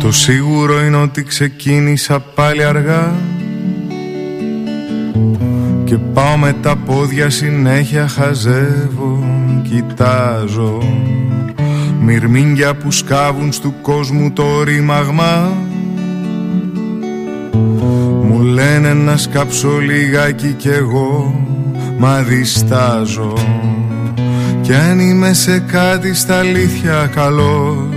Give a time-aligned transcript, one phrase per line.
[0.00, 3.14] Το σίγουρο είναι ότι ξεκίνησα πάλι αργά.
[5.84, 9.24] Και πάω με τα πόδια συνέχεια χαζεύω,
[9.62, 10.78] κοιτάζω.
[12.00, 15.52] Μυρμήγκια που σκάβουν στου κόσμου το ρήμαγμα.
[18.22, 21.34] Μου λένε να σκάψω λιγάκι κι εγώ
[21.98, 23.32] Μα διστάζω.
[24.60, 27.89] Κι αν είμαι σε κάτι στα αλήθεια καλός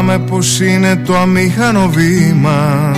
[0.00, 2.92] Φοβάμαι πως είναι το αμήχανο βήμα.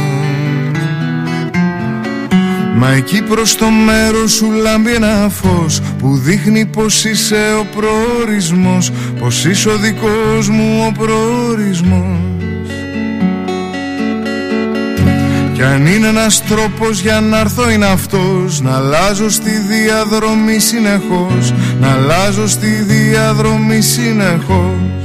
[2.77, 8.91] Μα εκεί προς το μέρος σου λάμπει ένα φως Που δείχνει πως είσαι ο προορισμός
[9.19, 12.71] Πως είσαι ο δικός μου ο προορισμός.
[15.53, 18.61] Κι αν είναι ένας τρόπος για να έρθω είναι αυτός.
[18.61, 25.02] Να αλλάζω στη διαδρομή συνεχώς Να αλλάζω στη διαδρομή συνεχώς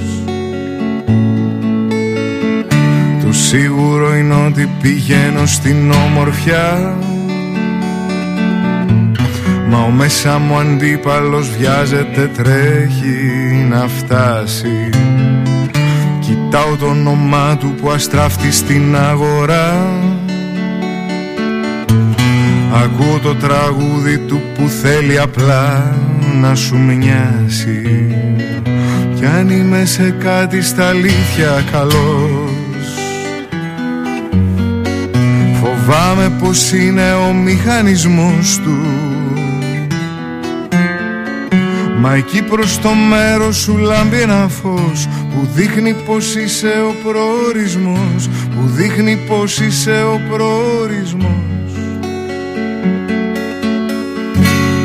[3.48, 6.98] σίγουρο είναι ότι πηγαίνω στην όμορφια
[9.70, 14.90] Μα ο μέσα μου αντίπαλος βιάζεται τρέχει να φτάσει.
[16.20, 19.88] Κοιτάω το όνομά του που αστράφτει στην αγορά.
[22.84, 25.96] Ακούω το τραγούδι του που θέλει απλά
[26.42, 28.16] να σου μοιάσει.
[29.16, 32.27] Κι αν είμαι σε κάτι στα αλήθεια καλός
[36.08, 38.78] Φοβάμαι πως είναι ο μηχανισμός του.
[42.00, 48.28] Μα εκεί προς το μέρος σου λάμπει ένα φως Που δείχνει πως είσαι ο προορισμός
[48.28, 51.72] Που δείχνει πως είσαι ο προορισμός.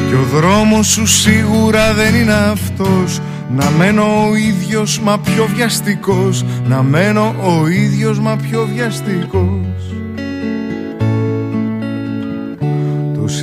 [0.09, 3.21] Και ο δρόμος σου σίγουρα δεν είναι αυτός
[3.57, 9.92] Να μένω ο ίδιος μα πιο βιαστικός Να μένω ο ίδιος μα πιο βιαστικός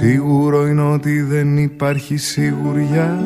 [0.01, 3.19] σίγουρο είναι ότι δεν υπάρχει σιγουριά.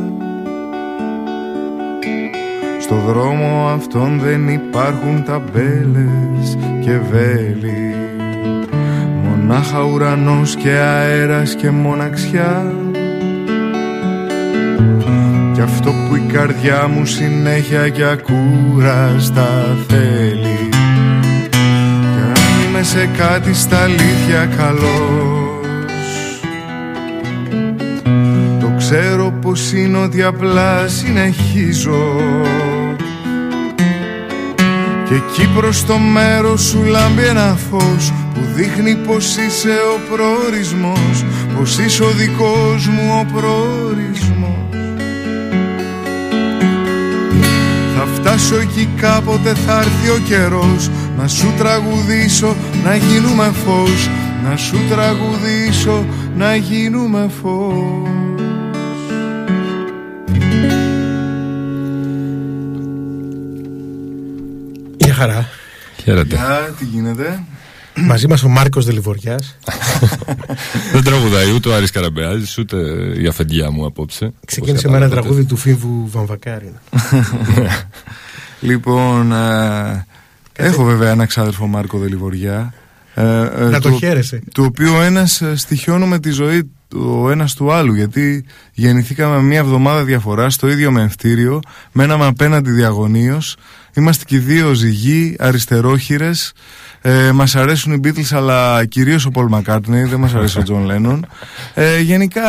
[2.80, 7.96] Στο δρόμο αυτόν δεν υπάρχουν ταμπέλες και βέλη.
[9.24, 12.74] Μονάχα ουρανός και αέρας και μοναξιά.
[15.54, 20.70] Κι αυτό που η καρδιά μου συνέχεια και ακούραστα θέλει.
[21.50, 25.43] Κι αν είμαι σε κάτι στα αλήθεια καλός
[28.94, 32.16] ξέρω πως είναι ότι απλά συνεχίζω.
[35.06, 41.26] Και εκεί προς το μέρος σου λάμπει ένα φως Που δείχνει πως είσαι ο προορισμός
[41.58, 44.52] Πως είσαι ο δικός μου ο προορισμός.
[47.98, 54.10] Θα φτάσω εκεί κάποτε θα έρθει ο καιρός Να σου τραγουδήσω να γίνουμε φως
[54.50, 56.06] Να σου τραγουδήσω
[56.38, 58.13] να γίνουμε φως
[66.04, 66.36] Χαίρετε.
[66.36, 67.44] Γεια, τι γίνεται;
[67.96, 69.58] Μαζί μας ο Μάρκος Δελιβοριάς.
[70.94, 72.78] Δεν τραγουδάει ούτε ο Άρης Καραμπεάζης ούτε
[73.22, 74.34] η αφεντιά μου απόψε.
[74.46, 76.74] Ξεκίνησε με ένα τραγούδι του Φίβου Βαμβακάρη.
[78.70, 80.06] λοιπόν, ε,
[80.54, 82.74] έχω βέβαια ένα ξάδερφο Μάρκο Δελιβοριά.
[83.14, 84.42] Ε, ε, Να το χαίρεσαι.
[84.54, 90.04] Του οποίου ένας ε, στοιχιώνουμε τη ζωή ο ένας του άλλου γιατί γεννηθήκαμε μία εβδομάδα
[90.04, 91.60] διαφορά στο ίδιο μεμφτήριο
[91.92, 93.56] μέναμε απέναντι διαγωνίως
[93.94, 96.54] είμαστε και δύο ζυγοί αριστερόχειρες.
[97.02, 100.92] Ε, μας αρέσουν οι Beatles αλλά κυρίως ο Paul McCartney δεν μας αρέσει ο John
[100.92, 101.20] Lennon.
[101.74, 102.42] Ε, γενικά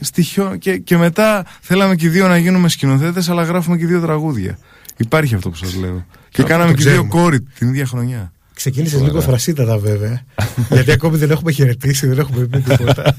[0.00, 4.58] στοιχείο και, και μετά θέλαμε και δύο να γίνουμε σκηνοθέτες αλλά γράφουμε και δύο τραγούδια.
[4.96, 6.06] Υπάρχει αυτό που σας λέω.
[6.28, 10.24] Και κάναμε και δύο κόρη την ίδια χρονιά Ξεκίνησες λίγο θρασίτατα βέβαια.
[10.74, 13.16] γιατί ακόμη δεν έχουμε χαιρετήσει, δεν έχουμε πει τίποτα.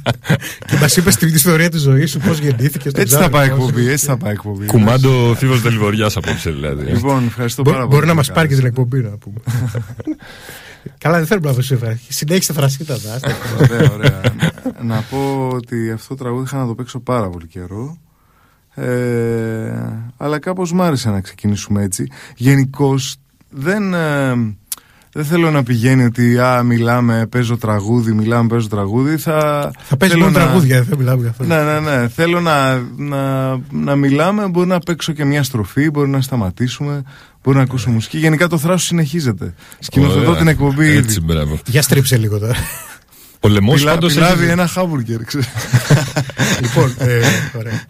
[0.67, 2.91] και μας είπες την ιστορία της ζωής σου, πώς γεννήθηκες.
[2.93, 4.65] Έτσι θα πάει εκπομπή, έτσι θα πάει εκπομπή.
[4.65, 6.91] Κουμάντο Φίβος Δελβοριάς απόψε δηλαδή.
[6.91, 7.87] Λοιπόν, ευχαριστώ πάρα πολύ.
[7.87, 9.39] Μπορεί να μας πάρει και την εκπομπή να πούμε.
[10.97, 13.19] Καλά, δεν θέλουμε να δώσει Συνέχισε θρασίτατα.
[13.61, 14.21] Ωραία, ωραία.
[14.81, 17.97] Να πω ότι αυτό το τραγούδι είχα να το παίξω πάρα πολύ καιρό.
[18.73, 18.87] Ε,
[20.17, 22.07] αλλά κάπως μ' άρεσε να ξεκινήσουμε έτσι.
[22.35, 23.15] Γενικώς
[23.49, 23.93] δεν...
[23.93, 24.35] Ε,
[25.17, 29.17] δεν θέλω να πηγαίνει ότι α, μιλάμε, παίζω τραγούδι, μιλάμε, παίζω τραγούδι.
[29.17, 30.39] Θα, θα παίζει μόνο να...
[30.39, 31.43] τραγούδια, δεν μιλάμε για αυτό.
[31.43, 32.07] Ναι, ναι, ναι.
[32.07, 37.03] Θέλω να, να, να μιλάμε, μπορεί να παίξω και μια στροφή, μπορεί να σταματήσουμε,
[37.43, 38.17] μπορεί να ακούσω μουσική.
[38.17, 39.53] Γενικά το θράσος συνεχίζεται.
[39.79, 40.87] Σκηνοθετώ την εκπομπή.
[40.87, 41.59] Έτσι, μπράβο.
[41.65, 42.55] Για στρίψε λίγο τώρα.
[43.39, 44.15] Ο λαιμό πάντως.
[44.15, 45.19] Λάβει ένα χάμπουργκερ,
[46.61, 47.19] λοιπόν, ε,
[47.57, 47.81] ωραία.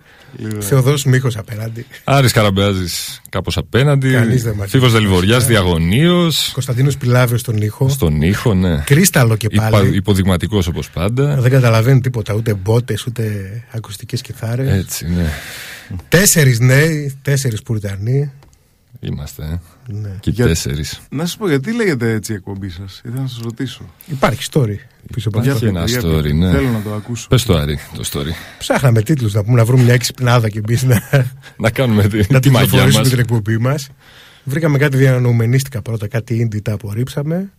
[0.59, 1.85] Θεοδός Μίχος απέναντι.
[2.03, 4.11] Άρης Καραμπεάζης κάπως απέναντι.
[4.11, 4.97] Κανείς δεν μας Φίβος είπε.
[4.97, 6.49] Δελιβοριάς διαγωνίως.
[6.53, 7.89] Κωνσταντίνος Πιλάβιος στον ήχο.
[7.89, 8.83] Στον ήχο, ναι.
[8.85, 9.95] Κρίσταλο και Υπα, πάλι.
[9.95, 11.35] υποδειγματικός όπως πάντα.
[11.41, 13.23] Δεν καταλαβαίνει τίποτα, ούτε μπότες, ούτε
[13.71, 14.79] ακουστικές κιθάρες.
[14.79, 15.31] Έτσι, ναι.
[16.09, 18.31] Τέσσερις νέοι, τέσσερις Πουριτανοί.
[18.99, 19.59] Είμαστε, ε.
[19.93, 20.15] Ναι.
[20.19, 20.99] Και Για- τέσσερις.
[21.09, 23.81] Να σας πω, γιατί λέγεται έτσι η εκπομπή σας, ήθελα να σας ρωτήσω.
[24.05, 24.75] Υπάρχει story
[25.13, 25.65] πίσω από Υπάρχει αυτό.
[25.65, 26.51] ένα Για story, πείτε, ναι.
[26.51, 27.27] Θέλω να το ακούσω.
[27.27, 28.31] Πες το Άρη, το story.
[28.59, 31.01] Ψάχναμε τίτλους να πούμε να βρούμε μια έξυπνάδα και εμείς να,
[31.57, 33.09] Να κάνουμε τη, να τη την μαγιά προφορήσουμε μας.
[33.09, 33.89] την εκπομπή μας.
[34.47, 37.51] Βρήκαμε κάτι διανοουμενίστικα πρώτα, κάτι indie τα απορρίψαμε.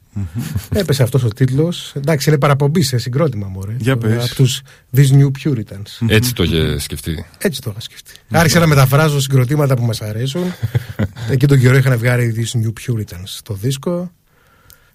[0.72, 1.92] Έπεσε αυτός ο τίτλος.
[1.96, 3.74] Εντάξει, είναι παραπομπή σε συγκρότημα μωρέ.
[3.78, 4.24] Για πες.
[4.24, 4.62] Από τους
[4.96, 6.06] These New Puritans.
[6.08, 7.24] Έτσι το είχε σκεφτεί.
[7.38, 8.12] Έτσι το είχα σκεφτεί.
[8.30, 10.42] Άρχισα να μεταφράζω συγκροτήματα που μας αρέσουν.
[11.30, 14.12] Εκεί τον καιρό είχαν βγάλει These New Puritans το δίσκο.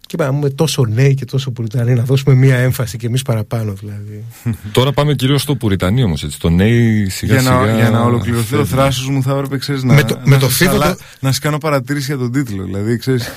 [0.08, 3.74] Και είπαμε, είμαι τόσο νέοι και τόσο πουριτανοί, να δώσουμε μία έμφαση και εμείς παραπάνω
[3.74, 4.24] δηλαδή.
[4.72, 6.40] Τώρα πάμε κυρίως στο Πουριτανί όμως, έτσι.
[6.40, 7.56] Το νέοι σιγά Για σιγά.
[7.66, 8.72] να, για να ολοκληρωθεί ο φεύγει.
[8.74, 11.04] θράσος μου θα έπρεπε ξέρεις, να, Με το- να, με το σας φίδο χαλά- το-
[11.20, 12.64] να σας κάνω παρατήρηση για τον τίτλο.
[12.64, 13.32] Δηλαδή, ξέρεις,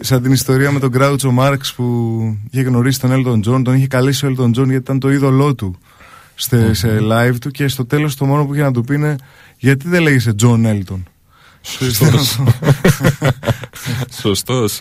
[0.00, 1.84] σαν την ιστορία με τον Γκράουτσο Μάρξ που
[2.50, 5.54] είχε γνωρίσει τον Έλτον Τζον, τον είχε καλέσει ο Έλτον Τζον γιατί ήταν το είδωλό
[5.54, 5.76] του
[6.34, 9.16] στε- σε live του και στο τέλος το μόνο που είχε να του πει είναι
[9.58, 11.04] γιατί δεν λέγεσαι Τζον Έλτον.
[11.66, 12.40] Σωστός.
[14.20, 14.80] Σωστός.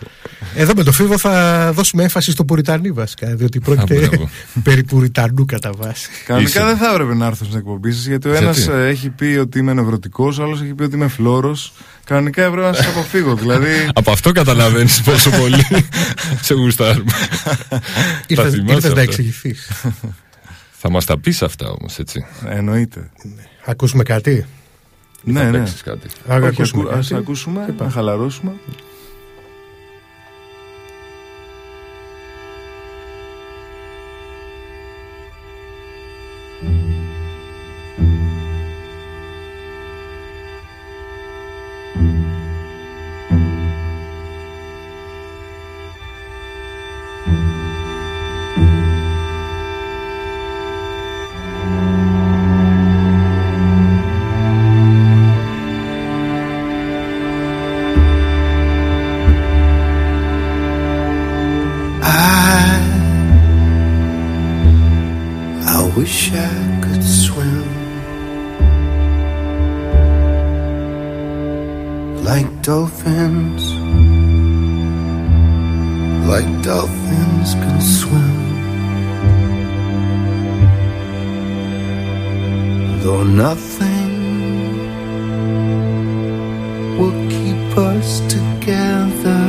[0.56, 4.30] Εδώ με το Φοίβο θα δώσουμε έμφαση στο Πουριτανοί βασικά, διότι Α, πρόκειται μπράβο.
[4.64, 6.10] περί Πουριτανού κατά βάση.
[6.26, 6.68] Κανονικά Είσαι.
[6.68, 9.26] δεν θα έπρεπε να έρθω στην εκπομπή σας γιατί ο Γιατί; ένας ε, έχει πει
[9.26, 11.74] ότι είμαι νευρωτικός, ο άλλος έχει πει ότι είμαι φλώρος.
[12.06, 13.36] Κανονικά έπρεπε να σας αποφύγω.
[13.36, 15.66] δηλαδή, Από αυτό καταλαβαίνεις πόσο πολύ
[16.42, 17.12] σε γουστάρουμε.
[18.28, 19.02] Ήρθες, θυμάσαι ήρθες να αυτά.
[19.02, 19.72] εξηγηθείς.
[20.72, 22.26] Θα μας τα πεις αυτά όμως, έτσι.
[22.50, 23.10] εννοείται.
[23.66, 24.46] Ακούσουμε κάτι;
[25.32, 25.58] Ναι, θα ναι.
[25.58, 26.08] παίξεις κάτι.
[26.32, 27.00] Α, Όχι, ακούσουμε ακού- κάτι.
[27.00, 28.52] ας ακούσουμε, να χαλαρώσουμε.
[65.96, 67.64] Wish I could swim
[72.24, 73.64] like dolphins
[76.28, 78.36] like dolphins can swim.
[83.04, 84.14] Though nothing
[86.98, 89.46] will keep us together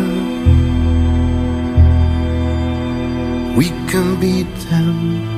[3.56, 5.35] we can beat them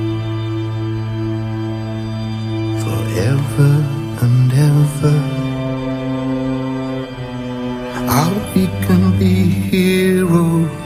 [3.19, 3.73] forever
[4.21, 5.17] and ever.
[8.07, 9.33] How we can be
[9.69, 10.78] heroes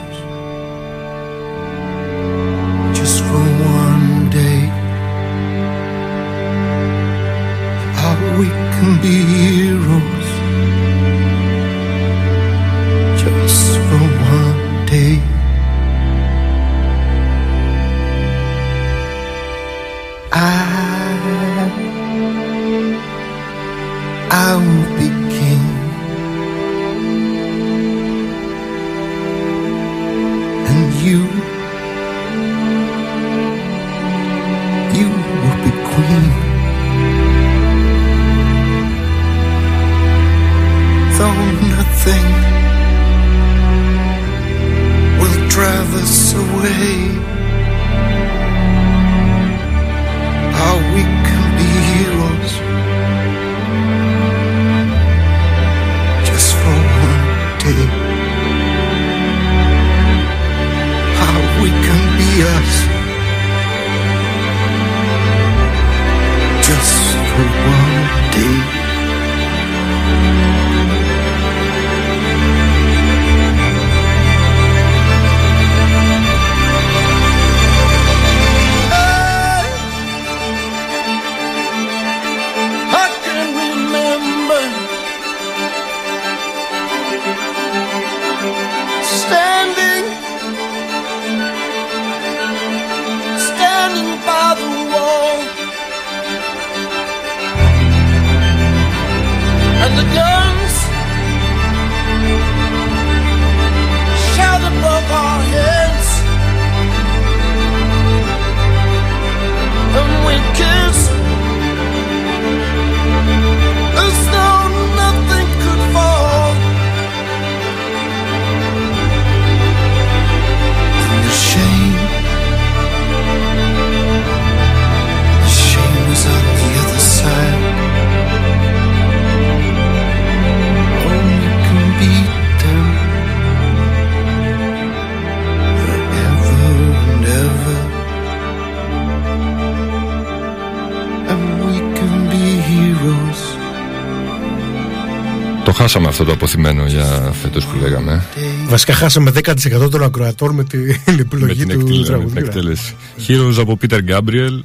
[145.94, 147.04] χάσαμε αυτό το αποθυμένο για
[147.42, 148.24] φέτος που λέγαμε.
[148.68, 152.44] Βασικά χάσαμε 10% των ακροατών με την επιλογή με την, του εκτέλεση, με την τραγουδίου.
[152.44, 152.94] εκτέλεση.
[153.28, 154.60] Heroes από Peter Gabriel.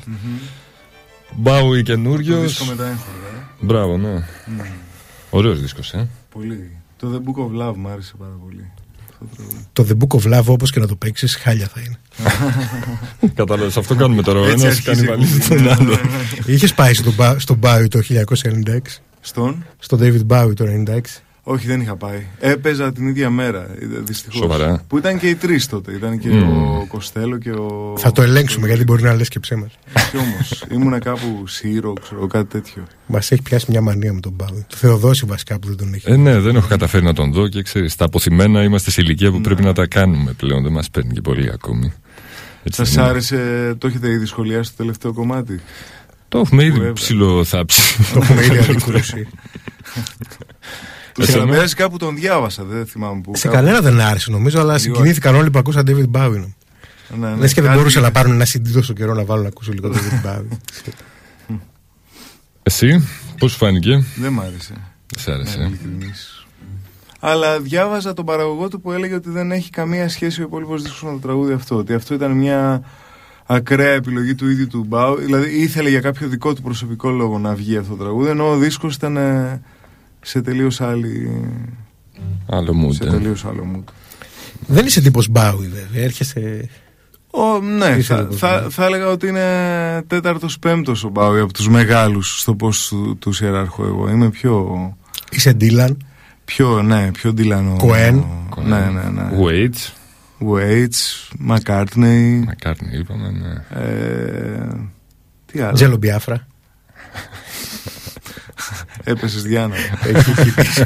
[1.35, 2.39] Μπάουι καινούριο.
[2.39, 3.27] Δίσκο με τα έγχορδα.
[3.37, 3.65] ε.
[3.65, 4.25] Μπράβο, ναι.
[5.29, 6.07] Ωραίος δίσκος, ε.
[6.31, 6.69] Πολύ.
[6.97, 8.71] Το The Book of Love μου άρεσε πάρα πολύ.
[9.09, 9.67] Αυτό το τραγούδι.
[9.73, 11.99] Το The Book of Love, όπως και να το παίξεις, χάλια θα είναι.
[13.35, 14.39] Κατάλαβες, αυτό κάνουμε τώρα.
[14.39, 15.75] Ο Έτσι ένας αρχίζει κάνει η βαλίζει κουβέντα.
[15.75, 15.95] τον Ναι, άλλο.
[15.95, 16.01] ναι,
[16.45, 16.53] ναι.
[16.53, 20.99] Είχες πάει στον Ba- στον Bowie το 1996, Στον; Στον David Bowie το 1996.
[21.43, 22.25] Όχι, δεν είχα πάει.
[22.39, 23.67] Έπαιζα την ίδια μέρα,
[24.03, 24.37] δυστυχώς.
[24.39, 24.83] Σοβαρά.
[24.87, 25.91] Που ήταν και οι τρεις τότε.
[25.91, 26.77] Ήταν και Μμμ.
[26.77, 27.93] ο Κοστέλο και ο.
[27.97, 29.67] Θα το ελέγξουμε γιατί μπορεί να λες και ψέμα.
[30.11, 30.63] Κι όμως.
[30.71, 32.83] Ήμουνα κάπου Σύρο, ξέρω κάτι τέτοιο.
[33.05, 34.63] Μας έχει πιάσει μια μανία με τον Bowie.
[34.67, 36.11] Το Θεοδόση βασικά που δεν τον έχει.
[36.11, 39.31] Ε, ναι, δεν έχω καταφέρει να τον δω και ξέρεις, τα αποθυμένα είμαστε σε ηλικία
[39.31, 40.63] που πρέπει να τα κάνουμε πλέον.
[40.63, 41.93] Δεν μας παίρνει και πολύ ακόμη.
[42.63, 43.09] Έτσι δεν Σα είναι.
[43.09, 45.59] άρεσε, το έχετε ήδη σχολιάσει το τελευταίο κομμάτι;
[46.29, 46.93] Το έχουμε Που ήδη έβγαλε.
[46.93, 47.81] ψηλοθάψει.
[48.13, 49.27] το έχουμε ήδη αντικρούσει.
[51.13, 53.35] Τους Εσένα; Χαραμπέας κάπου τον διάβασα, δεν θυμάμαι πού.
[53.35, 56.53] Σε κάπου- κανένα δεν άρεσε νομίζω, αλλά συγκινήθηκαν όλοι που ακούσαν David Bowie.
[57.19, 59.43] Ναι, ναι, Λες και δεν κάτι- μπορούσε να πάρουν ένα CD τόσο καιρό να βάλουν
[59.43, 60.57] να ακούσουν λίγο David Bowie.
[62.63, 63.07] Εσύ,
[63.37, 64.73] πώς σου φάνηκε, Δεν μ' άρεσε.
[65.15, 65.57] δεν σ' άρεσε.
[65.57, 66.45] να είμαι ειλικρινής.
[67.19, 71.03] Αλλά διάβαζα τον παραγωγό του που έλεγε ότι δεν έχει καμία σχέση ο υπόλοιπος δίσκος
[71.03, 71.75] με το τραγούδι αυτό.
[71.75, 72.83] Ότι αυτό ήταν μια
[73.51, 75.15] ακραία επιλογή του ίδιου του Μπάου.
[75.15, 78.57] Δηλαδή ήθελε για κάποιο δικό του προσωπικό λόγο να βγει αυτό το τραγούδι, ενώ ο
[78.57, 79.61] δίσκος ήταν ε,
[80.21, 81.41] σε τελείως άλλη.
[82.49, 83.07] Άλλο Σε mood.
[83.07, 83.09] ε.
[83.09, 83.91] τελείως άλλο mood.
[84.67, 86.03] δεν είσαι τύπος Bowie βέβαια.
[86.03, 86.69] Έρχεσαι.
[87.31, 88.69] Ο, ναι, Είσαι θα, λοιπόν, θα, ναι.
[88.69, 89.43] θα έλεγα ότι είναι
[90.07, 94.09] τέταρτος πέμπτος ο Μπάουι από τους μεγάλους στο πώς του, τους ιεράρχω εγώ.
[94.09, 94.77] Είμαι πιο,
[95.31, 95.95] Είσαι Dylan.
[96.45, 97.75] πιο, ναι, πιο ντυλανό.
[97.81, 98.23] Cohen.
[98.65, 99.29] Ναι, ναι, ναι.
[99.43, 99.93] Waits.
[100.41, 103.81] Waits, McCartney, Μακάρνι, είπαμε, ναι.
[103.83, 104.67] ε,
[105.45, 106.47] τι άλλο; Τζέλο Μπιάφρα.
[109.03, 109.75] Έπεσες Διάννα.
[110.03, 110.85] Έχει χτυπήσει.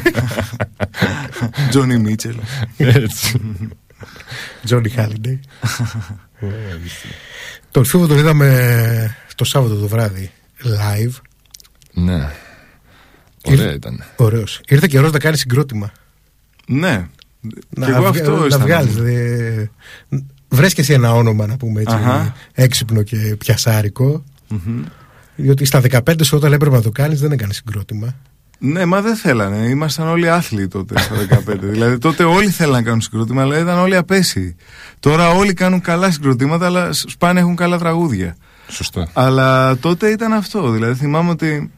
[1.68, 2.36] Τζόνι Μίτσελ.
[2.76, 3.40] Έτσι.
[4.64, 5.40] Τζόνι Χάλιντεϊ.
[7.70, 10.30] Τον Φίβο τον είδαμε το Σάββατο το βράδυ
[10.64, 11.12] live.
[11.92, 12.30] ναι.
[13.46, 14.04] Ωραία ήταν.
[14.16, 14.60] Ωραίος.
[14.68, 15.92] Ήρθε καιρό να κάνει συγκρότημα.
[16.66, 17.06] Ναι.
[17.70, 18.70] Να, και εγώ βγα- αυτό να αισθάνομαι.
[18.74, 19.66] βγάλεις, δε-
[20.48, 22.34] Βρες και εσύ ένα όνομα να πούμε έτσι Αχα.
[22.52, 24.82] έξυπνο και πιασάρικο Μμμ.
[25.36, 28.14] διότι στα 15 σου όταν έπρεπε να το κάνεις δεν έκανες συγκρότημα
[28.58, 29.56] Ναι, μα δεν θέλανε.
[29.56, 31.14] Ήμασταν όλοι άθλοι τότε στα
[31.46, 31.58] 15.
[31.72, 34.56] δηλαδή τότε όλοι θέλανε να κάνουν συγκρότημα, αλλά ήταν όλοι απέσιοι.
[35.00, 38.36] Τώρα όλοι κάνουν καλά συγκροτήματα, αλλά σπάνε έχουν καλά τραγούδια.
[38.68, 39.08] Σωστό.
[39.12, 40.70] Αλλά τότε ήταν αυτό.
[40.70, 41.70] Δηλαδή θυμάμαι ότι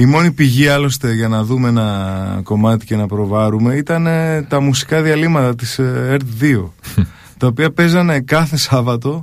[0.00, 4.60] η μόνη πηγή άλλωστε για να δούμε ένα κομμάτι και να προβάρουμε ήταν ε, τα
[4.60, 6.62] μουσικά διαλύματα της ε, ERT2
[7.38, 9.20] τα οποία παίζανε κάθε Σάββατο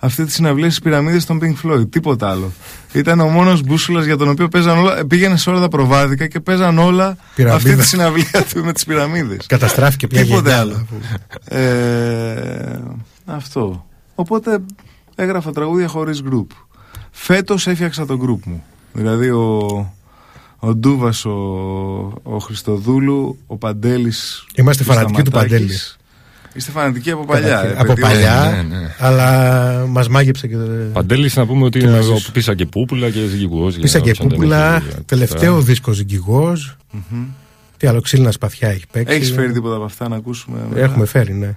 [0.00, 1.90] αυτή τη συναυλία στις πυραμίδες των Pink Floyd.
[1.90, 2.52] Τίποτα άλλο.
[2.92, 5.06] Ήταν ο μόνος μπούσουλας για τον οποίο παίζαν όλα.
[5.06, 7.56] Πήγαινε σε όλα τα προβάδικα και παίζαν όλα Πυραμίδα.
[7.56, 9.46] αυτή τη συναυλία του με τις πυραμίδες.
[9.46, 10.72] καταστράφηκε πια Τίποτε γενιά, άλλο.
[10.72, 12.80] αφού- Ε,
[13.26, 13.86] αυτό.
[14.14, 14.58] Οπότε
[15.14, 16.50] έγραφα τραγούδια χωρίς γκρουπ.
[17.10, 18.62] Φέτος έφτιαξα το γκρουπ μου.
[18.92, 19.94] Δηλαδή ο,
[20.66, 21.30] ο Ντούβας, ο,
[22.22, 24.46] ο Χριστοδούλου, ο Παντέλης.
[24.54, 25.56] Είμαστε ο φανατικοί του Σταματάκης.
[25.58, 25.96] Παντέλης.
[26.54, 27.60] Είστε φανατικοί από παλιά.
[27.64, 28.94] ε, από παιδί, παλιά ναι, ναι.
[28.98, 30.56] αλλά μας μάγεψε και
[30.92, 32.32] Παντέλης να πούμε ότι Και είναι μαζί ο σου.
[32.32, 33.76] πίσα και πούπουλα και ζυγηγός.
[33.78, 37.24] πίσα και πούπουλα τελευταίο δίσκο ζυγγιγός Μμμ.
[37.76, 40.58] τι άλλο ξύλινα σπαθιά έχει παίξει Έχεις φέρει τίποτα από αυτά να ακούσουμε.
[40.68, 41.54] μετά; έχουμε φέρει ναι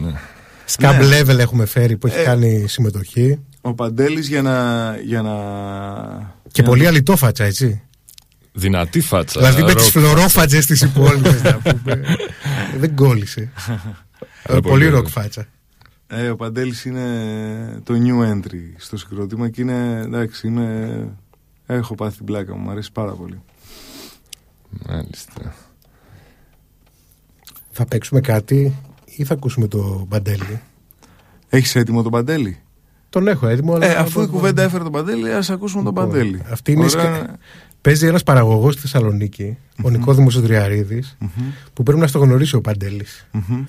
[0.00, 0.12] ναι.
[0.76, 1.20] Scab Ναι.
[1.20, 4.54] Level έχουμε φέρει που έχει Ε, κάνει συμμετοχή Ο Παντέλης για να...
[5.04, 5.32] Για να
[6.42, 7.82] και για πολύ αλητόφατσα έτσι
[8.52, 9.40] Δυνατή φάτσα.
[9.40, 9.76] Δηλαδή με ροκ.
[9.78, 12.02] τις φλωρόφατζες της υπόλοιπε να πούμε.
[12.78, 13.50] Δεν κόλλησε.
[14.46, 15.12] Αλλά Πολύ πολύ ροκ ωραίος.
[15.12, 15.46] φάτσα.
[16.06, 21.08] Ε, ο Παντέλης είναι το new entry στο συγκρότημα και είναι, εντάξει, είμαι,
[21.66, 23.40] έχω πάθει την πλάκα μου, μου αρέσει πάρα πολύ.
[24.88, 25.54] Μάλιστα.
[27.70, 30.60] Θα παίξουμε κάτι ή θα ακούσουμε το μπαντέλι.
[31.48, 32.60] Έχεις έτοιμο τον Παντέλη;
[33.08, 33.74] Τον έχω έτοιμο.
[33.74, 36.42] αλλά Ε, θα αφού το- η κουβέντα έφερε τον Παντέλη, ας ακούσουμε τον Λοιπόν, Παντέλη.
[36.50, 37.36] Αυτή είναι η Ωραία.
[37.80, 41.30] Σκα- Παίζει ένας παραγωγός στη Θεσσαλονίκη, ο Νικόδημος Τριαρίδη, Μμμ,
[41.72, 43.26] που πρέπει να στο γνωρίσει ο Παντέλης.
[43.30, 43.64] μμμ.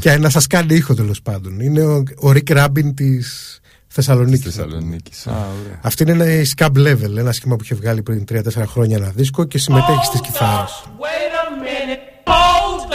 [0.00, 1.60] και να σας κάνει ήχο τέλος πάντων.
[1.60, 4.54] Είναι ο, ο Ρικ Ράμπιν της Θεσσαλονίκης.
[4.54, 5.26] Θεσσαλονίκης.
[5.26, 5.78] Α, ωραία.
[5.82, 9.44] Αυτή είναι ένα Scab Level, ένα σχήμα που είχε βγάλει πριν 3-4 χρόνια ένα δίσκο
[9.44, 10.82] και συμμετέχει στις κιθάρες.
[10.98, 12.02] Wait a minute.
[12.32, 12.92] Hold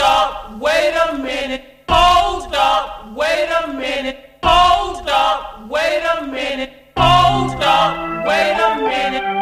[7.68, 7.90] up.
[8.26, 9.41] Wait a minute.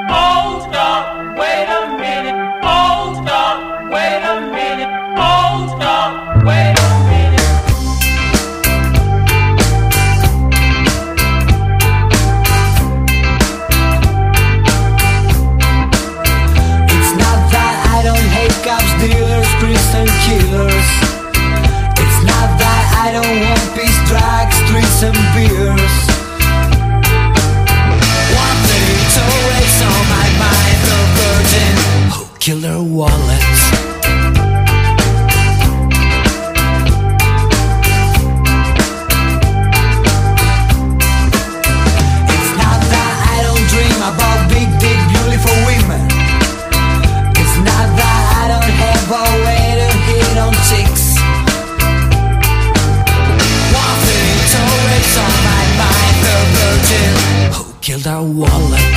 [58.02, 58.89] da Walla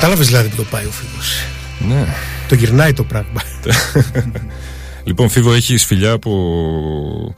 [0.00, 1.22] Κατάλαβες δηλαδή που το πάει ο φίλο.
[1.94, 2.06] Ναι.
[2.48, 3.42] Το γυρνάει το πράγμα.
[5.04, 7.34] Λοιπόν, Φίβο, έχεις φιλιά από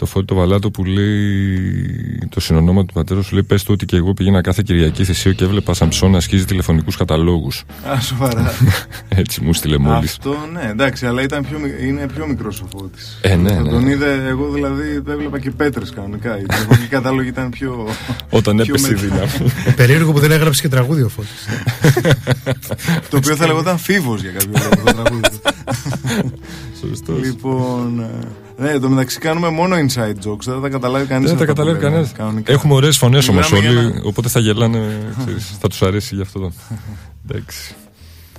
[0.00, 3.86] το φώτι το βαλάτο που λέει το συνονόμα του πατέρας σου λέει πες του ότι
[3.86, 8.52] και εγώ πήγαινα κάθε Κυριακή θυσίο και έβλεπα Σαμψόν να ασχίζει τηλεφωνικούς καταλόγους Α, σοβαρά.
[9.08, 12.66] έτσι μου στείλε μόλις Αυτό ναι, εντάξει, αλλά ήταν πιο, μικ- είναι πιο μικρός ο
[12.76, 13.18] Φώτης.
[13.22, 13.70] Ε, ναι, Θα ναι.
[13.70, 16.38] Τον είδε, εγώ δηλαδή δεν έβλεπα και πέτρες κανονικά.
[16.38, 17.86] Οι τηλεφωνικοί κατάλογοι ήταν πιο.
[18.30, 21.46] όταν πιο έπεσε η με- δύναμη Περίεργο που δεν έγραψε και τραγούδι ο Φώτης.
[23.10, 24.84] Το οποίο θα λεγόταν φίβος για κάποιο λόγο.
[24.84, 25.28] το τραγούδι.
[26.80, 27.20] Σωστός.
[27.24, 28.04] λοιπόν.
[28.60, 30.44] Ε, Ναι, το μεταξύ κάνουμε μόνο inside jokes.
[30.44, 31.28] Δεν θα τα καταλάβει κανείς.
[31.28, 32.42] δεν τα καταλάβει κανένα.
[32.44, 34.98] Έχουμε ωραίες φωνές όμως Μιλάμε για όλοι, ένα- οπότε θα γελάνε.
[35.24, 36.52] ξέρεις, θα τους αρέσει γι' αυτό.
[37.28, 37.74] Εντάξει.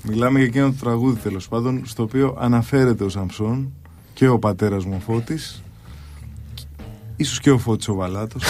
[0.04, 3.72] Μιλάμε για εκείνο το τραγούδι τέλος πάντων, στο οποίο αναφέρεται ο Σαμψόν
[4.14, 5.62] και ο πατέρας μου ο Φώτης
[7.16, 8.44] ίσως και ο Φώτης ο Βαλάτος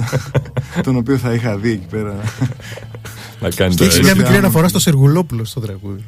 [0.82, 2.14] τον οποίο θα είχα δει εκεί πέρα
[3.40, 4.02] Να κάνει Και το έχει έτσι.
[4.02, 6.04] μια μικρή άμα- αναφορά στο Σεργουλόπουλο στο τραγούδι.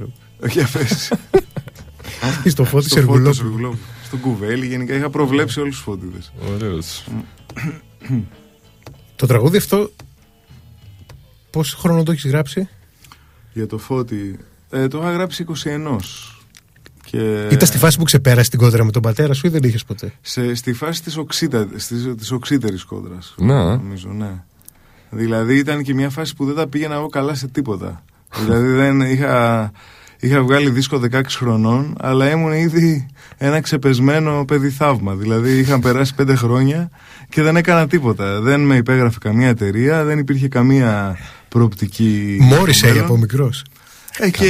[0.51, 3.79] για πες Στο Φώτης στο Φώτης Σεργουλόπουλο.
[4.09, 4.15] Σεργουλόπουλο.
[4.15, 7.05] στον Κουβέλη γενικά είχα προβλέψει όλους τους Φώτιδες Ωραίος.
[9.17, 9.91] Το τραγούδι αυτό.
[11.51, 12.69] Πόσο χρόνο το έχεις γράψει,
[13.53, 14.39] για το Φώτη
[14.71, 15.97] ε, το είχα γράψει 21
[17.05, 19.85] και Ήταν στη φάση που ξεπέρασε την κόντρα με τον πατέρα σου ή δεν είχες
[19.85, 23.77] ποτέ; σε, στη φάση της, οξύτα, της, της οξύτερης κόντρας Να.
[23.77, 24.43] νομίζω, ναι.
[25.11, 28.05] Δηλαδή ήταν και μια φάση που δεν τα πήγαινα εγώ καλά σε τίποτα.
[28.45, 29.73] δηλαδή δεν είχα,
[30.21, 33.07] είχα βγάλει δίσκο 16 χρονών, αλλά ήμουν ήδη
[33.39, 35.15] ένα ξεπεσμένο παιδί θαύμα.
[35.15, 36.91] Δηλαδή είχαν περάσει 5 χρόνια
[37.29, 38.41] και δεν έκανα τίποτα.
[38.41, 42.39] Δεν με υπέγραφε καμία εταιρεία, δεν υπήρχε καμία προοπτική.
[42.41, 43.05] Μόρισε στο μέλλον.
[43.05, 43.65] από μικρός.
[44.19, 44.49] Ε, και,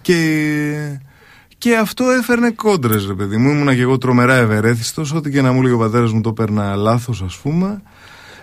[0.00, 0.18] και,
[1.58, 3.50] και αυτό έφερνε κόντρες, ρε παιδί μου.
[3.50, 5.12] Ήμουνα και εγώ τρομερά ευερέθιστος.
[5.12, 7.82] Ό,τι και να μου λέει ο πατέρας μου το έπαιρνα λάθος, ας πούμε.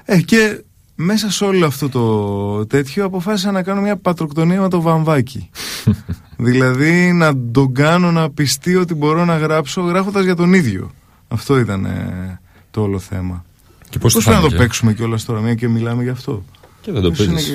[0.06, 0.64] Ε, και
[1.02, 5.50] μέσα σε όλο αυτό το τέτοιο αποφάσισα να κάνω μια πατροκτονία με το βαμβάκι.
[6.48, 10.92] δηλαδή να τον κάνω να πιστεί ότι μπορώ να γράψω γράφοντας για τον ίδιο.
[11.28, 12.40] Αυτό ήταν ε,
[12.72, 13.46] το όλο θέμα.
[13.90, 16.10] Και πώς Πώς του πρέπει να το φάνηκε; παίξουμε κιόλας τώρα, μια και μιλάμε γι'
[16.10, 16.44] αυτό;
[16.82, 17.54] Και δεν το Ίσως είναι παίζεις.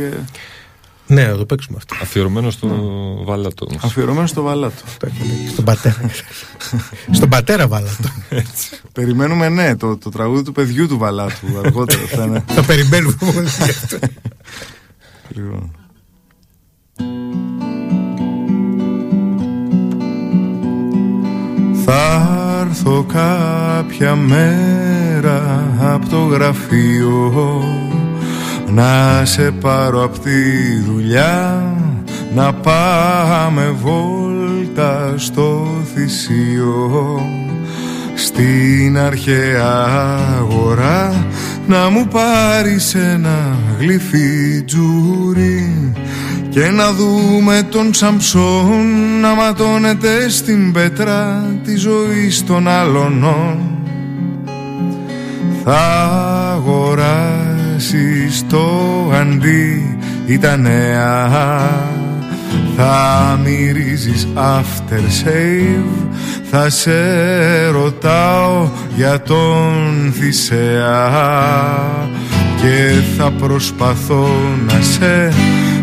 [1.15, 1.95] Ναι, να το παίξουμε αυτό.
[2.03, 2.75] Αφιερωμένος στο ναι.
[3.25, 3.67] Βαλάτο.
[3.83, 4.83] Αφιερωμένος στο Βαλάτο.
[5.53, 6.11] Στον πατέρα.
[7.11, 8.09] Στον πατέρα Βαλάτο.
[8.93, 12.01] Περιμένουμε, ναι, το, το τραγούδι του παιδιού του Βαλάτου αργότερα.
[12.07, 12.45] Θα, ναι.
[12.47, 13.17] θα περιμένουμε
[15.29, 15.63] λοιπόν.
[21.85, 22.29] Θα
[22.61, 27.33] έρθω κάποια μέρα από το γραφείο
[28.71, 30.31] να σε πάρω απ' τη
[30.87, 31.65] δουλειά
[32.35, 37.21] να πάμε βόλτα στο θυσίο
[38.15, 39.89] στην αρχαία
[40.39, 41.27] αγορά
[41.67, 45.93] να μου πάρεις ένα γλυφί τζούρι
[46.51, 48.87] και να δούμε τον Σαμψόν
[49.21, 53.59] να ματώνεται στην πέτρα τη ζωή των αλωνών
[55.65, 56.63] θα
[57.85, 58.69] αγοράσεις το
[59.15, 61.29] αντί ή τα νέα
[62.77, 66.07] θα μυρίζεις after save
[66.51, 71.11] θα σε ρωτάω για τον Θησέα
[72.57, 74.29] και θα προσπαθώ
[74.67, 75.33] να σε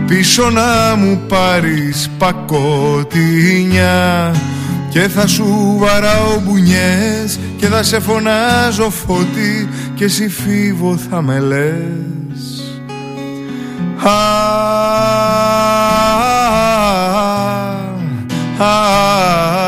[0.08, 3.92] πίσω να μου πάρεις πακοτινιά
[4.92, 11.40] και θα σου βαράω μπουνιές και θα σε φωνάζω φώτη και εσύ φίβο θα με
[11.40, 12.66] λες
[14.04, 14.12] Α,
[18.64, 19.61] α,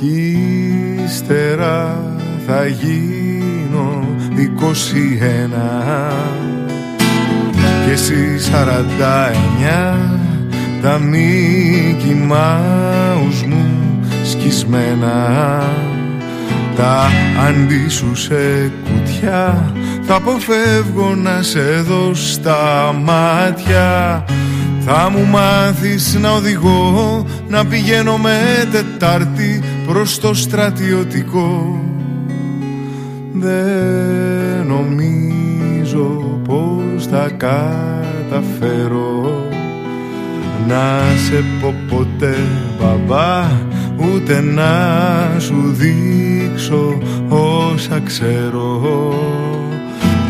[0.00, 0.38] Κι
[1.04, 2.04] ύστερα
[2.46, 4.04] θα γίνω
[4.36, 4.70] 21
[7.84, 8.14] και εσύ
[9.94, 9.96] 49
[10.82, 15.62] τα Mickey Mouse μου σκισμένα.
[16.76, 17.10] Τα
[17.48, 24.24] αντίσου σε κουτιά θα αποφεύγω να σε δω στα μάτια.
[24.84, 31.80] Θα μου μάθεις να οδηγώ να πηγαίνω με Τετάρτη προς το στρατιωτικό.
[33.32, 38.68] Δεν νομίζω πως θα καταφέρω
[40.68, 42.36] να σε πω ποτέ
[42.80, 43.50] μπαμπά
[43.96, 44.70] ούτε να
[45.38, 46.98] σου δείξω
[47.28, 49.14] όσα ξέρω.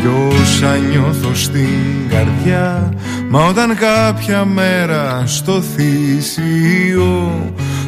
[0.01, 2.93] Κι όσα νιώθω στην καρδιά
[3.29, 7.31] Μα όταν κάποια μέρα στο θυσίο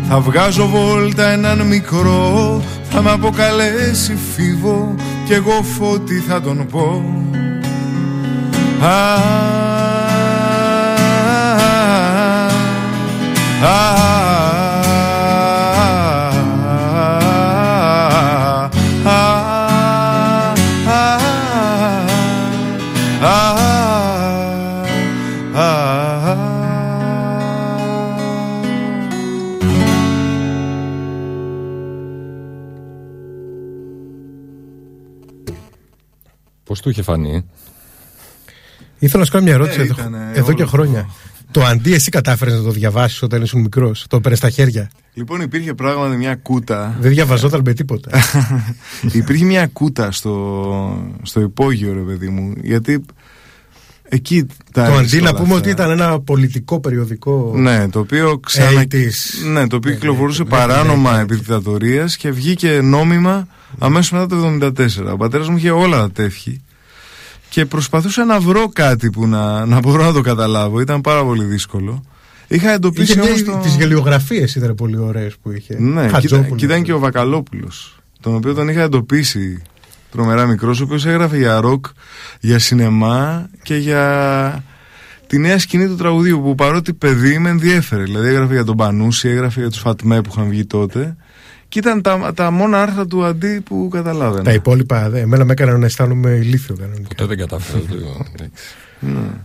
[0.09, 7.03] Θα βγάζω βόλτα έναν μικρό Θα με αποκαλέσει φίβο Κι εγώ φώτη θα τον πω
[8.81, 9.13] Α,
[13.65, 14.02] α, Πώ
[36.83, 37.45] του είχε φανεί.
[38.99, 40.99] Ήθελα να σου κάνω μια ερώτηση Ε, εδώ, ήτανε εδώ όλο και χρόνια.
[40.99, 41.13] αυτό.
[41.51, 44.05] Το αντί εσύ κατάφερες να το διαβάσεις όταν ήσουν μικρός.
[44.09, 48.09] Το έπαιρνες στα χέρια; Λοιπόν υπήρχε πράγματι μια κούτα Δεν διαβαζόταν με τίποτα.
[49.11, 53.05] Υπήρχε μια κούτα στο, στο υπόγειο ρε παιδί μου Γιατί
[54.03, 55.57] εκεί τα το έριξε αντί να όλα πούμε αυτά.
[55.59, 57.51] ότι ήταν ένα πολιτικό περιοδικό.
[57.55, 58.81] Ναι, το οποίο ξανα...
[58.83, 58.95] 80s.
[59.53, 61.23] Ναι, το οποίο Ναι, κυκλοφορούσε ναι, παράνομα ναι, ναι.
[61.23, 63.47] επί δικτατορίας και βγήκε νόμιμα
[63.79, 64.57] αμέσως μετά το
[65.07, 65.11] 1974.
[65.13, 66.61] Ο πατέρας μου είχε όλα τα τεύχη
[67.53, 70.79] και προσπαθούσα να βρω κάτι που να, να μπορώ να το καταλάβω.
[70.79, 72.03] Ήταν πάρα πολύ δύσκολο.
[72.47, 73.59] Είχα εντοπίσει Είχε όμως μια, το...
[73.59, 75.75] τις γελιογραφίες ήταν πολύ ωραίες που είχε.
[75.79, 76.59] Ναι, και ήταν, Χατζόπουλος.
[76.59, 79.61] και ήταν και ο Βακαλόπουλος τον οποίο τον είχα εντοπίσει
[80.11, 81.85] τρομερά μικρός ο οποίος έγραφε για ροκ,
[82.39, 84.63] για σινεμά και για
[85.27, 89.29] τη νέα σκηνή του τραγουδίου που παρότι παιδί με ενδιέφερε δηλαδή έγραφε για τον Πανούση,
[89.29, 91.15] έγραφε για τους Φατμέ που είχαν βγει τότε
[91.73, 95.51] και ήταν τα, τα μόνα άρθρα του αντί που καταλάβαινα Τα υπόλοιπα, δε, εμένα με
[95.51, 97.07] έκαναν να αισθάνομαι ηλίθιο κανονικά.
[97.07, 97.79] Ποτέ δεν κατάφερα.
[97.89, 97.95] το-
[98.33, 98.51] εντάξει.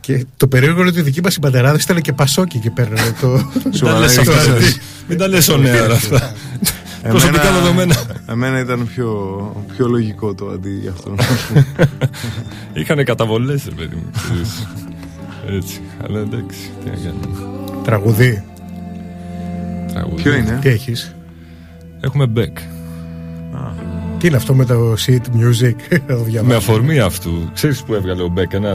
[0.00, 3.14] Και το περίεργο είναι ότι οι δικοί μας οι πατεράδε ήταν και πασόκι και παίρνανε
[3.20, 3.28] το.
[3.54, 4.74] Μην τα Σοβαρά, λες αυτά, είχες- δηλαδή.
[5.08, 6.32] Μην τα λες on air αυτά.
[7.08, 7.94] Προσωπικά δεδομένα.
[8.28, 11.14] Εμένα ήταν πιο, πιο λογικό το αντί για αυτό.
[12.80, 14.10] Είχανε καταβολές, ρε παιδί μου.
[14.22, 14.66] ξέρεις.
[15.56, 15.80] Έτσι.
[16.04, 17.60] Αλλά εντάξει, τι να κάνουμε.
[17.84, 18.44] Τραγουδί.
[19.92, 20.22] Τραγούδι.
[20.22, 21.14] Ποιο είναι; Τι έχεις;
[22.00, 22.62] Έχουμε back.
[24.18, 25.74] Τι είναι αυτό με το sheet music;
[26.06, 26.56] Θα το Με διαβάσω.
[26.56, 27.30] αφορμή αυτού.
[27.54, 28.52] Ξέρεις που έβγαλε ο Μπέκ.
[28.52, 28.74] Ένα,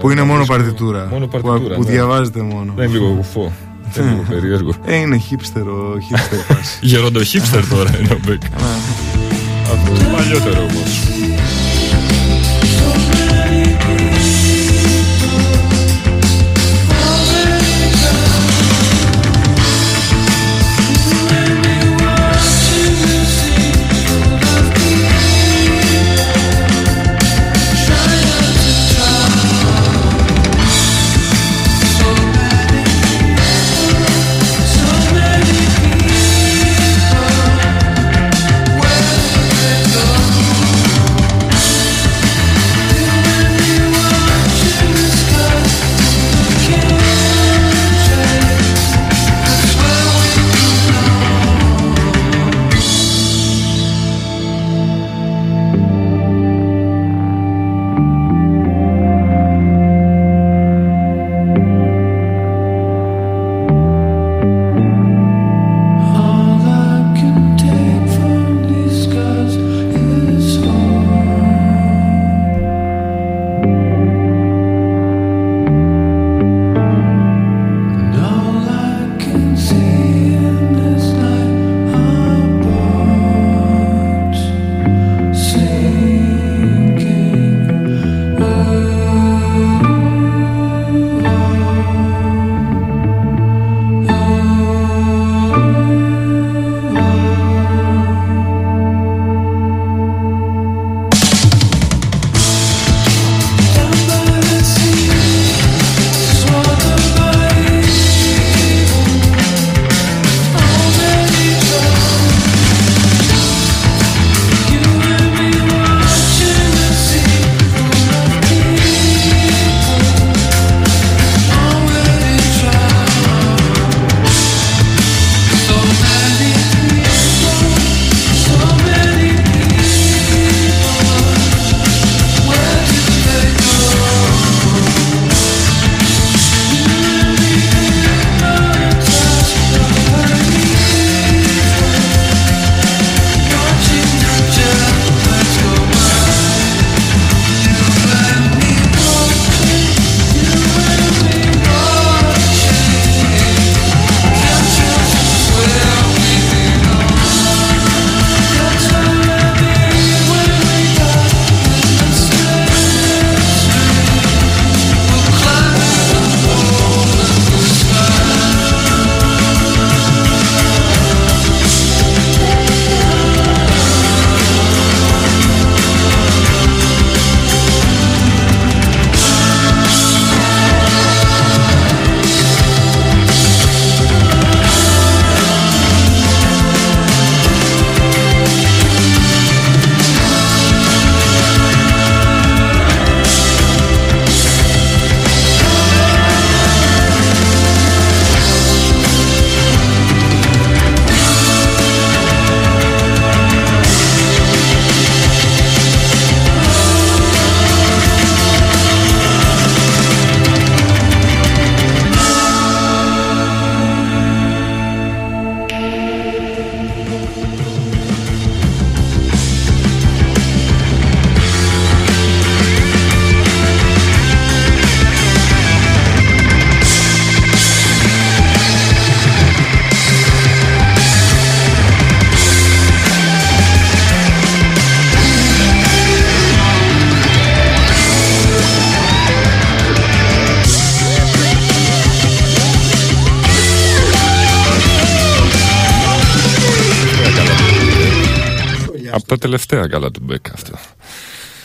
[0.00, 0.54] Που είναι ένα μόνο δίσκο.
[0.56, 1.08] παρτιτούρα.
[1.10, 1.74] Μόνο Που- παρτιτούρα.
[1.74, 1.90] Που ναι.
[1.90, 2.72] διαβάζεται μόνο.
[2.76, 3.52] Δεν είναι λίγο κουφό.
[3.92, 4.74] Δεν είναι λίγο περίεργο.
[4.84, 6.78] Ε, είναι χίπστερο, χίπστερ φάση.
[6.80, 8.42] Γερόντο χίπστερ τώρα είναι ο Μπέκ.
[9.72, 11.09] Αυτό είναι παλιότερο όμως.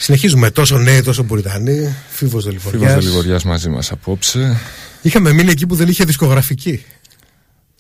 [0.06, 1.72] Συνεχίζουμε τόσο νέοι, τόσο Πουριτανοί.
[1.74, 2.94] Φίβος Φίβος Δελιβοριάς.
[2.94, 4.58] Δελιγοριάς μαζί μας απόψε.
[5.02, 6.86] Είχαμε μείνει εκεί που δεν είχε δισκογραφική.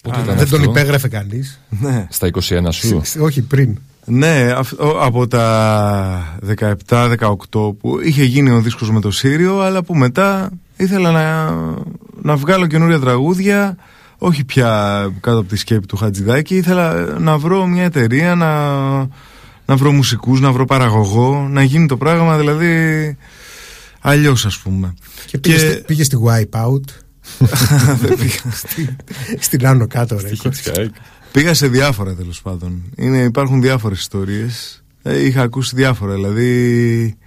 [0.03, 1.59] Πότε ήταν δεν τον αυτό; υπέγραφε κανείς.
[1.69, 2.07] Ναι.
[2.09, 3.77] Στα 21 σου; Όχι πριν.
[4.05, 6.37] Ναι, αυ- ο- από τα
[6.89, 11.51] 17-18 που είχε γίνει ο δίσκος με το Σύριο, αλλά που μετά ήθελα να,
[12.21, 13.77] να βγάλω καινούρια τραγούδια,
[14.17, 14.69] όχι πια
[15.21, 18.49] κάτω από τη σκέπη του Χατζηδάκη, ήθελα να βρω μια εταιρεία, να,
[19.65, 23.17] να βρω μουσικούς, να βρω παραγωγό, να γίνει το πράγμα δηλαδή
[24.01, 24.93] αλλιώς ας πούμε.
[25.25, 26.83] Και πήγε, στη, πήγε στη Wipeout.
[28.53, 28.95] Στη-
[29.39, 30.29] στην άνω κάτω ρε.
[31.31, 32.83] Πήγα σε διάφορα τέλος πάντων.
[32.95, 34.83] Είναι, υπάρχουν διάφορες ιστορίες.
[35.01, 36.13] Ε, είχα ακούσει διάφορα.
[36.13, 37.17] Δηλαδή,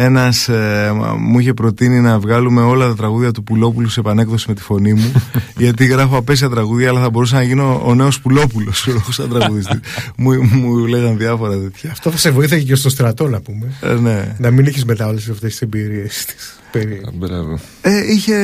[0.00, 4.44] ένας ε, μα- μου είχε προτείνει να βγάλουμε όλα τα τραγούδια του Πουλόπουλου σε επανέκδοση
[4.48, 5.12] με τη φωνή μου.
[5.56, 9.80] γιατί γράφω απέσια τραγούδια, αλλά θα μπορούσα να γίνω ο νέος Πουλόπουλος σαν τραγουδιστή.
[10.16, 11.90] μου, μου λέγαν διάφορα τέτοια.
[11.90, 13.66] Αυτό θα σε βοήθαγε και στο στρατό να πούμε.
[13.80, 14.34] Ε, ναι.
[14.38, 16.58] Να μην έχεις μετά όλες αυτές τις εμπειρίες της.
[17.06, 17.58] Α, Μπράβο.
[17.80, 18.36] Ε, είχε,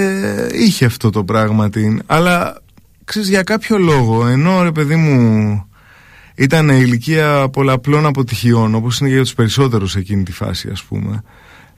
[0.52, 2.02] είχε αυτό το πράγμα την.
[2.06, 2.62] Αλλά
[3.04, 5.64] ξέρεις για κάποιο λόγο, ενώ ρε παιδί μου
[6.34, 11.22] ήταν η ηλικία πολλαπλών αποτυχιών, όπως είναι για τους περισσότερους εκείνη τη φάση ας πούμε.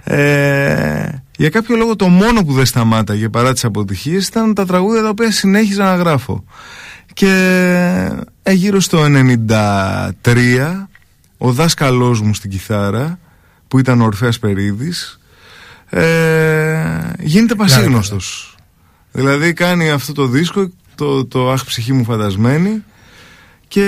[0.09, 5.03] Ε, για κάποιο λόγο το μόνο που δεν σταμάταγε παρά τις αποτυχίες ήταν τα τραγούδια
[5.03, 6.45] τα οποία συνέχιζα να γράφω.
[7.13, 7.33] Και
[8.43, 9.05] ε, γύρω στο
[10.25, 10.87] 93
[11.39, 13.19] ο δάσκαλός μου στην κιθάρα
[13.69, 15.21] που ήταν ο Ορφέας Περίδης
[15.91, 18.57] ε, γίνεται πασίγνωστος.
[19.13, 22.85] Δηλαδή κάνει αυτό το δίσκο, το, το αχ ψυχή μου φαντασμένη
[23.69, 23.81] και...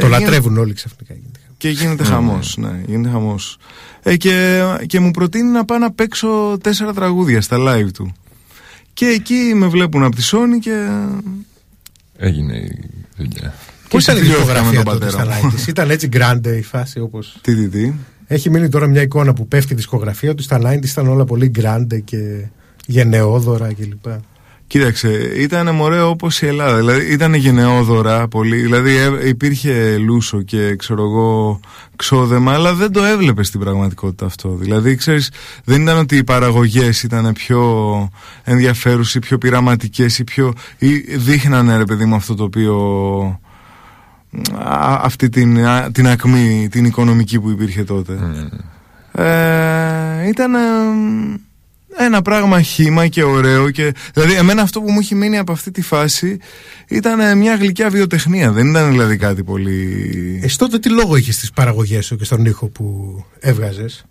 [0.00, 1.14] Το γίνεται- λατρεύουν όλοι ξαφνικά.
[1.58, 1.78] Γίνεται.
[1.78, 3.58] και γίνεται χαμός, ναι, γίνεται χαμός.
[4.02, 8.12] Ε, και, και μου προτείνει να πάω να παίξω τέσσερα τραγούδια στα live του.
[8.92, 10.88] Και εκεί με βλέπουν από τη Sony και...
[12.16, 13.54] Έγινε η δουλειά.
[13.88, 15.50] Πώς ήταν η συμφιλιώθηκα με δισκογραφία τον τότε στα πατέρα; μου.
[15.50, 17.18] live της; Ήταν έτσι grande η φάση όπω.
[17.40, 17.92] Τι, τι, τι;
[18.26, 21.50] Έχει μείνει τώρα μια εικόνα που πέφτει η δισκογραφία ότι στα 90 ήταν όλα πολύ
[21.58, 22.46] grande και
[22.86, 24.06] γενναιόδωρα κλπ.
[24.66, 26.76] Κοίταξε, ήταν μωρέ όπως η Ελλάδα.
[26.76, 28.56] Δηλαδή ήταν γενναιόδωρα πολύ.
[28.56, 31.60] Δηλαδή ε, υπήρχε λούσο και ξέρω εγώ
[31.96, 34.54] ξόδεμα, αλλά δεν το έβλεπες στην πραγματικότητα αυτό.
[34.54, 35.30] Δηλαδή, ξέρεις,
[35.64, 38.08] δεν ήταν ότι οι παραγωγές ήταν πιο
[38.44, 40.52] ενδιαφέρουσες, πιο πειραματικές ή πιο.
[40.78, 42.76] ή δείχνανε ρε παιδί μου αυτό το οποίο.
[44.58, 48.18] α, αυτή την, α, την ακμή, την οικονομική που υπήρχε τότε.
[49.12, 50.58] Ε, ήταν ε,
[51.98, 55.70] ένα πράγμα χήμα και ωραίο και, δηλαδή εμένα αυτό που μου έχει μείνει από αυτή
[55.70, 56.38] τη φάση
[56.88, 58.50] ήταν ε, μια γλυκιά βιοτεχνία.
[58.52, 62.44] Δεν ήταν δηλαδή κάτι πολύ Εσύ τότε τι λόγο είχες στις παραγωγές σου και στον
[62.44, 64.04] ήχο που έβγαζες;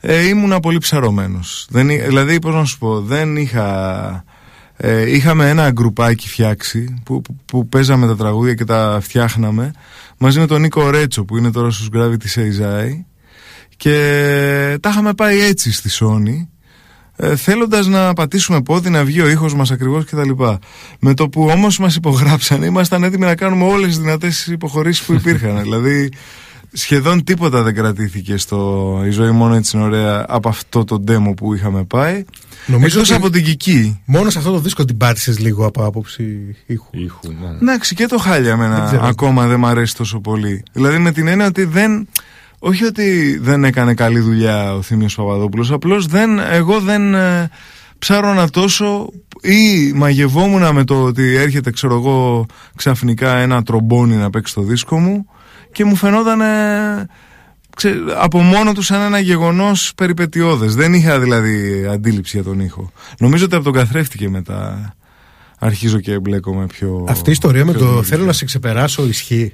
[0.00, 1.66] ε, ήμουνα πολύ ψαρωμένος.
[1.70, 4.24] Δεν, εί- δηλαδή πώς να σου πω δεν είχα
[4.76, 9.70] ε, είχαμε ένα γκρουπάκι φτιάξει που, που, που παίζαμε τα τραγούδια και τα φτιάχναμε
[10.18, 12.88] μαζί με τον Νίκο Ρέτσο που είναι τώρα στους Gravity Seizai
[13.76, 16.46] και τα είχαμε πάει έτσι στη Sony
[17.24, 20.58] ε, θέλοντας να πατήσουμε πόδι να βγει ο ήχος μας ακριβώς και τα λοιπά.
[21.00, 25.12] Με το που όμως μας υπογράψανε ήμασταν έτοιμοι να κάνουμε όλες τις δυνατές υποχωρήσεις που
[25.12, 25.60] υπήρχαν.
[25.62, 26.08] δηλαδή
[26.72, 31.32] σχεδόν τίποτα δεν κρατήθηκε στο «Η ζωή μόνο έτσι είναι ωραία» από αυτό το demo
[31.36, 32.24] που είχαμε πάει.
[32.66, 34.00] Νομίζω Εκτός ότι- από την Κική.
[34.04, 36.86] Μόνο σε αυτό το δίσκο την πάτησες λίγο από άποψη ήχου.
[36.90, 37.56] Ήχου, ναι.
[37.62, 39.06] Εντάξει και το χάλια Δεν εμένα ξέρω.
[39.06, 40.62] ακόμα δεν μ' αρέσει τόσο πολύ.
[40.72, 42.08] Δηλαδή με την έννοια ότι δεν...
[42.64, 47.50] Όχι ότι δεν έκανε καλή δουλειά ο Θήμιος Παπαδόπουλος, απλώς δεν, εγώ δεν ε,
[47.98, 49.08] ψάρωνα τόσο
[49.40, 52.46] ή μαγευόμουν με το ότι έρχεται ξέρω εγώ
[52.76, 55.26] ξαφνικά ένα τρομπόνι να παίξει το δίσκο μου
[55.72, 57.06] και μου φαινόταν ε,
[57.76, 60.74] ξέ- από μόνο του σαν ένα γεγονός περιπετειώδες.
[60.74, 62.92] Δεν είχα δηλαδή αντίληψη για τον ήχο.
[63.18, 64.94] Νομίζω ότι από τον καθρέφτη και μετά
[65.58, 67.06] αρχίζω και εμπλέκομαι πιο...
[67.08, 68.16] Αυτή η ιστορία με πιο το δημιουργικά.
[68.16, 69.52] θέλω να σε ξεπεράσω ισχύει.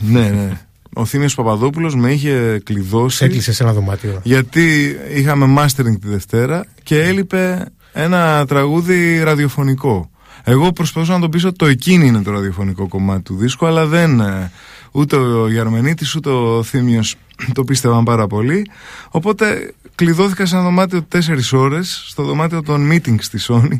[0.00, 0.60] Ναι, ναι.
[0.94, 4.20] Ο Θήμιος Παπαδόπουλος με είχε κλειδώσει Σε έκλεισε σε ένα δωμάτιο.
[4.22, 10.10] γιατί είχαμε mastering τη Δευτέρα και έλειπε ένα τραγούδι ραδιοφωνικό.
[10.44, 13.86] Εγώ προσπαθούσα να τον πείσω ότι το εκείνη είναι το ραδιοφωνικό κομμάτι του δίσκου, αλλά
[13.86, 14.20] δεν.
[14.20, 14.50] ε,
[14.92, 17.14] Ούτε ο Γιαρμενίτης ούτε ο Θήμιος
[17.54, 18.66] το πίστευαν πάρα πολύ.
[19.10, 19.74] Οπότε
[20.04, 23.78] κλειδώθηκα σε ένα δωμάτιο τέσσερις ώρες στο δωμάτιο των meetings στη Sony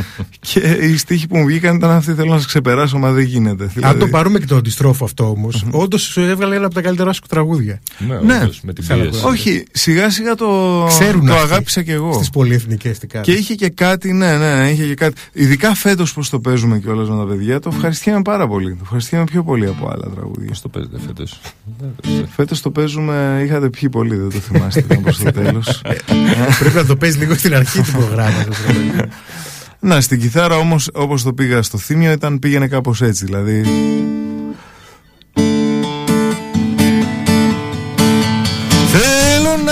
[0.40, 3.64] και οι στίχοι που μου βγήκαν ήταν αυτοί θέλω να σε ξεπεράσω μα δεν γίνεται.
[3.64, 6.80] Αν Δηλαδή- το πάρουμε και το αντιστρόφο αυτό όμως, όντως σου έβγαλε ένα από τα
[6.82, 7.80] καλύτερά σου τραγούδια.
[8.08, 8.40] Ναι, Ναι.
[8.42, 9.18] όντως, με την Ξέρω πίεση.
[9.18, 9.28] εγώ.
[9.28, 12.12] Όχι, σιγά σιγά το, Ξέρουν το αυτοί αγάπησα και εγώ.
[12.12, 13.26] Στις πολυεθνικές τι κάνουν.
[13.26, 15.20] Και είχε και κάτι, ναι, ναι, είχε και κάτι.
[15.32, 18.70] Ειδικά φέτος που το παίζουμε κιόλας με τα παιδιά, το ευχαριστιέμαι πάρα πολύ.
[18.70, 20.48] Το ευχαριστιέμαι πιο πολύ από άλλα τραγούδια.
[20.48, 21.40] Πώς το παίζετε φέτος;
[22.36, 25.61] Φέτος το παίζουμε, είχατε πιει πολύ, δεν το θυμάστε ήταν προς το τέλος.
[26.58, 28.56] Πρέπει να το παίζει λίγο στην αρχή του προγράμματος.
[29.80, 33.24] να, στην κιθάρα όμως, όπως το πήγα στο θύμιο, ήταν, πήγαινε κάπως έτσι.
[33.24, 33.64] Δηλαδή.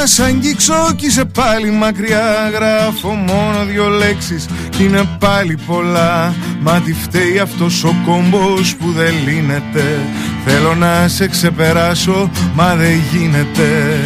[0.00, 2.50] Να σ' αγγίξω κι είσαι πάλι μακριά.
[2.52, 6.34] Γράφω μόνο δυο λέξεις κι είναι πάλι πολλά.
[6.60, 10.00] Μα τι φταίει αυτός ο κόμπος που δεν λύνεται.
[10.46, 13.98] Θέλω να σε ξεπεράσω μα δεν γίνεται.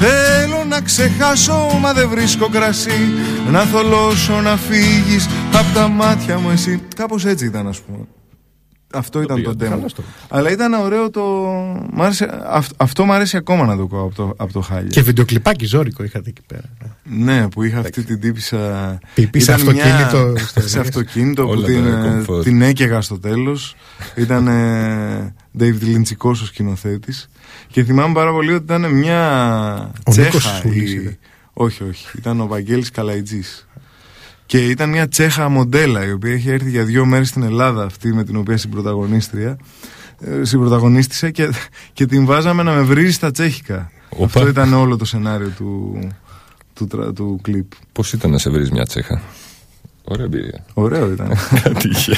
[0.00, 3.12] Θέλω να ξεχάσω μα δεν βρίσκω κρασί.
[3.50, 6.82] Να θολώσω να φύγεις απ' τα μάτια μου εσύ.
[6.96, 8.06] Κάπως έτσι ήταν ας πούμε
[8.92, 9.80] αυτό ήταν το πήγατε.
[9.96, 10.02] demo.
[10.28, 11.22] Αλλά ήταν ωραίο το.
[11.92, 12.40] Μ' άρεσε...
[12.46, 14.88] αυ- Αυτό μου αρέσει ακόμα να το ακούω από το, από το Χάλια.
[14.88, 16.62] Και βιντεοκλιπάκι ζώρικο είχατε εκεί πέρα.
[17.02, 18.98] Ναι, που είχα αυτή την τύπησα.
[19.14, 20.44] Πιπί σε Ήταν αυτοκίνητο, Μια...
[20.46, 22.42] στο- σε αυτοκίνητο που Όλα την, τα ε, comfort.
[22.42, 23.76] την έκαιγα στο τέλος.
[24.14, 27.28] Ήταν ε, David Lynchικό ο σκηνοθέτης.
[27.68, 30.26] Και θυμάμαι πάρα πολύ ότι ήταν μια Ο τσέχα.
[30.26, 31.18] Νίκος Σούλης η- ήταν.
[31.52, 32.06] Όχι, όχι.
[32.18, 33.68] Ήταν ο Βαγγέλης Καλαϊτζής.
[34.50, 38.14] Και ήταν μια τσέχα μοντέλα η οποία είχε έρθει για δύο μέρες στην Ελλάδα αυτή
[38.14, 39.56] με την οποία συμπροταγωνίστρια
[40.20, 41.50] ε, συμπροταγωνίστησε και,
[41.92, 43.90] και την βάζαμε να με βρίζει στα τσέχικα.
[44.08, 44.24] Οπα.
[44.24, 45.98] Αυτό ήταν όλο το σενάριο του,
[46.74, 47.66] του, τρα- του κλιπ.
[47.92, 49.22] Πώς ήταν να σε βρεις μια τσέχα;
[50.04, 50.64] Ωραία εμπειρία.
[50.74, 51.32] Ωραίο ήταν.
[51.62, 52.16] Κάτι είχε.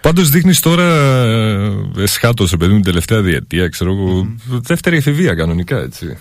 [0.00, 0.84] Πάντως δείχνεις τώρα
[1.24, 4.34] ε, εσχάτω, παιδί μου, την τελευταία διετία, ξέρω εγώ.
[4.46, 6.16] Δεύτερη εφηβεία κανονικά, έτσι.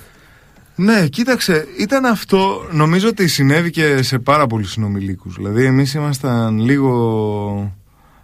[0.76, 5.36] Ναι, κοίταξε, ήταν αυτό, νομίζω ότι συνέβη και σε πάρα πολλούς συνομιλίκους.
[5.36, 7.74] Δηλαδή εμείς ήμασταν λίγο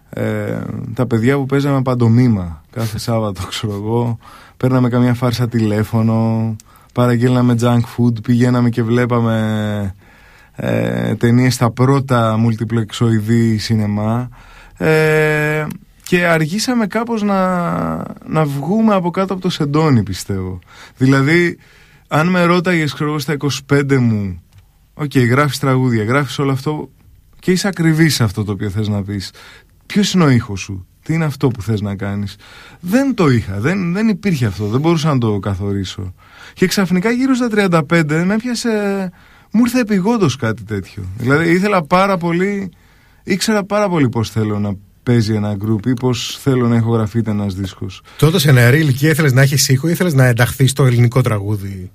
[0.10, 0.60] ε,
[0.93, 4.18] τα παιδιά που παίζαμε παντομίμα κάθε Σάββατο, ξέρω εγώ.
[4.58, 6.56] Παίρναμε καμιά φάρσα τηλέφωνο,
[6.93, 9.95] παραγγέλναμε junk food, πηγαίναμε και βλέπαμε
[10.56, 14.30] ε, ταινίες στα πρώτα multiplexoειδή σινεμά
[14.78, 15.66] ε,
[16.04, 17.41] και αργήσαμε κάπως να,
[18.28, 20.60] να βγούμε από κάτω από το σεντόνι πιστεύω.
[20.97, 21.58] Δηλαδή
[22.12, 23.38] αν με ρώταγες ξέρω εγώ στα
[23.74, 24.41] 25 μου
[25.01, 26.89] ΟΚ, γράφεις τραγούδια, γράφεις όλο αυτό
[27.39, 29.32] και είσαι ακριβής σε αυτό το οποίο θες να πεις.
[29.86, 32.36] Ποιος είναι ο ήχος σου, τι είναι αυτό που θες να κάνεις;
[32.80, 36.14] Δεν το είχα, δεν, δεν υπήρχε αυτό, δεν μπορούσα να το καθορίσω.
[36.53, 37.47] Και ξαφνικά γύρω στα
[37.89, 38.70] 35 με έπιασε,
[39.51, 41.03] μου ήρθε επιγόντως κάτι τέτοιο.
[41.18, 42.72] Δηλαδή ήθελα πάρα πολύ,
[43.24, 47.53] ήξερα πάρα πολύ πώς θέλω να παίζει ένα γκρουπ ή πώς θέλω να ηχογραφείται ένας
[47.53, 48.01] δίσκος.
[48.18, 51.91] Τότε σε νεαρή ηλικία ήθελες να έχεις ήχο ή ήθελες να ενταχθείς στο ελληνικό τραγούδι;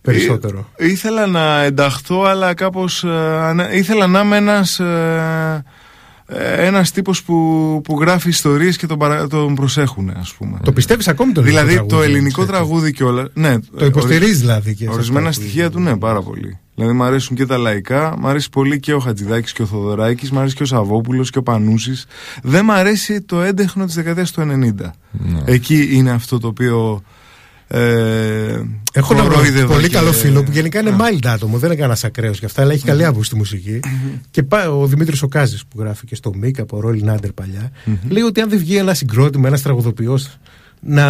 [0.00, 0.68] Περισσότερο.
[0.78, 3.04] Ή- ήθελα να ενταχθώ, αλλά κάπως...
[3.04, 3.08] ε,
[3.40, 4.80] ανα- ήθελα να είμαι ένας...
[4.80, 5.64] Ε,
[6.32, 7.34] ε, ένας τύπος που,
[7.84, 10.58] που γράφει ιστορίες και τον, παρα, τον προσέχουν, ας πούμε.
[10.64, 11.96] Το πιστεύεις ακόμη το ελληνικό δηλαδή τραγούδι.
[11.96, 12.52] το ελληνικό έτσι.
[12.54, 13.28] τραγούδι και όλα.
[13.34, 14.74] Ναι, Το υποστηρίζεις δηλαδή.
[14.74, 16.58] Και σε Ορισμένα αυτά που- στοιχεία του, ναι, πάρα πολύ.
[16.74, 20.30] Δηλαδή, μου αρέσουν και τα λαϊκά, μου αρέσει πολύ και ο Χατζηδάκης και ο Θοδωράκης,
[20.30, 22.06] μου αρέσει και ο Σαββόπουλος και ο Πανούσης.
[22.42, 24.90] Δεν μου αρέσει το έντεχνο της δεκαετίας του 90.
[25.10, 25.40] Ναι.
[25.44, 27.02] Εκεί είναι αυτό το οποίο.
[27.72, 28.60] Ε,
[28.92, 31.98] Έχω ένα κορόιδευα πολύ και- καλό φίλο που γενικά είναι mild άτομο, δεν είναι κανένα
[32.04, 33.80] ακραίος και αυτά, αλλά έχει καλή άποψη στη μουσική.
[34.30, 37.70] και πάει ο Δημήτρης Οκάζης που γράφει και στο Μικ από Ρόλι Νάντερ παλιά,
[38.08, 40.28] λέει ότι αν δεν βγει ένα συγκρότημα, ένας τραγουδοποιός
[40.80, 41.06] να,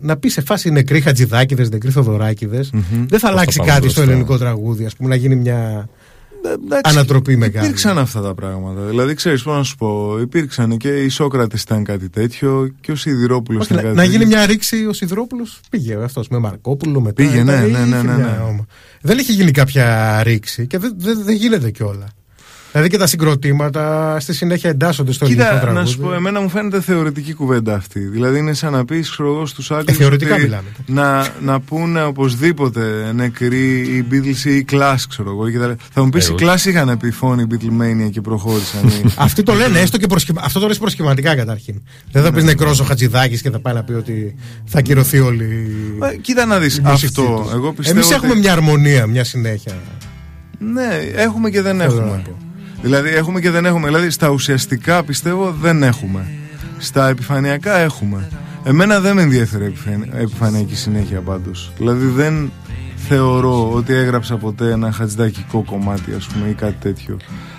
[0.00, 2.70] να πει σε φάση νεκροί χατζηδάκιδε, νεκροί θοδωράκιδες,
[3.08, 4.02] δεν θα αλλάξει πάμε κάτι στο μπροστά.
[4.12, 5.88] ελληνικό τραγούδι, ας πούμε, να γίνει μια
[6.44, 7.66] Εντάξει, ανατροπή μεγάλη.
[7.66, 8.80] Υπήρξαν αυτά τα πράγματα.
[8.80, 12.96] Δηλαδή, ξέρεις πώς να σου πω, υπήρξαν και οι Σόκρατε ήταν κάτι τέτοιο και ο
[12.96, 14.18] Σιδηρόπουλος Όχι, ήταν να, κάτι να τέτοιο.
[14.18, 15.46] γίνει μια ρήξη ο Σιδρόπουλο.
[15.70, 17.22] Πήγε αυτός με Μαρκόπουλο μετά.
[17.22, 18.42] Πήγε, ναι, ήταν- ναι, ναι, είχε ναι, μια ναι.
[18.48, 18.66] όμα.
[19.00, 22.06] Δεν έχει γίνει κάποια ρήξη και δεν, δεν, δεν γίνεται κιόλα.
[22.72, 25.82] Δηλαδή και τα συγκροτήματα στη συνέχεια εντάσσονται στο ελληνικό Κοίτα, τραγούδι.
[25.84, 28.00] να σου πω, εμένα μου φαίνεται θεωρητική κουβέντα αυτή.
[28.00, 29.96] Δηλαδή, είναι σαν να πεις, ξέρω εγώ, στους Άγγλους.
[29.96, 30.68] Ε, θεωρητικά μιλάμε.
[30.86, 35.50] Να, να πούνε οπωσδήποτε νεκροί οι Beatles ή οι Clash, ξέρω εγώ.
[35.50, 36.36] και τα- Θα μου πεις, Εγώ.
[36.40, 38.88] οι Clash είχαν πει φόνη Beatlemania και προχώρησαν.
[38.88, 40.40] οι- Αυτοί το λένε έστω και προσχημα...
[40.44, 41.82] Αυτό το λες προσχηματικά καταρχήν.
[42.12, 45.44] Δεν θα πεις νεκρός ο Χατζηδάκης και θα πάει να πει ότι θα κυρωθεί όλη
[45.44, 45.98] η.
[46.12, 47.40] Ε, Κοίτα να δεις η μουσική αυτό.
[47.42, 47.52] τους.
[47.52, 47.98] Εγώ πιστεύω.
[47.98, 49.72] Εμείς ότι- έχουμε μια αρμονία, μια συνέχεια.
[50.58, 52.22] Ναι, έχουμε και δεν Θέλω να έχουμε.
[52.80, 52.88] Πω.
[52.88, 53.86] Δηλαδή, έχουμε και δεν έχουμε.
[53.86, 56.26] Δηλαδή, στα ουσιαστικά πιστεύω δεν έχουμε.
[56.78, 58.28] Στα επιφανειακά έχουμε.
[58.64, 61.72] Εμένα δεν με ενδιαφέρει η επιφανει- επιφανειακή συνέχεια πάντως.
[61.78, 62.50] Δηλαδή, δεν
[62.96, 67.16] θεωρώ ότι έγραψα ποτέ ένα χατζηδακικό κομμάτι, ας πούμε, ή κάτι τέτοιο.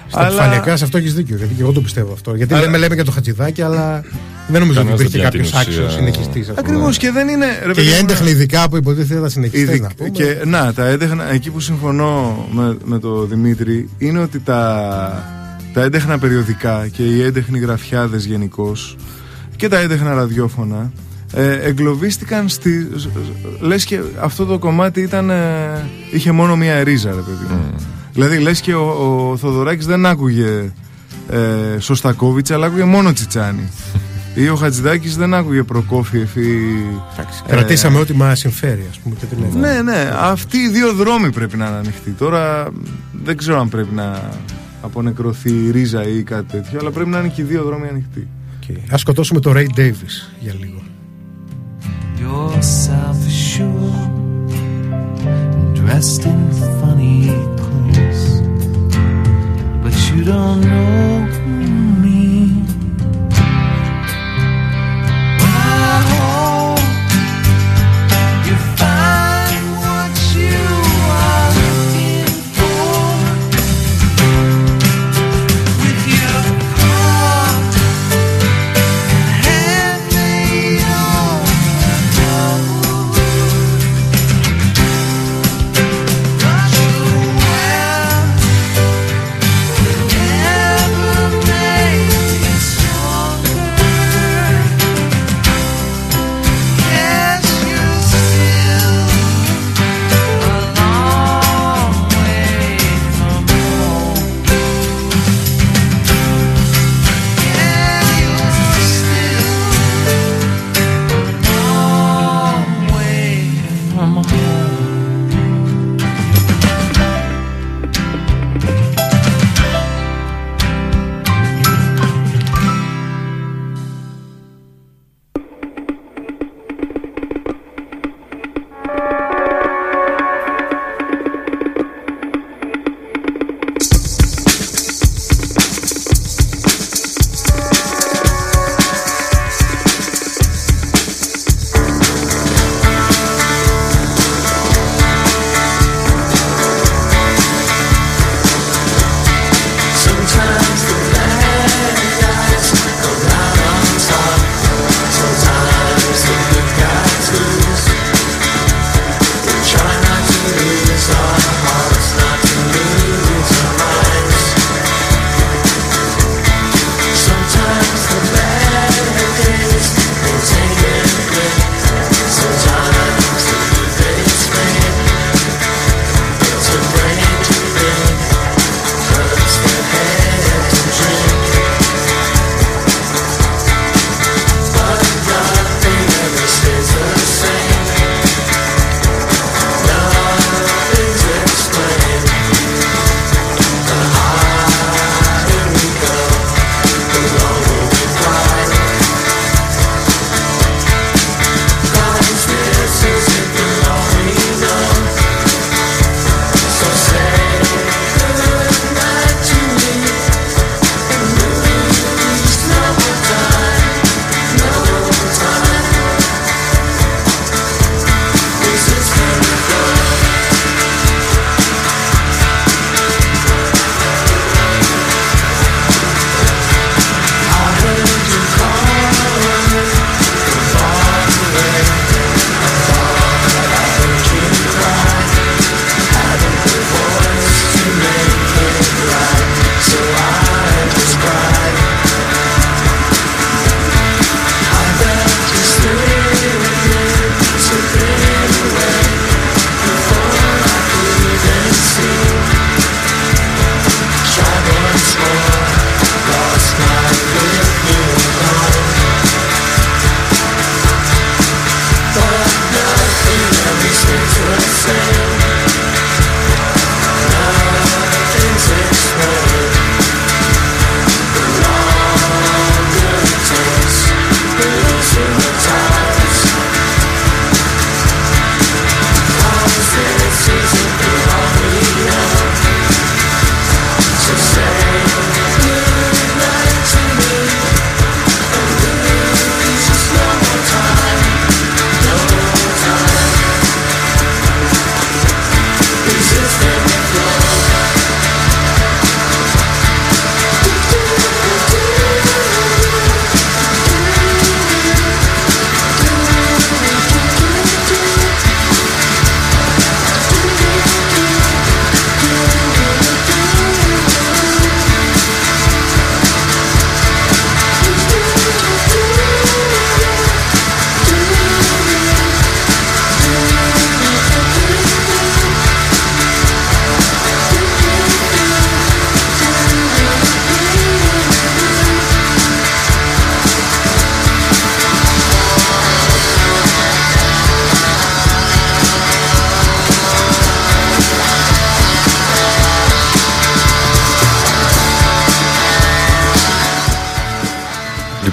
[0.09, 1.35] Στα επιφανειακά σε αυτό έχεις δίκιο.
[1.37, 2.35] Γιατί και εγώ το πιστεύω αυτό.
[2.35, 4.01] Γιατί Αλλά- λέμε, λέμε για το Χατζηδάκη, αλλά
[4.47, 5.83] δεν νομίζω ότι Κανένας υπήρχε δεν πιάνει κάποιος την ουσία.
[5.85, 6.49] άξιος συνεχιστής.
[6.57, 7.45] Ακριβώς και δεν είναι.
[7.45, 9.59] ρε Και παιδί οι μου, έντεχνοι ειδικά που υποτίθεται τα συνεχιστέ.
[9.71, 10.09] Ειδικ- να πούμε.
[10.09, 15.23] και, να, τα έντεχνα, εκεί που συμφωνώ με, με το Δημήτρη είναι ότι τα,
[15.73, 18.95] τα έντεχνα περιοδικά και οι έντεχνοι γραφιάδες γενικώς
[19.55, 20.91] και τα έντεχνα ραδιόφωνα
[21.33, 22.87] ε, εγκλωβίστηκαν στη...
[23.59, 25.35] Λες και αυτό το κομμάτι ήταν, ε,
[26.11, 27.75] είχε μόνο μία ρίζα ρε παιδί μου.
[28.19, 28.87] Δηλαδή λες και ο,
[29.31, 30.71] ο Θοδωράκης δεν άκουγε
[31.29, 33.69] ε, Σωστακόβιτς αλλά άκουγε μόνο Τσιτσάνι.
[34.35, 36.49] Ή ο Χατζηδάκης δεν άκουγε Προκόφιεφ ή...
[37.47, 39.15] ε, Κρατήσαμε ό,τι μας συμφέρει, ας πούμε.
[39.19, 39.67] Και τι λέμε.
[39.73, 40.11] ναι, ναι.
[40.15, 42.09] Αυτοί οι δύο δρόμοι πρέπει να είναι ανοιχτοί.
[42.11, 42.67] Τώρα
[43.23, 44.29] δεν ξέρω αν πρέπει να
[44.81, 48.27] απονεκρωθεί η ρίζα ή κάτι τέτοιο, αλλά πρέπει να είναι και οι δύο δρόμοι ανοιχτοί.
[48.93, 50.81] Α σκοτώσουμε το Ray Davis για λίγο.
[52.19, 54.11] You're self-assured
[55.79, 56.39] dressed in
[56.79, 57.15] funny
[57.61, 57.78] clothes, but
[60.19, 61.38] you don't know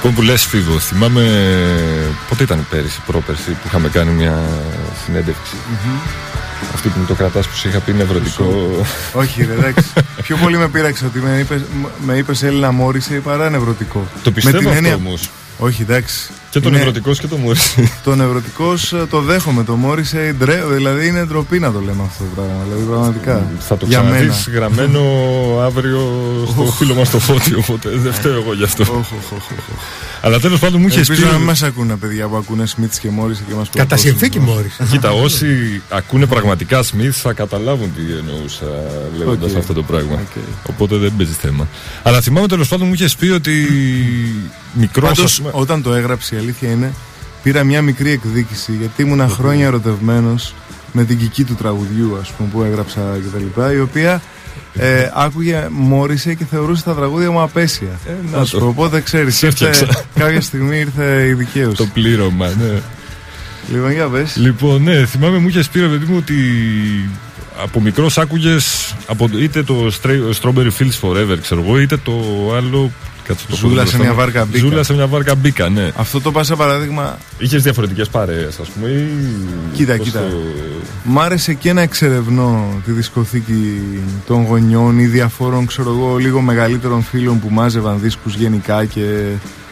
[0.06, 1.22] Λοιπόν που λες Φίβο, θυμάμαι
[2.28, 4.42] πότε ήταν πέρυσι, πρόπερσι που είχαμε κάνει μια
[5.04, 5.54] συνέντευξη
[6.74, 8.70] Αυτή που μου το κρατάς που σου είχα πει νευρωτικό.
[9.12, 9.92] Όχι, ρε, εντάξει.
[10.22, 11.60] Πιο πολύ με πείραξε ότι με είπες
[12.06, 14.06] με είπες Έλληνα Μόρισε παρά νευρωτικό.
[14.22, 14.94] Το πιστεύω με την αυτό έννοια...
[15.06, 15.30] όμως.
[15.58, 16.30] Όχι, εντάξει.
[16.50, 17.90] Και το Είναι- νευρωτικό και το Μόρισε.
[18.04, 18.74] Το νευρωτικό
[19.10, 19.64] το δέχομαι.
[19.64, 22.62] Το Μόρισε ντρέ, δηλαδή είναι ντροπή να το λέμε αυτό το πράγμα.
[22.68, 23.50] Δηλαδή πραγματικά.
[23.60, 24.14] Θα το Για μένα.
[24.16, 25.00] ξαναδείς γραμμένο
[25.66, 26.00] αύριο
[26.50, 28.82] στο φίλο μας το Φώτιο, οπότε δεν φταίω εγώ γι' αυτό.
[28.82, 29.78] Οχ, οχ, οχ, οχ.
[30.22, 31.12] Αλλά τέλος πάντων μου είχες πει...
[31.14, 34.40] Ελπίζω να μην μας ακούνε παιδιά που ακούνε Smiths και Morrissey και μας Κατά συνθήκη
[34.40, 34.76] Μόρις.
[34.90, 35.46] Κοίτα, όσοι
[35.88, 38.64] ακούνε πραγματικά Smiths θα καταλάβουν τι εννοούσα
[39.18, 39.56] λέγοντας Οκ.
[39.58, 40.12] αυτό το πράγμα.
[40.14, 40.42] Οκ.
[40.68, 41.68] Οπότε δεν παίζει θέμα.
[42.02, 43.66] Αλλά θυμάμαι τέλος πάντων μου είχες πει ότι
[44.78, 45.16] μικρός.
[45.16, 46.92] Πάντως, όταν το έγραψε, η αλήθεια είναι,
[47.42, 50.54] πήρα μια μικρή εκδίκηση γιατί ήμουνα χρόνια ερωτευμένος
[50.92, 53.74] με την κική του τραγουδιού, ας πούμε, που έγραψα κτλ.
[53.74, 54.22] Η οποία
[54.74, 57.98] ε, άκουγε, μόρισε και θεωρούσε τα τραγούδια μου απέσια.
[58.32, 58.64] να να σου το.
[58.64, 59.86] πω, οπότε ξέρεις, Σε έφτιαξα.
[60.14, 61.76] κάποια στιγμή ήρθε η δικαίωση.
[61.76, 62.80] Το πλήρωμα, ναι.
[63.72, 64.36] Λοιπόν, για πες.
[64.36, 66.34] Λοιπόν, ναι, θυμάμαι μου είχες πει ρε παιδί μου ότι
[67.62, 68.94] από μικρός άκουγες
[69.40, 72.12] είτε το Stra- Strawberry Fields Forever, ξέρω εγώ, είτε το
[72.56, 72.90] άλλο.
[73.26, 74.16] Κάτσε το Ζούλα πω σε μπροστά μια μου.
[74.16, 74.58] βάρκα μπήκα.
[74.58, 75.90] Ζούλα σε μια βάρκα μπήκα, ναι.
[75.96, 78.88] Αυτό το πάσα παράδειγμα Είχες διαφορετικές παρέες, ας πούμε.
[78.88, 79.08] Ή...
[79.72, 80.20] Κοίτα, πώς κοίτα.
[80.20, 80.36] το-
[81.04, 83.80] Μ' άρεσε και να εξερευνώ τη δισκοθήκη
[84.26, 89.22] των γονιών ή διαφόρων, ξέρω εγώ, λίγο μεγαλύτερων φίλων που μάζευαν δίσκους γενικά και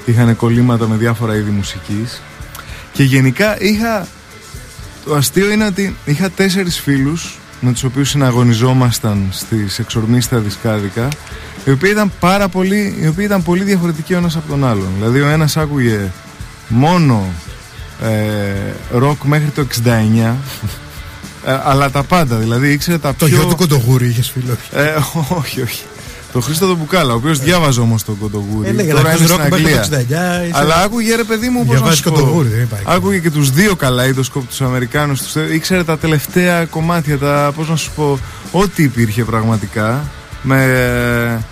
[0.05, 2.23] είχαν κολλήματα με διάφορα είδη μουσικής.
[2.93, 4.07] Και γενικά είχα...
[5.05, 11.09] Το αστείο είναι ότι είχα τέσσερις φίλους με τους οποίους συναγωνιζόμασταν στις εξορμίστα δισκάδικα
[11.65, 14.89] οι οποίοι ήταν πάρα πολύ, οι οποίοι ήταν πολύ διαφορετικοί ο ένας από τον άλλον.
[14.97, 15.99] Δηλαδή ο ένας άκουγε
[16.69, 17.25] μόνο
[18.03, 18.09] ε,
[18.99, 20.33] ροκ μέχρι το 69
[21.47, 23.37] ε, αλλά τα πάντα, δηλαδή ήξερε τα Το πιο...
[23.37, 24.57] γιο του κοντογούρι είχες φίλο.
[24.73, 24.95] Ε,
[25.39, 25.83] όχι, όχι.
[26.33, 28.69] Το Χρήστο τον Μπουκάλα, ο οποίος διάβαζε όμως τον Κοντογούρι.
[28.69, 29.89] Ε, ναι, για Τώρα να είναι ακούς στην ροκ μέχρι Αγγλία.
[29.89, 29.97] το
[30.43, 30.47] 69.
[30.49, 32.11] είσαι- Αλλά άκουγε ρε παιδί μου πώς να Διαβάζει σου πω.
[32.11, 32.85] Κοντογούρι, δεν υπάρχει.
[32.89, 35.23] Άκουγε και τους δύο καλαϊδοσκόπ τους Αμερικάνους.
[35.23, 38.19] Τους, ήξερε τα τελευταία κομμάτια, τα πώς να σου πω,
[38.53, 40.05] ό,τι υπήρχε πραγματικά.
[40.43, 41.45] Με,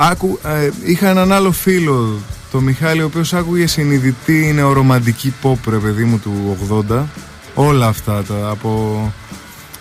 [0.00, 2.18] άκου, ε, είχα έναν άλλο φίλο,
[2.50, 6.56] το Μιχάλη, ο οποίος άκουγε συνειδητή νεορομαντική pop, ρε παιδί μου, του
[6.90, 7.02] 80.
[7.54, 9.12] Όλα αυτά τα από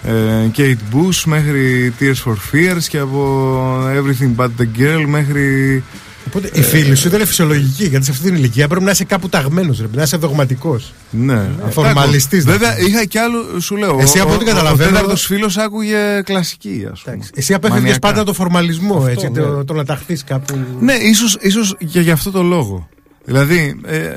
[0.03, 5.83] ε, Kate Bush μέχρι Tears for Fears και από Everything But The Girl μέχρι
[6.29, 9.29] Οπότε οι φίλοι σου ήταν φυσιολογικοί γιατί σε αυτή την ηλικία πρέπει να είσαι κάπου
[9.29, 10.93] ταγμένος, να είσαι δογματικός.
[11.11, 13.97] Ναι, φορμαλιστής να Βέβαια, είχα κι άλλο, σου λέω.
[13.99, 17.17] Εσύ ο- από ό,τι ο- καταλαβαίνω- Ο τέταρτος φίλος άκουγε κλασική, ας πούμε.
[17.33, 18.07] Εσύ απέφευγες Μανιακά.
[18.07, 19.39] πάντα το φορμαλισμό, έτσι, ναι.
[19.41, 20.59] το, το να ταχθείς κάπου.
[20.79, 22.87] Ναι, ίσως, ίσως και για αυτό το λόγο.
[23.25, 24.09] Δηλαδή, ε, ε,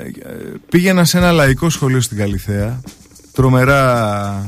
[0.68, 2.80] πήγαινα σε ένα λαϊκό σχολείο στην Καλιθέα,
[3.32, 4.44] τρομερά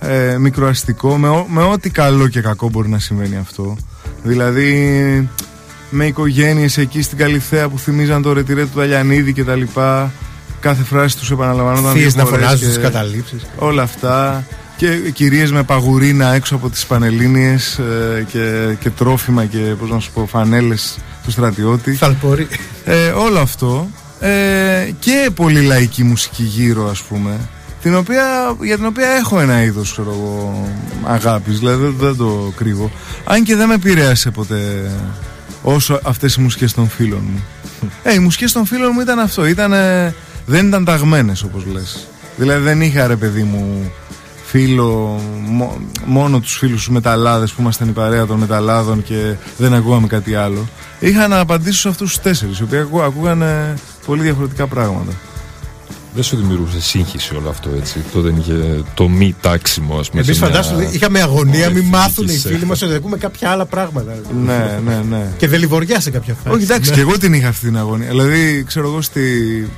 [0.00, 3.76] ε, μικροαστικό, με, ό- με ό,τι καλό και κακό μπορεί να συμβαίνει αυτό.
[4.22, 5.28] Δηλαδή,
[5.94, 10.12] με οικογένειες εκεί στην Καλιθέα που θυμίζαν το ρετυρέ του Ταλιανίδη και τα λοιπά.
[10.60, 13.42] Κάθε φράση τους επαναλαμβανόταν Θείε δύο να φορές φωνάζουν και- τι καταλήψεις.
[13.58, 14.44] όλα αυτά
[14.76, 19.98] και κυρίες με παγουρίνα έξω από τις Πανελλήνιες ε, και, και τρόφιμα και πώς να
[19.98, 22.46] σου πω φανέλες του στρατιώτη Θαλπορεί.
[22.84, 23.88] ε, όλο αυτό
[24.20, 24.30] ε,
[24.98, 27.36] και πολύ λαϊκή μουσική γύρω ας πούμε
[27.82, 28.24] την οποία,
[28.62, 30.68] για την οποία έχω ένα είδος ξέρω εγώ,
[31.04, 32.90] αγάπης δηλαδή δεν, δεν το κρύβω
[33.24, 34.90] αν και δεν με επηρέασε ποτέ
[35.66, 37.42] όσο αυτές οι μουσικές των φίλων μου.
[38.02, 39.72] Ε, οι μουσικές των φίλων μου ήταν αυτό ήταν,
[40.46, 42.06] δεν ήταν ταγμένες όπως λες.
[42.36, 43.92] Δηλαδή δεν είχα ρε παιδί μου
[44.44, 49.74] φίλο μο- μόνο τους φίλους τους μεταλλάδες που ήμασταν η παρέα των μεταλλάδων και δεν
[49.74, 50.68] ακούγαμε κάτι άλλο.
[51.00, 53.74] Είχα να απαντήσω σε αυτούς τους τέσσερις οι οποίοι ακού, ακούγανε
[54.06, 55.12] πολύ διαφορετικά πράγματα
[56.14, 57.98] Δεν σου δημιουργούσε σύγχυση όλο αυτό έτσι.
[58.12, 60.22] Το δεν είχε το μη τάξιμο, ας πούμε.
[60.22, 62.48] Εμείς σε μια- φαντάζομαι είχαμε αγωνία, μην Ωραία, μάθουν οι φυσικά.
[62.54, 64.14] φίλοι μας ότι ακούμε κάποια άλλα πράγματα.
[64.44, 66.54] ναι ναι ναι Και δεν λιβοριά σε κάποια φάση.
[66.56, 66.96] όχι εντάξει Ναι.
[66.96, 69.22] και εγώ την είχα αυτή την αγωνία δηλαδή ξέρω εγώ στη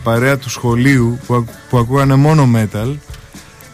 [0.03, 2.95] παρέα του σχολείου που, ακου- που ακούγανε μόνο metal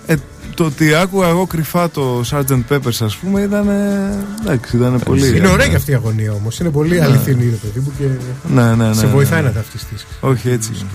[0.06, 0.14] ε,
[0.54, 2.60] το ότι άκουγα εγώ κρυφά το Sgt.
[2.70, 3.68] Peppers ας πούμε ήταν
[4.42, 6.58] εντάξει ήταν πολύ Είναι ωραία και αυτή η αγωνία όμως.
[6.58, 8.04] Είναι πολύ αληθινή, ρε παιδί μου, και
[8.54, 9.46] ναι, ναι, ναι, σε ναι, βοηθάει ναι.
[9.46, 10.06] να ταυτιστείς.
[10.20, 10.86] όχι έτσι είναι.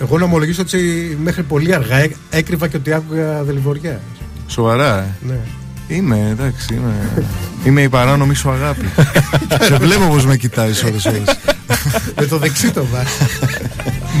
[0.00, 0.78] Εγώ να ομολογήσω ότι
[1.22, 4.00] μέχρι πολύ αργά έ- έκρυβα και ότι άκουγα δελιβοριά.
[4.46, 5.14] σοβαρά ε.
[5.26, 5.38] Ναι.
[5.88, 7.24] Είμαι, εντάξει, είμαι,
[7.64, 8.84] είμαι η παράνομη σου αγάπη.
[9.68, 11.22] Σε βλέπω πως με κοιτάζεις ώρες ώρες.
[12.20, 13.08] Με το δεξί το βάζει.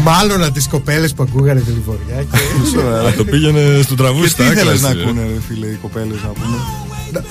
[0.02, 2.22] Μάλλον από τις κοπέλες που ακούγανε δελιβοριά.
[2.32, 2.38] Και...
[2.74, 3.12] Σοβαρά.
[3.12, 5.02] Το πήγαινε στο Και τραγούδι τι στα ήθελες να άκρα.
[5.02, 6.56] ακούνε ρε φίλε οι κοπέλες να πούμε.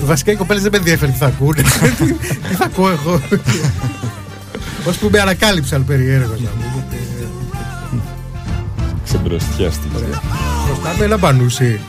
[0.04, 1.62] Βασικά οι κοπέλες δεν με ενδιαφέρει τι θα ακούνε.
[1.98, 2.12] Τι-
[2.48, 3.20] τι θα ακούω εγώ.
[4.86, 6.79] Ω που με ανακάλυψαν περίεργο να πούμε.
[9.10, 10.04] Και Ξεμπροστιάστηκε.
[10.66, 11.80] Μπροστά με ένα μπανούσι.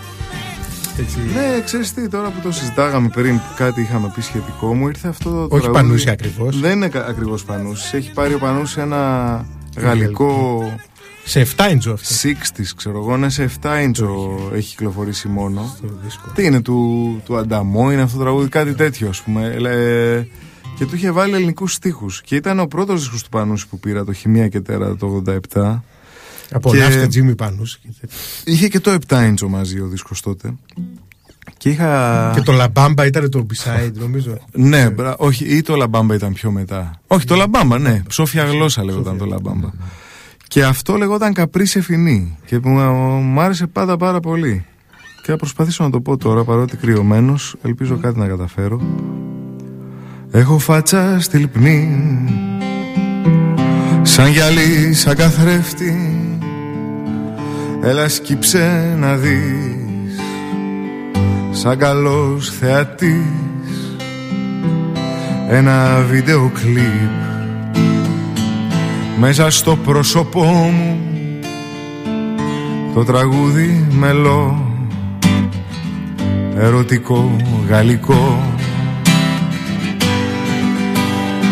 [0.99, 1.17] Έτσι.
[1.33, 5.29] Ναι, ξέρεις τι, τώρα που το συζητάγαμε πριν κάτι είχαμε πει σχετικό μου ήρθε αυτό
[5.29, 5.71] το Όχι τραγούδι.
[5.71, 6.59] Πανούσι ακριβώς.
[6.59, 7.97] Δεν είναι κα- ακριβώς Πανούσι.
[7.97, 9.45] Έχει πάρει ο Πανούσι ένα
[9.77, 10.63] γαλλικό
[11.23, 12.21] Σε 7 inch αυτός.
[12.23, 14.05] 60s, ξέρω εγώ, είναι σε 7 inch
[14.55, 15.75] έχει κυκλοφορήσει μόνο.
[15.81, 16.29] το δίσκο.
[16.35, 19.45] Τι είναι, του, του Ανταμό είναι αυτό το τραγούδι, κάτι τέτοιο ας πούμε.
[19.45, 20.27] Ε,
[20.77, 24.03] και του είχε βάλει ελληνικούς στίχους Και ήταν ο πρώτος δίσκος του Πανούση που πήρα,
[24.05, 25.79] το Χημεία και Τέρα το 87.
[26.51, 27.79] Απολαύστε Τζίμι Πανούς.
[28.43, 30.53] Είχε και το 7 inch μαζί ο δίσκος τότε.
[31.57, 32.31] Και είχα.
[32.35, 34.37] Και το Λαμπάμπα ήταν το beside, νομίζω.
[34.51, 35.15] Ναι, μπρα...
[35.17, 36.99] όχι, ή το Λαμπάμπα ήταν πιο μετά.
[37.07, 38.01] Όχι, το Λαμπάμπα, ναι.
[38.07, 39.69] Ψόφια γλώσσα λέγονταν το Λαμπάμπα.
[40.47, 42.37] Και αυτό λεγόταν Καπρίς σε φινή.
[42.45, 42.81] Και που μου
[43.21, 44.65] μου άρεσε πάντα πάρα πολύ.
[45.23, 48.81] Και θα προσπαθήσω να το πω τώρα, παρότι κρυωμένος, ελπίζω κάτι να καταφέρω.
[50.31, 51.89] Έχω φάτσα στη λυπνή,
[54.01, 56.15] σαν γυαλί, σαν καθρέφτη.
[57.83, 60.19] Έλα σκύψε να δεις,
[61.51, 63.97] σαν καλός θεατής,
[65.49, 67.11] ένα βίντεο κλιπ
[69.19, 70.99] μέσα στο πρόσωπό μου.
[72.93, 74.71] Το τραγούδι μελό
[76.57, 77.35] ερωτικό
[77.69, 78.39] γαλλικό.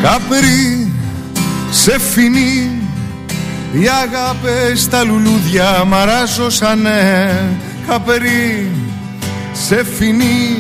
[0.01, 0.91] Καπρί
[1.71, 2.71] σε φινί
[3.71, 7.35] οι αγάπες στα λουλούδια μαράζωσανε.
[7.87, 8.71] Καπρί
[9.53, 10.57] σε φινί.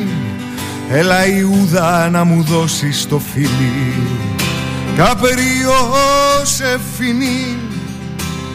[0.91, 3.93] Έλα Ιούδα να μου δώσεις το φίλι
[4.95, 5.93] Καπρίο
[6.43, 7.57] σε φινί.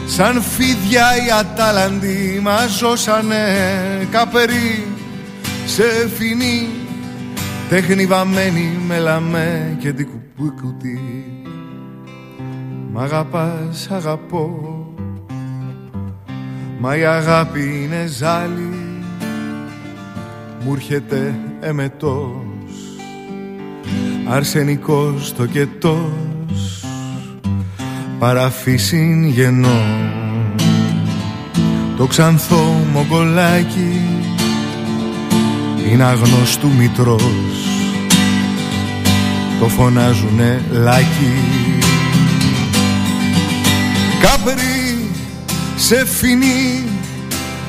[0.07, 3.45] Σαν φίδια οι ατάλαντοι μαζώσανε.
[4.11, 4.87] Καπερί
[5.65, 6.69] σε φινί.
[7.69, 11.34] Τέχνη βαμμένη με λαμέ και την κουπούκουτη
[12.95, 14.49] Μ' αγαπάς αγαπώ.
[16.79, 18.69] Μα η αγάπη είναι ζάλι.
[20.63, 22.41] Μου έρχεται εμετός.
[24.27, 26.85] Αρσενικός το κετός.
[28.19, 29.83] Παραφύσιν γεννό
[31.97, 34.01] Το ξανθό μογκολάκι
[35.91, 37.67] Είναι αγνώστου μητρός.
[39.59, 41.74] Το φωνάζουνε λάκι
[44.25, 45.11] Καπρί
[45.75, 46.83] σε φινί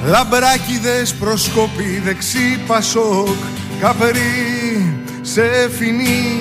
[0.05, 3.37] Λαμπράκιδες προσκόπη δεξί πασόκ.
[3.81, 6.41] Καπρί σε φινί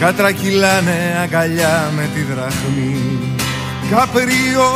[0.00, 3.18] Κατρακυλάνε αγκαλιά με τη δραχμή.
[3.90, 4.70] Καπριό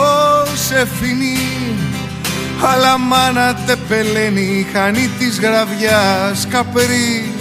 [0.55, 1.39] σε φινί
[2.61, 6.47] αλλά μάνα τεπελένει χανή της γραβιάς.
[6.51, 7.33] Καπρί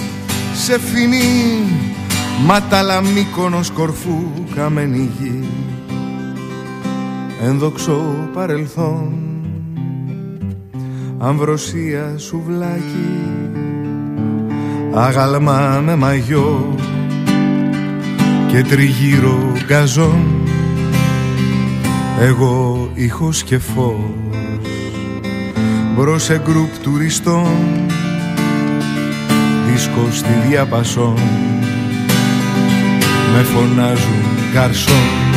[0.65, 1.67] σε φινί
[2.45, 5.50] Μάταλα μήκονος κορφού καμένη γη
[7.43, 9.31] Ενδοξό παρελθόν.
[11.23, 13.09] Αμβροσία σουβλάκι
[14.93, 16.75] Αγαλμά με μαγιό
[18.47, 20.25] Και τριγύρω γκαζόν
[22.21, 23.95] Εγώ ήχος και φως
[25.95, 27.57] Μπρος σε γκρουπ τουριστών
[29.67, 31.19] Δίσκος στη διαπασόν
[33.33, 35.30] Με φωνάζουν γκαρσόν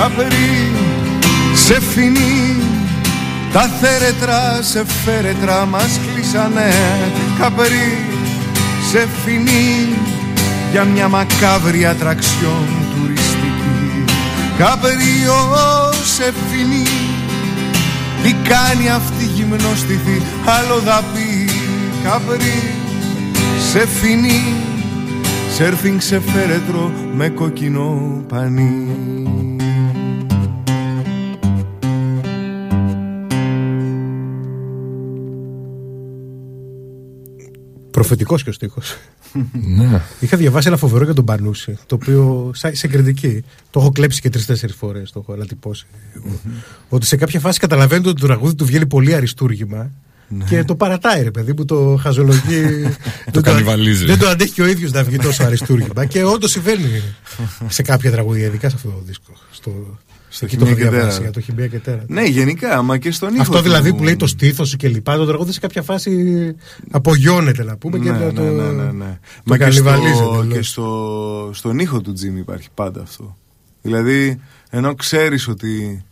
[0.00, 0.72] Καπρί
[1.54, 2.56] σε φινί
[3.52, 6.72] τα θέρετρα σε φέρετρα μας κλείσανε.
[7.38, 7.98] Καπρί
[8.90, 9.88] σε φινί
[10.70, 14.04] για μια μακάβρη ατραξιόν τουριστική.
[14.58, 16.86] Καπριό σε φινί
[18.22, 21.50] τι κάνει αυτή γυμνοστιθή άλλο θα πει
[22.04, 22.72] Καπρί
[23.70, 24.42] σε φινί
[25.54, 28.86] Σέρφινγκ σε φέρετρο με κοκκινό πανί
[38.08, 38.96] Προφητικό και ο στίχος.
[39.76, 40.00] Ναι.
[40.20, 43.44] Είχα διαβάσει ένα φοβερό για τον Πανούση, το οποίο σαν- σε κριτική.
[43.70, 45.86] Το έχω κλέψει και τρει-τέσσερι φορές, το έχω ανατυπώσει.
[46.88, 49.90] Ότι σε κάποια φάση καταλαβαίνετε ότι το τραγούδι του βγαίνει πολύ αριστούργημα.
[50.48, 52.88] Και το παρατάει, ρε παιδί που το χαζολογεί.
[53.32, 54.04] δεν κανιβαλίζει.
[54.04, 56.04] Δεν το αντέχει και ο ίδιος να βγει τόσο αριστούργημα.
[56.04, 57.02] και όντως συμβαίνει
[57.68, 59.32] σε κάποια τραγούδια, ειδικά σε αυτό το δίσκο.
[59.50, 59.98] Στο,
[60.28, 61.22] στο εκεί το έχω Χημεία και διαβάσει, Τέρα.
[61.30, 62.04] για το χιμπία και τέρα.
[62.06, 64.88] Ναι, γενικά, μα και στον ήχο Αυτό του- δηλαδή που λέει το στήθος σου και
[64.88, 66.54] λοιπά, το τραγούδι σε κάποια φάση
[66.90, 69.18] απογειώνεται να πούμε και ναι, το, ναι, ναι, ναι, ναι.
[69.34, 70.56] το Μα και, κανιβαλίζει στο, εντελώς.
[70.56, 73.36] και στο, στον ήχο του Τζίμι υπάρχει πάντα αυτό.
[73.82, 76.04] Δηλαδή, ενώ ξέρεις ότι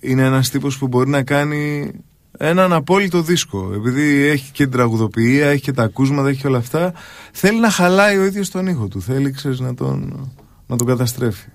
[0.00, 1.90] είναι ένας τύπος που μπορεί να κάνει
[2.38, 3.72] έναν απόλυτο δίσκο.
[3.74, 6.92] Επειδή έχει και την τραγουδοποιία, έχει και τα ακούσματα, έχει και όλα αυτά,
[7.32, 9.00] θέλει να χαλάει ο ίδιος τον ήχο του.
[9.02, 10.30] Θέλει, ξέρεις, να τον,
[10.66, 11.48] να τον καταστρέφει.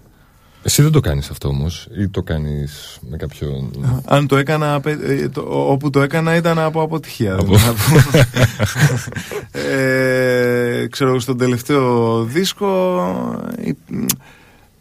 [0.63, 3.71] Εσύ δεν το κάνεις αυτό όμως ή το κάνεις με κάποιον...
[4.05, 7.33] Αν το έκανα, απε- ε, το- όπου το έκανα ήταν από αποτυχία.
[7.33, 8.19] Από- δεν θα πω.
[9.59, 13.01] ε, ξέρω, στον τελευταίο δίσκο
[13.63, 14.07] υ-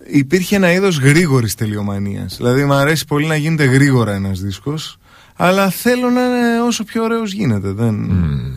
[0.07, 2.37] υπήρχε ένα είδος γρήγορης τελειομανίας.
[2.37, 4.99] Δηλαδή μου αρέσει πολύ να γίνεται γρήγορα ένας δίσκος,
[5.37, 7.73] αλλά θέλω να είναι όσο πιο ωραίος γίνεται.
[7.73, 7.95] Δεν...
[7.95, 8.57] Μμμ.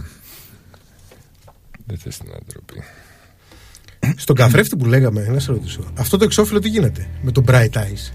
[1.86, 2.84] Δεν θες την άντροπη.
[4.16, 5.80] Στον καθρέφτη που λέγαμε, να σε ρωτήσω.
[5.98, 8.14] Αυτό το εξώφυλλο τι γίνεται με το Bright Eyes;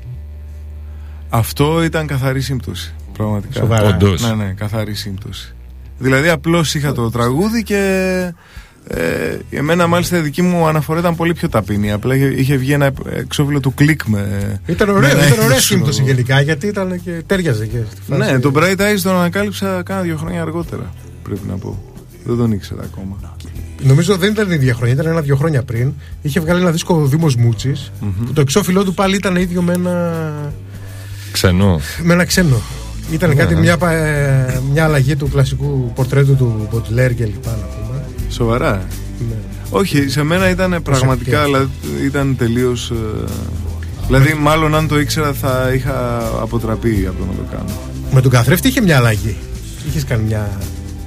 [1.29, 2.95] Αυτό ήταν καθαρή σύμπτωση.
[3.13, 3.61] Πραγματικά.
[3.61, 3.89] Σοβαρά.
[3.89, 4.23] Όντως.
[4.23, 5.55] Ναι, ναι, καθαρή σύμπτωση.
[5.99, 8.33] Δηλαδή απλώς είχα το τραγούδι και
[8.89, 11.93] ε, εμένα μάλιστα η δική μου αναφορά ήταν πολύ πιο ταπεινή.
[11.93, 14.61] Απλά είχε, είχε βγει ένα εξώφυλλο του κλικ με.
[14.67, 16.07] Ήταν με ωραίο, ένα ήταν ωραία είδος, σύμπτωση ξέρω.
[16.07, 18.33] γενικά γιατί ήταν και τέριαζε και στη φάση.
[18.33, 20.93] Ναι, τον Bright Eyes τον ανακάλυψα κάνα δύο χρόνια αργότερα.
[21.23, 21.83] Πρέπει να πω.
[22.25, 23.36] Δεν τον ήξερα ακόμα.
[23.83, 25.93] Νομίζω δεν ήταν η ίδια χρονιά, ήταν ένα-δύο χρόνια πριν.
[26.23, 27.91] Είχε βγάλει ένα δίσκο ο Δήμος Μούτσης,
[28.27, 30.33] που το εξώφυλλό του πάλι ήταν ίδιο με ένα,
[31.33, 31.81] Ξενό.
[32.03, 32.61] με ένα ξένο.
[33.11, 33.61] Ήταν Ναι, κάτι, ναι.
[33.61, 38.03] μια, πα- ε, μια αλλαγή του κλασικού πορτρέτου του Μποτλέρ και λοιπά να πούμε.
[38.31, 38.87] Σοβαρά.
[39.29, 39.35] Ναι.
[39.71, 41.69] Όχι, σε μένα ήταν πραγματικά, δηλαδή,
[42.05, 42.93] ήταν τελείως.
[44.07, 47.79] δηλαδή, μάλλον αν το ήξερα θα είχα αποτραπεί από το να το κάνω.
[48.13, 49.37] Με τον καθρέφτη είχε μια αλλαγή.
[49.89, 50.59] Είχες κάνει μια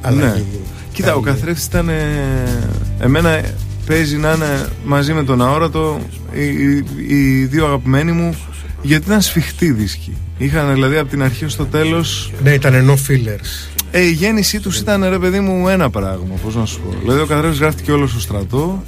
[0.01, 0.45] αλλαγή.
[0.51, 0.58] Ναι.
[0.99, 1.35] Κοίτα, ο Καλή.
[1.35, 1.89] καθρέφτης ήταν.
[1.89, 1.93] ε,
[2.99, 3.41] Εμένα
[3.85, 5.99] παίζει να είναι μαζί με τον αόρατο
[6.33, 8.35] οι, οι- οι δύο αγαπημένοι μου
[8.81, 10.13] γιατί ήταν σφιχτοί δίσκοι.
[10.37, 13.69] Είχαν δηλαδή από την αρχή ως το τέλος Ναι, ήταν no fillers.
[13.91, 16.95] ε, η γέννησή τους ήταν ρε παιδί μου ένα πράγμα, πώς να σου πω.
[17.01, 18.83] Δηλαδή ο καθρέφτης γράφτηκε όλο στο στρατό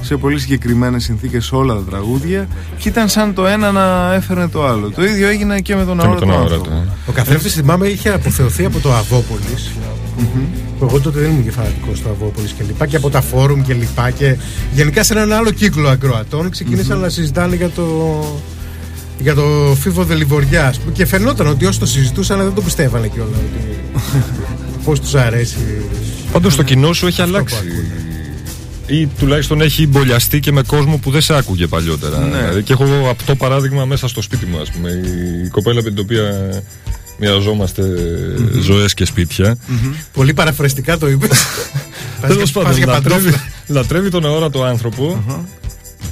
[0.00, 2.48] σε πολύ συγκεκριμένες συνθήκες όλα τα τραγούδια
[2.78, 4.90] και ήταν σαν το ένα να έφερνε το άλλο.
[4.90, 6.70] Το ίδιο έγινε και με τον Και με αόρατο τον άνθρωπο.
[6.70, 6.88] αόρατο.
[6.88, 6.92] ε.
[7.06, 9.40] Ο καθρέφτης θυμάμαι είχε αποθεωθεί από το Αβόπολη.
[10.16, 10.24] Που
[10.82, 13.74] εγώ τότε δεν ήμουν και φανατικό στο Αβόπολη και λοιπά και από τα φόρουμ και
[13.74, 14.10] λοιπά.
[14.10, 14.36] Και
[14.74, 17.84] γενικά σε έναν άλλο κύκλο ακροατών ξεκίνησαν να συζητάνε για το.
[19.18, 20.66] Για το φίβο Δελιβοριά.
[20.66, 23.36] ας πούμε, Και φαινόταν ότι όσοι το συζητούσαν δεν το πιστεύανε κιόλας.
[23.38, 23.78] Ότι...
[24.84, 25.56] Πώς τους αρέσει.
[26.32, 27.56] Πάντως το κοινό σου έχει Αυτό που αλλάξει.
[27.56, 27.82] ακούω.
[28.86, 32.18] Ή τουλάχιστον έχει μπολιαστεί και με κόσμο που δεν σε άκουγε παλιότερα.
[32.18, 32.38] Ναι.
[32.38, 34.90] Δηλαδή, και έχω αυτό παράδειγμα μέσα στο σπίτι μου, ας πούμε.
[35.44, 36.48] Η κοπέλα με την οποία
[37.18, 37.82] μοιραζόμαστε
[38.60, 39.56] ζωές και σπίτια.
[40.12, 41.44] Πολύ παραφρεστικά το είπες.
[42.26, 43.32] Τέλος πάντων, λατρεύει,
[43.66, 45.24] λατρεύει τον αόρατο άνθρωπο.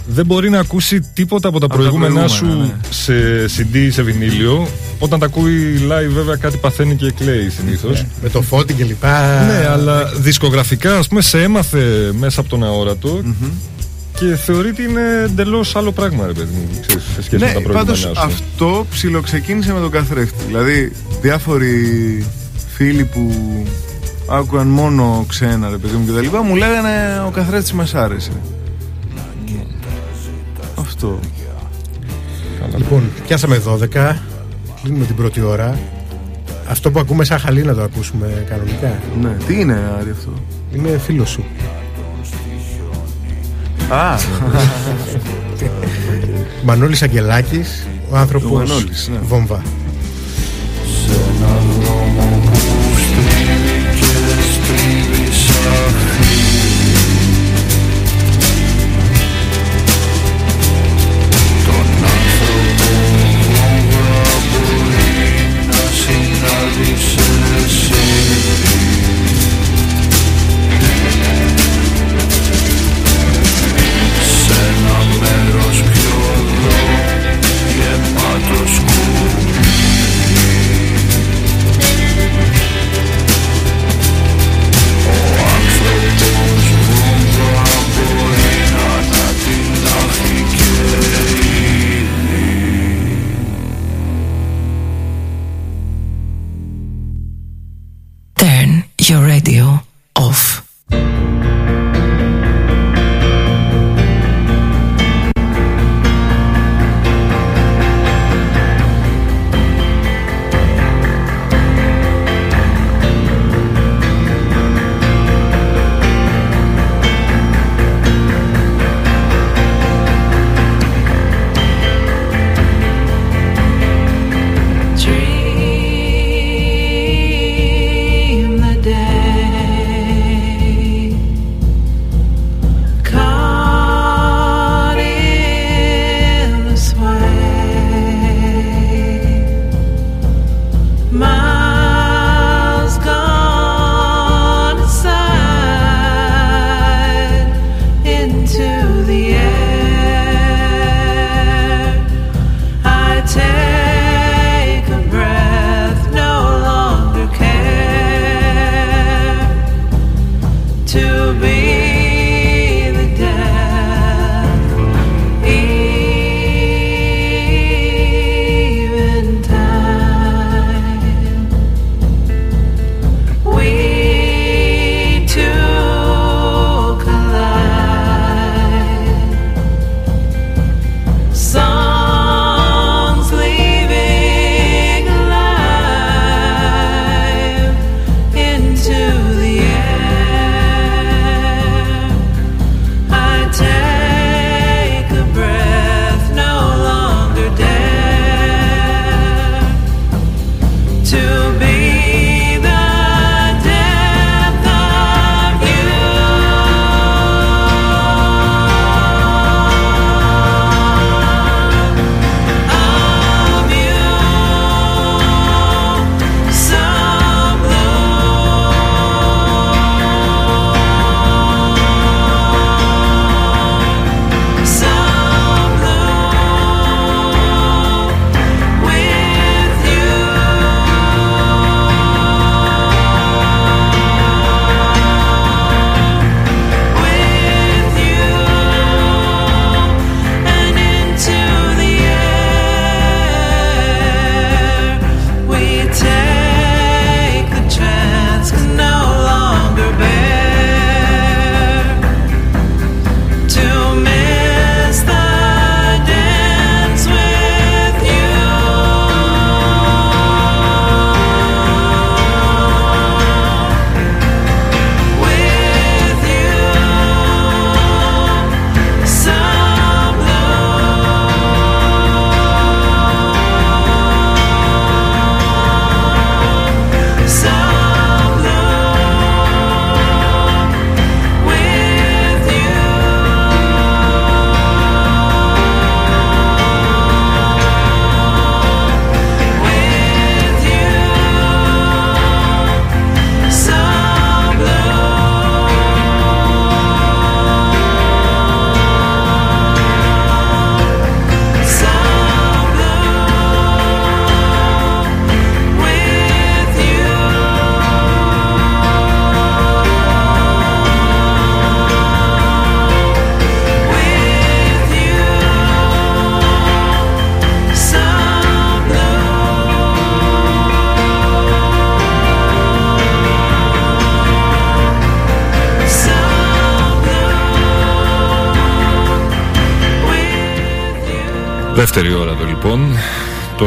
[0.06, 3.46] Δεν μπορεί να ακούσει τίποτα από τα τα προηγούμενά σου προηγούμενα, ναι.
[3.46, 4.68] σε CD ή σε βινίλιο.
[4.98, 8.04] Όταν τα ακούει live, βέβαια κάτι παθαίνει και κλαίει συνήθως.
[8.22, 9.44] Με το φώτι και λοιπά.
[9.44, 13.22] Ναι, αλλά δισκογραφικά, ας πούμε, σε έμαθε μέσα από τον αόρατο
[14.14, 17.52] και θεωρεί ότι είναι εντελώς άλλο πράγμα, ρε παιδί μου, ξέρεις, σε σχέση με Ναι,
[17.52, 18.10] τα προηγούμενά πάντως σου.
[18.16, 20.44] αυτό ψιλοξεκίνησε με τον καθρέφτη.
[20.46, 22.26] Δηλαδή, διάφοροι
[22.74, 23.32] φίλοι που
[24.28, 28.30] άκουγαν μόνο ξένα, ρε παιδί μου και τα λοιπά, μου λέγανε ο καθρέφτης μας άρεσε.
[30.78, 31.18] Αυτό.
[32.76, 34.16] Λοιπόν, πιάσαμε 12.
[34.82, 35.78] Κλείνουμε την πρώτη ώρα.
[36.68, 38.98] Αυτό που ακούμε σαν χαλή να το ακούσουμε κανονικά.
[39.20, 40.32] Ναι, τι είναι Άρη αυτό;
[40.74, 41.44] Είναι φίλος σου.
[43.88, 44.18] Α,
[46.64, 49.18] Μανώλης Αγγελάκης, ο Ο άνθρωπος Μανώλης, ναι.
[49.22, 49.62] βόμβα.
[55.64, 56.51] Turn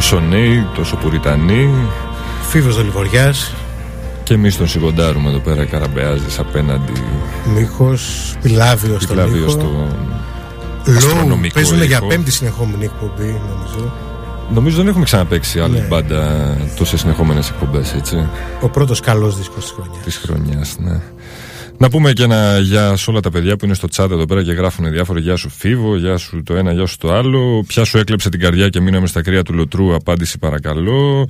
[0.09, 1.69] Τόσο νέοι, τόσο πουριτανοί.
[2.49, 3.33] Φίβος Δολιβοριά,
[4.23, 6.91] Και εμείς τον σιγοντάρουμε εδώ πέρα, καραμπεάζεις απέναντι.
[7.55, 7.93] Μίχο,
[8.41, 9.59] Πιλάβιος στον Πιλάβιος ήχο.
[9.59, 9.87] στο.
[10.85, 12.07] Λόγου αστρονομικό παίζουν για ήχο.
[12.07, 13.93] πέμπτη συνεχόμενη εκπομπή, νομίζω.
[14.53, 15.85] Νομίζω δεν έχουμε ξαναπέξει άλλη Ναι.
[15.89, 18.27] μπάντα τόσες συνεχόμενες εκπομπές, έτσι.
[18.61, 20.03] Ο πρώτος καλός δίσκος της χρονιάς.
[20.03, 21.01] Της χρονιάς, ναι.
[21.77, 24.43] Να πούμε και ένα γεια σε όλα τα παιδιά που είναι στο chat εδώ πέρα
[24.43, 25.19] και γράφουν διάφορα.
[25.19, 27.63] Γεια σου Φίβο, γεια σου το ένα, γεια σου το άλλο.
[27.67, 31.27] Ποια σου έκλεψε την καρδιά και μείναμε στα κρύα του λοτρού, απάντηση παρακαλώ.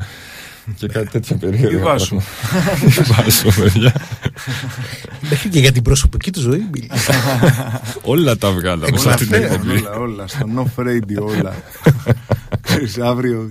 [0.78, 1.78] και κάτι τέτοια περίεργα.
[1.78, 2.16] Η Βάσο.
[2.86, 3.94] Η Βάσο, παιδιά.
[5.30, 7.00] Μέχρι και για την προσωπική του ζωή μιλάει.
[8.02, 9.72] όλα τα βγάλαμε σε Όλα αυτή την αυτά, εκπομπή.
[9.72, 11.56] όλα, όλα, στο Off Radio όλα.
[12.62, 13.50] Ξέρεις, αύριο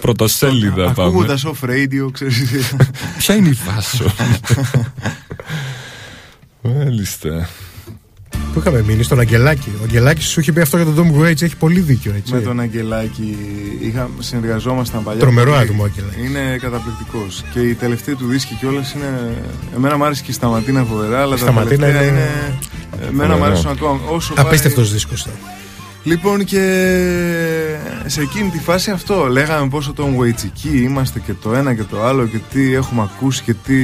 [0.00, 1.08] Πρωτοσέλιδα πάμε.
[1.08, 2.74] ακούγοντας Off Radio, ξέρεις
[3.18, 4.04] Ποια είναι η Βάσο;
[6.62, 7.48] Μάλιστα.
[8.52, 9.68] Πού είχαμε μείνει, στον Αγγελάκη.
[9.80, 12.32] Ο Αγγελάκης σου είχε πει αυτό για τον Tom Waits, έχει πολύ δίκιο έτσι.
[12.34, 13.36] με τον Αγγελάκη
[13.80, 15.62] είχα, συνεργαζόμασταν παλιά Τρομερό πολύ.
[15.62, 16.24] άτομο ο Αγγελάκης.
[16.28, 19.36] είναι καταπληκτικός και η τελευταία του δίσκη κιόλας είναι
[19.76, 23.32] εμένα μου άρεσε και η Σταματίνα φοβερά αλλά τα Σταματίνα τελευταία είναι- είναι, εμένα μου
[23.32, 23.44] Φοβερό.
[23.44, 25.26] αρέσουν ακόμα όσο πάει- Απίστευτος δίσκος.
[26.04, 26.60] Λοιπόν και
[28.06, 32.02] σε εκείνη τη φάση αυτό λέγαμε πόσο τον Waitsiki είμαστε και το ένα και το
[32.04, 33.74] άλλο και τι έχουμε ακούσει και τι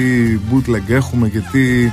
[0.51, 1.91] bootleg έχουμε και τι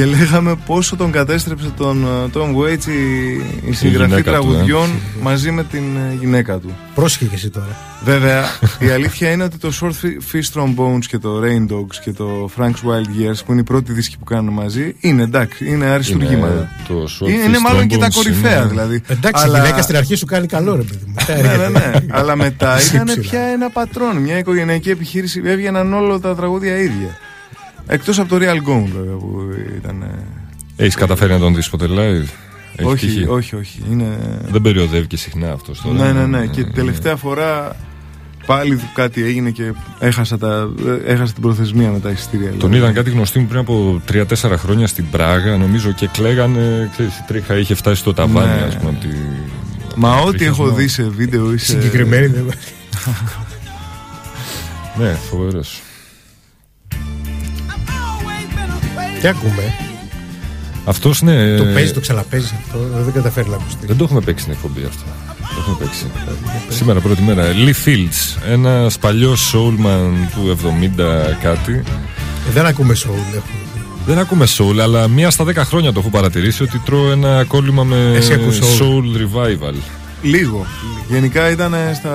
[0.00, 3.32] και λέγαμε πόσο τον κατέστρεψε τον ε, Tom Waits η,
[3.70, 4.22] η συγγραφή γυναίκα του, ε.
[4.22, 4.90] τραγουδιών
[5.22, 6.76] μαζί με την ε, γυναίκα του.
[6.94, 7.76] Πρόσχε και εσύ τώρα.
[8.04, 8.44] Βέβαια,
[8.78, 12.88] η αλήθεια είναι ότι το Short Fish Trombones και το Rain Dogs και το Frank's
[12.88, 16.52] Wild Years που είναι οι πρώτοι δίσκοι που κάνουν μαζί είναι εντάξει, είναι αριστούργήματα.
[16.54, 19.02] Είναι το short Είναι, είναι fish μάλλον και τα trombones κορυφαία είναι- δηλαδή.
[19.06, 21.14] Εντάξει, Αλλά- η γυναίκα στην αρχή σου κάνει καλό, ρε παιδί μου.
[21.14, 21.84] Μετά ναι, ναι, ναι.
[21.84, 22.06] έρχεται.
[22.10, 23.28] Αλλά μετά ήταν Σύψηλα.
[23.30, 25.42] πια ένα πατρόν, μια οικογενειακή επιχείρηση.
[25.44, 27.18] Έβγαιναν όλα τα τραγούδια ίδια.
[27.92, 29.36] Εκτός από το Real Gone, βέβαια, που
[29.76, 30.02] ήταν.
[30.02, 32.28] ε, Έχεις καταφέρει να τον δεις ποτέ live;
[32.76, 33.82] Έχεις όχι, τύχει; όχι, όχι.
[33.90, 34.18] Είναι...
[34.50, 35.94] Δεν περιοδεύει και συχνά αυτός τώρα.
[36.04, 36.46] Ναι, ναι, ναι.
[36.46, 37.76] Και την τελευταία φορά
[38.46, 40.68] πάλι κάτι έγινε και έχασα, τα,
[41.06, 42.48] ε, έχασα την προθεσμία με τα εισιτήρια.
[42.50, 42.76] Τον δηλαδή.
[42.76, 44.24] είδαν κάτι γνωστοί μου πριν από 3-4
[44.56, 46.88] χρόνια στην Πράγα, νομίζω, και κλαίγανε.
[46.92, 48.66] Ξέρεις, η τρίχα είχε φτάσει στο ταβάνι, Ναι.
[48.66, 48.90] ας πούμε.
[48.90, 49.08] από τη-
[49.96, 50.76] Μα από τον ό,τι έχω τριχιασμό.
[50.76, 51.64] δει σε βίντεο ή σε.
[51.70, 52.44] Συγκεκριμένη δεν
[54.98, 55.80] Ναι, φοβερός.
[59.20, 59.74] Τι ακούμε;
[60.84, 61.56] Αυτός ναι.
[61.56, 62.78] Το ε, παίζει, το ξαναπέζει αυτό.
[63.02, 63.86] Δεν καταφέρει να ακουστεί.
[63.86, 65.02] Δεν το έχουμε παίξει στην εκπομπή αυτό.
[65.38, 66.06] Το έχουμε παίξει.
[66.68, 67.44] Σήμερα πρώτη μέρα.
[67.52, 70.58] Lee Fields, ένας παλιός soulman του
[70.98, 71.72] 70 κάτι.
[71.72, 73.34] Ε, Δεν ακούμε soul.
[73.34, 73.58] έχουμε.
[74.06, 77.84] Δεν ακούμε soul, αλλά μία στα 10 χρόνια το έχω παρατηρήσει ότι τρώω ένα κόλλημα
[77.84, 78.82] με Εσύ ακούς soul.
[78.82, 79.74] soul revival.
[80.22, 80.66] Λίγο.
[81.08, 82.10] Γενικά ήταν στα.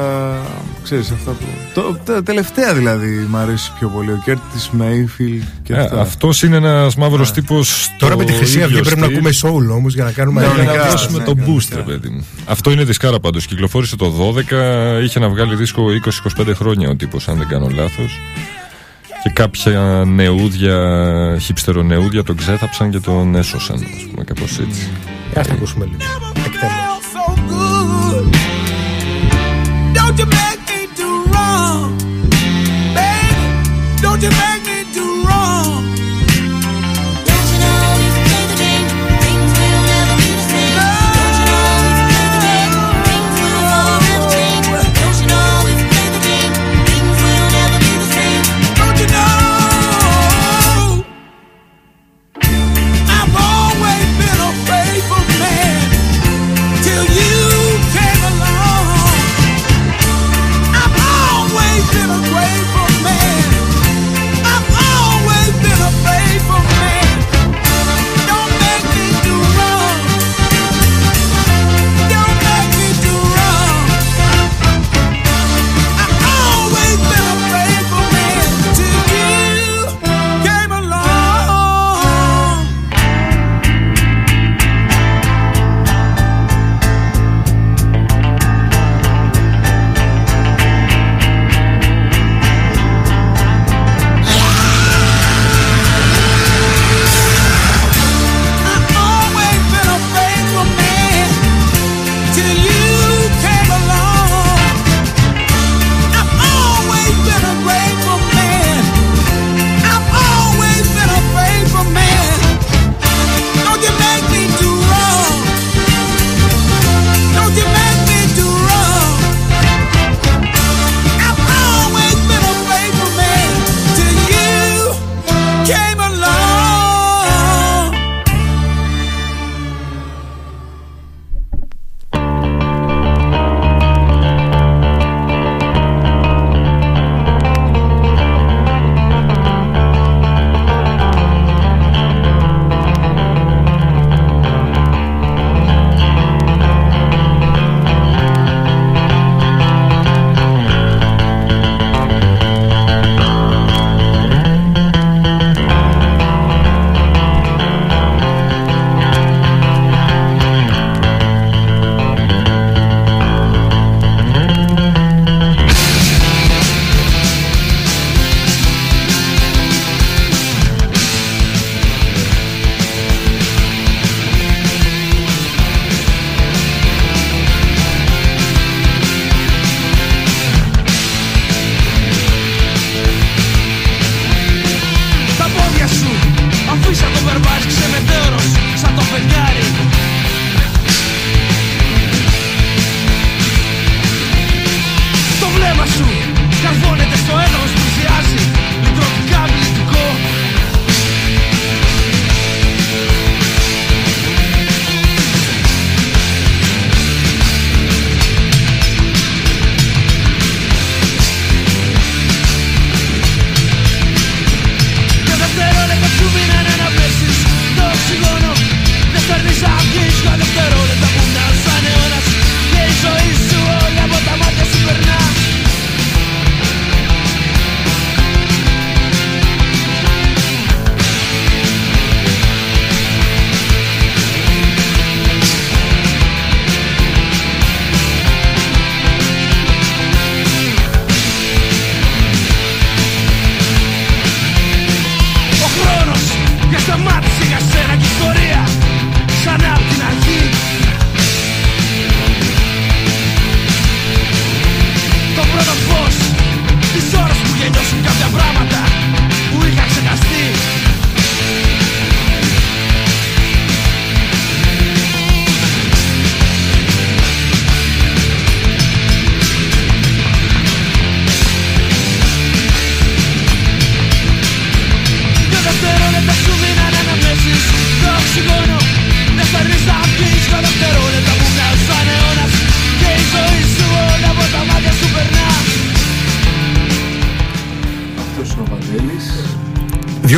[0.83, 1.45] ξέρεις αυτά που.
[1.73, 4.11] Το, τα τελευταία δηλαδή μου αρέσει πιο πολύ.
[4.11, 6.01] Ο Κέρτης Μέιφιλ και Ε, αυτά.
[6.01, 7.89] Αυτός είναι ένας μαύρος τύπος.
[7.99, 10.55] Τώρα με τη Χρυσή Αυγή πρέπει να ακούμε soul όμως για να κάνουμε Ναι, Για
[10.55, 11.65] Κανονικά, να δώσουμε ναι, το κανονικά.
[11.65, 12.25] boost, ρε παιδί μου.
[12.45, 13.45] Αυτό είναι δισκάρα πάντως.
[13.45, 14.33] Κυκλοφόρησε το
[14.99, 15.83] 12, είχε να βγάλει δίσκο
[16.39, 18.19] 20-25 χρόνια ο τύπος, αν δεν κάνω λάθος.
[19.23, 20.77] Και κάποια νεούδια,
[21.41, 24.89] χύψτερο νεούδια τον ξέθαψαν και τον έσωσαν, ας πούμε, κάπως έτσι.
[25.39, 25.97] Α τα ακούσουμε λίγο.
[26.45, 26.94] Εκτέλεση.
[30.15, 31.97] Don't you make me do wrong,
[32.95, 34.01] baby.
[34.01, 34.64] Don't you make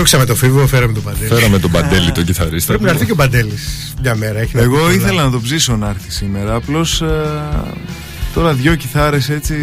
[0.09, 1.27] Διώξαμε το φίβο, φέραμε τον Παντέλη.
[1.33, 2.67] Φέραμε τον Παντέλη, τον κιθαρίστα.
[2.67, 4.39] Πρέπει να έρθει και ο Παντέλης μια μέρα.
[4.39, 4.93] Έχει να πει Εγώ πολλά.
[4.93, 6.55] ήθελα να το ψήσω να έρθει σήμερα.
[6.55, 7.03] Απλώς
[8.33, 9.55] τώρα δυο κιθάρες έτσι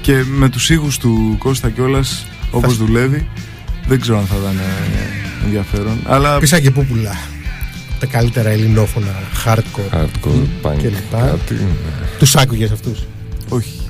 [0.00, 3.28] και με τους ήχους του Κώστα κιόλας όπως δουλεύει.
[3.86, 5.98] Δεν ξέρω αν θα ήταν ε, ενδιαφέρον.
[6.04, 7.16] Αλλά Πίσα και πού πουλά.
[8.00, 9.96] Τα καλύτερα ελληνόφωνα, hardcore.
[9.96, 11.20] Hardcore, punk, και λοιπά.
[11.20, 11.60] κάτι, ναι.
[12.18, 13.06] Τους άκουγες αυτούς;
[13.48, 13.80] όχι.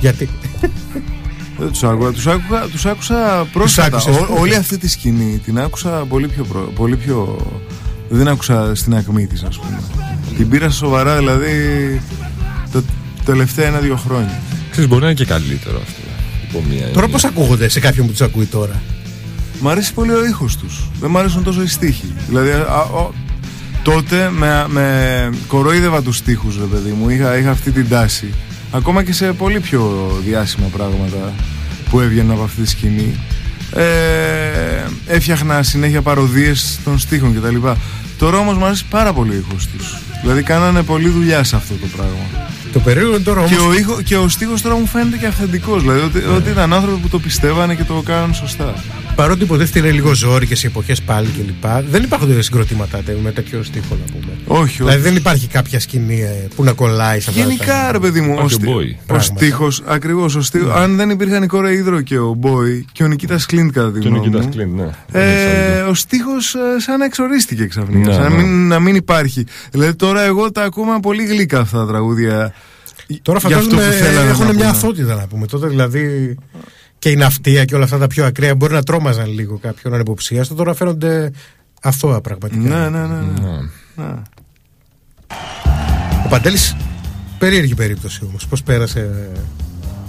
[0.00, 0.28] Γιατί;
[1.58, 2.10] Δεν τους άκουγα.
[2.10, 3.86] Τους, άκουγα, τους άκουσα πρόσφατα.
[3.96, 4.40] άκουσες Ό- πρόσφατα.
[4.40, 7.38] όλη αυτή τη σκηνή την άκουσα πολύ πιο, προ- πολύ πιο...
[8.08, 9.80] Δεν άκουσα στην ακμή της ας πούμε.
[10.36, 11.52] Την πήρα σοβαρά δηλαδή
[12.72, 12.82] τα
[13.24, 14.40] τελευταία ένα-δύο χρόνια.
[14.70, 16.00] Ξέρεις, μπορεί να είναι και καλύτερο αυτό.
[16.48, 17.08] Υπό μία Τώρα έννοια.
[17.08, 18.82] πώς ακούγονται σε κάποιον που τους ακούει τώρα;
[19.60, 20.88] Μ' αρέσει πολύ ο ήχος τους.
[21.00, 22.12] Δεν μ' αρέσουν τόσο οι στίχοι.
[22.28, 23.12] Δηλαδή, α, ο-
[23.82, 27.08] τότε με, με κορόιδευα τους στίχους, ρε παιδί μου.
[27.08, 28.34] Είχα, είχα αυτή την τάση.
[28.74, 31.32] Ακόμα και σε πολύ πιο διάσημα πράγματα
[31.90, 33.14] που έβγαιναν από αυτή τη σκηνή.
[33.74, 33.82] Ε,
[35.06, 37.56] έφτιαχνα συνέχεια παροδίες των στίχων κτλ.
[38.18, 39.98] Τώρα όμως μου αρέσει πάρα πολύ ο ήχος τους.
[40.20, 42.50] Δηλαδή κάνανε πολλή δουλειά σε αυτό το πράγμα.
[42.72, 43.66] Το περίεργο είναι τώρα Και όμως.
[43.66, 45.82] ο, ήχο, και ο στίχος τώρα μου φαίνεται και αυθεντικός.
[45.82, 48.74] Δηλαδή ότι, ότι ήταν άνθρωποι που το πιστεύανε και το κάνανε σωστά.
[49.14, 51.70] Παρότι υποτίθεται είναι λίγο ζόρι και σε εποχές πάλι κλπ.
[51.90, 54.32] Δεν υπάρχουν συγκροτήματα τε- με τέτοιο στίχο να πούμε.
[54.60, 55.04] Όχι, Δηλαδή όχι.
[55.04, 58.28] δεν υπάρχει κάποια σκηνή ε, που να κολλάει σε αυτά Γενικά, τα- ρε παιδί μου,
[58.30, 58.66] ο, Υπάρχει ο στι...
[58.68, 59.00] Boy.
[59.00, 59.34] ο Πράγματα.
[59.36, 63.06] στίχος, ακριβώς, ο στίχος, αν δεν υπήρχαν η Κόρα Ήδρο και ο Μπόι και ο
[63.06, 64.90] Νικήτας Κλίντ κατά τη Και ο γνώμη Νικήτας μου, Κλίντ, ναι.
[65.12, 68.42] ε, ο στίχος ε, σαν να εξορίστηκε ξαφνικά, Ναι, σαν να ναι.
[68.42, 69.44] μην, να μην υπάρχει.
[69.70, 72.54] Δηλαδή τώρα εγώ τα ακούμε πολύ γλύκα αυτά τα τραγούδια.
[73.22, 74.76] Τώρα για αυτό φαντάζομαι που θέλανε έχουν να μια πούνε.
[74.76, 75.46] αθότητα να πούμε.
[75.46, 76.34] Τότε δηλαδή
[77.02, 80.54] και η ναυτία και όλα αυτά τα πιο ακραία μπορεί να τρόμαζαν λίγο κάποιον ανυποψίαστο.
[80.54, 81.30] Τώρα φαίνονται
[81.82, 82.68] αθώα πραγματικά.
[82.68, 83.06] Ναι, ναι, ναι.
[83.06, 83.48] ναι.
[83.94, 84.04] Ναι.
[84.04, 84.22] ναι.
[86.24, 86.76] Ο Παντέλης,
[87.38, 88.46] περίεργη περίπτωση όμως.
[88.46, 89.30] Πώς πέρασε;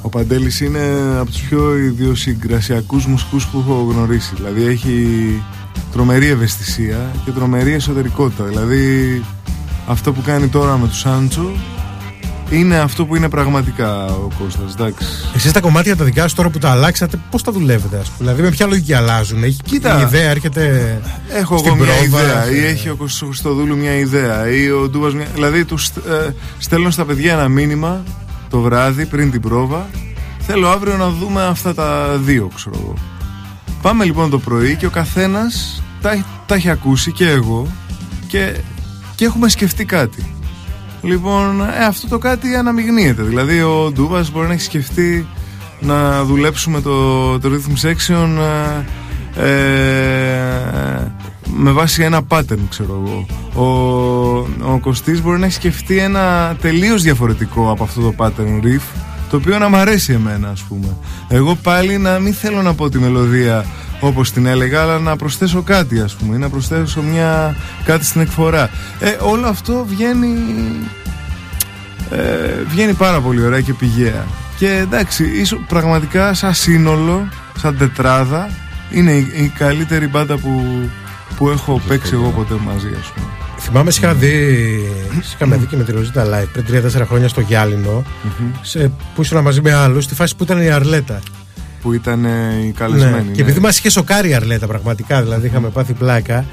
[0.01, 0.81] Ο Παντέλης είναι
[1.19, 4.35] από τους πιο ιδιοσυγκρασιακούς μουσικούς που έχω γνωρίσει.
[4.35, 5.07] Δηλαδή έχει
[5.91, 8.43] τρομερή ευαισθησία και τρομερή εσωτερικότητα.
[8.43, 9.21] Δηλαδή
[9.87, 11.51] αυτό που κάνει τώρα με τους Σάντσο
[12.53, 14.73] είναι αυτό που είναι πραγματικά ο Κώστας.
[14.73, 15.05] Εντάξει.
[15.35, 18.17] Εσείς τα κομμάτια τα δικά σου τώρα που τα αλλάξατε, πώς τα δουλεύετε, ας πούμε;
[18.19, 19.43] Δηλαδή με ποια λογική αλλάζουν.
[19.43, 19.99] Έχει Κοίτα.
[19.99, 20.61] η ιδέα έρχεται.
[21.29, 24.69] Έχω στην εγώ μια πρόβα, ιδέα σε- ή έχει ο Κώστας Χριστοδούλου μια ιδέα ή
[24.71, 25.25] ο Ντούβας μια...
[25.33, 28.03] Δηλαδή τους ε, στέλνω στα παιδιά ένα μήνυμα
[28.49, 29.87] το βράδυ πριν την πρόβα
[30.47, 32.93] Θέλω αύριο να δούμε αυτά τα δύο ξέρω εγώ
[33.81, 37.67] Πάμε λοιπόν το πρωί και ο καθένας τα, τα έχει ακούσει και εγώ
[38.27, 38.55] και,
[39.15, 40.25] και έχουμε σκεφτεί κάτι
[41.03, 43.23] Λοιπόν, ε, αυτό το κάτι αναμειγνύεται.
[43.23, 45.27] Δηλαδή, ο Ντούβας μπορεί να έχει σκεφτεί
[45.79, 48.29] να δουλέψουμε το, το rhythm section
[49.37, 51.11] ε, ε,
[51.55, 53.25] με βάση ένα pattern, ξέρω εγώ.
[53.53, 53.67] Ο,
[54.73, 58.97] ο Κωστής μπορεί να έχει σκεφτεί ένα τελείως διαφορετικό από αυτό το pattern riff,
[59.29, 60.97] το οποίο να μ' αρέσει εμένα, ας πούμε.
[61.27, 63.65] Εγώ πάλι να μην θέλω να πω τη μελωδία
[64.03, 68.21] όπως την έλεγα, αλλά να προσθέσω κάτι, ας πούμε, ή να προσθέσω μια, κάτι στην
[68.21, 68.69] εκφορά.
[68.99, 70.35] Ε, όλο αυτό βγαίνει
[72.11, 74.25] ε, βγαίνει πάρα πολύ ωραία και πηγαία.
[74.57, 77.27] Και εντάξει, ίσως πραγματικά σαν σύνολο,
[77.57, 78.49] σαν τετράδα,
[78.91, 80.61] είναι η, η καλύτερη μπάντα που,
[81.37, 83.27] που έχω παίξει εγώ ποτέ μαζί, ας πούμε.
[83.57, 84.29] Θυμάμαι, σε είχα δει,
[85.21, 88.03] σε είχαμε δει και με τη Ροζίτα Live πριν 3-4 χρόνια στο γυαλινο
[88.61, 91.19] σε, που ήσουν μαζί με άλλους, στη φάση που ήταν η Αρλέτα.
[91.83, 92.29] Που ήταν ε,
[92.67, 93.25] οι καλεσμένοι.
[93.27, 93.31] Ναι.
[93.31, 96.45] Και επειδή μας είχε σοκάρει η Αρλέτα, πραγματικά, δηλαδή είχαμε πάθει πλάκα.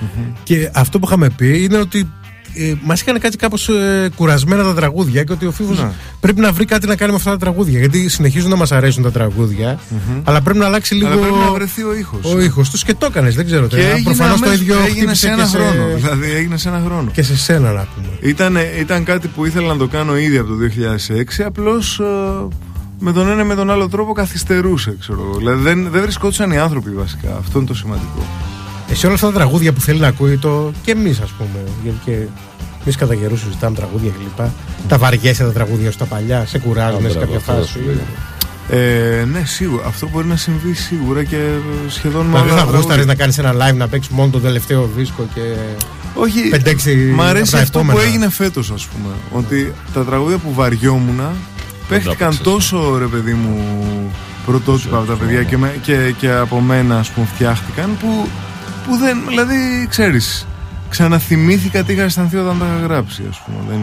[0.43, 2.11] Και αυτό που είχαμε πει είναι ότι
[2.55, 5.91] ε, μας είχαν κάτι κάπως ε, κουρασμένα τα τραγούδια και ότι ο Φίβος Ναι.
[6.21, 7.79] πρέπει να βρει κάτι να κάνει με αυτά τα τραγούδια.
[7.79, 9.79] Γιατί συνεχίζουν να μας αρέσουν τα τραγούδια,
[10.25, 12.33] αλλά πρέπει να αλλάξει λίγο Αλλά πρέπει να βρεθεί ο ήχος.
[12.35, 13.35] ο ήχος τους και το έκανες.
[13.35, 13.67] Δεν ξέρω.
[13.67, 15.95] Και Προφανώ προφανώς το ίδιο έγινε χτύπησε σε ένα και σε, χρόνο.
[15.97, 17.11] Δηλαδή έγινε σε ένα χρόνο.
[17.13, 18.09] και σε σένα να πούμε.
[18.21, 20.55] Ήταν, ήταν κάτι που ήθελα να το κάνω ήδη από το
[21.41, 22.05] 2006, απλώς ε,
[23.03, 25.39] με τον ένα ή με τον άλλο τρόπο καθυστερούσε, ξέρω εγώ.
[25.39, 27.37] Δηλαδή δεν, δεν βρισκόντουσαν οι άνθρωποι βασικά.
[27.39, 28.27] Αυτό είναι το σημαντικό.
[28.91, 31.65] Εσύ όλα αυτά τα τραγούδια που θέλει να ακούει το και εμείς, ας πούμε.
[31.83, 32.13] Γιατί και
[32.83, 34.47] εμείς κατά καιρούς συζητάμε τραγούδια κλπ.
[34.89, 37.71] Τα βαριέσαι τα τραγούδια σου τα παλιά, σε κουράζουν σε μπράβο, κάποια αυτό θα φάση.
[37.73, 37.97] σου λέω.
[38.81, 39.87] Ε, ναι, σίγουρα.
[39.87, 41.37] Αυτό μπορεί να συμβεί σίγουρα και
[41.89, 43.05] σχεδόν με Δηλαδή όλα θα τα γούσταρε τραγούδια.
[43.07, 45.41] να κάνεις ένα live να παίξεις μόνο τον τελευταίο δίσκο και.
[46.15, 48.09] Όχι, 5-6 μ' αρέσει από τα αυτό που επόμενα.
[48.09, 49.15] έγινε φέτος, ας πούμε.
[49.31, 51.21] Ότι τα τραγούδια που βαριόμουν
[51.91, 52.45] παίχτηκαν παίξες.
[52.53, 53.57] τόσο ρε παιδί μου
[54.47, 58.29] πρωτότυπα από τα παιδιά και, με- και, και από μένα ας πούμε φτιάχτηκαν που,
[58.87, 60.47] που δεν, δηλαδή ξέρεις
[60.89, 63.81] ξαναθυμήθηκα τι είχα αισθανθεί όταν τα είχα γράψει ας πούμε δεν...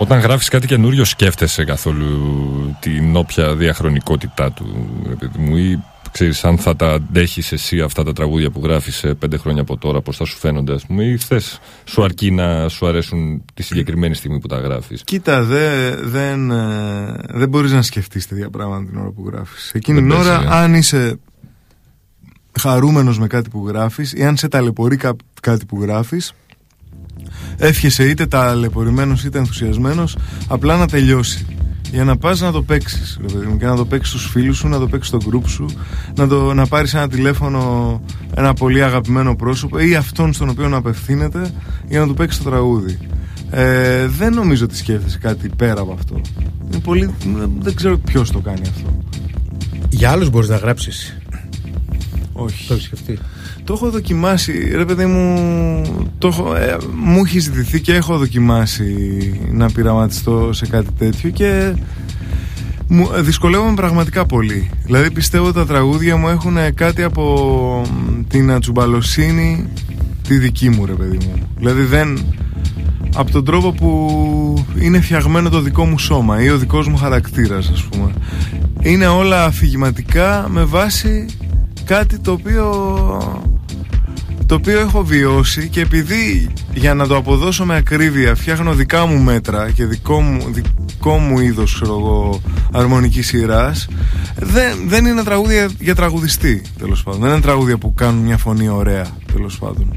[0.00, 5.82] Όταν γράφεις κάτι καινούριο σκέφτεσαι καθόλου την όποια διαχρονικότητά του ρε παιδί μου ή
[6.12, 9.76] ξέρεις αν θα τα αντέχεις εσύ αυτά τα τραγούδια που γράφεις σε πέντε χρόνια από
[9.76, 13.62] τώρα πώς θα σου φαίνονται ας πούμε ή θες σου αρκεί να σου αρέσουν τη
[13.62, 18.90] συγκεκριμένη στιγμή που τα γράφεις; Κοίτα, δε, δεν, ε, δεν μπορείς να σκεφτείς τέτοια πράγματα
[18.90, 19.70] την ώρα που γράφεις.
[19.74, 20.54] Εκείνη Δεν την ώρα, πέσει, ε.
[20.56, 21.18] αν είσαι
[22.60, 26.32] χαρούμενος με κάτι που γράφεις ή αν σε ταλαιπωρεί κα- κάτι που γράφεις
[27.56, 30.16] εύχεσαι είτε ταλαιπωρημένος είτε ενθουσιασμένος
[30.48, 31.46] απλά να τελειώσει
[31.90, 34.56] για να πας να το παίξεις ρε παιδί μου, και να το παίξεις στους φίλους
[34.56, 35.66] σου, να το παίξεις στο group σου
[36.16, 38.02] να, το, να πάρεις ένα τηλέφωνο
[38.34, 41.50] ένα πολύ αγαπημένο πρόσωπο ή αυτόν στον οποίο να απευθύνεται
[41.88, 42.98] για να του παίξεις το τραγούδι
[43.50, 46.20] ε, δεν νομίζω ότι σκέφτεσαι κάτι πέρα από αυτό
[46.72, 47.14] είναι πολύ,
[47.58, 48.98] δεν ξέρω ποιος το κάνει αυτό
[49.88, 51.16] Για άλλους μπορείς να γράψεις.
[52.32, 53.18] όχι Το έχεις σκεφτεί.
[53.68, 55.82] Το έχω δοκιμάσει, ρε παιδί μου,
[56.18, 61.74] το έχω, ε, μου έχει ζητηθεί και έχω δοκιμάσει να πειραματιστώ σε κάτι τέτοιο και
[62.86, 64.70] μου, ε, δυσκολεύομαι πραγματικά πολύ.
[64.84, 67.22] Δηλαδή πιστεύω ότι τα τραγούδια μου έχουν κάτι από
[67.90, 69.68] μ, την ατσουμπαλοσύνη
[70.28, 71.48] τη δική μου ρε παιδί μου.
[71.56, 72.18] Δηλαδή δεν...
[73.14, 77.70] Από τον τρόπο που είναι φτιαγμένο το δικό μου σώμα ή ο δικός μου χαρακτήρας
[77.72, 78.12] ας πούμε.
[78.80, 81.26] Είναι όλα αφηγηματικά με βάση
[81.84, 83.57] κάτι το οποίο
[84.48, 89.18] το οποίο έχω βιώσει και επειδή για να το αποδώσω με ακρίβεια φτιάχνω δικά μου
[89.18, 92.40] μέτρα και δικό μου, δικό μου είδος ξέρω εγώ,
[92.72, 93.88] αρμονικής σειράς
[94.36, 97.20] δεν, δεν είναι τραγούδια για τραγουδιστή τέλος πάντων.
[97.20, 99.96] Δεν είναι τραγούδια που κάνουν μια φωνή ωραία τέλος πάντων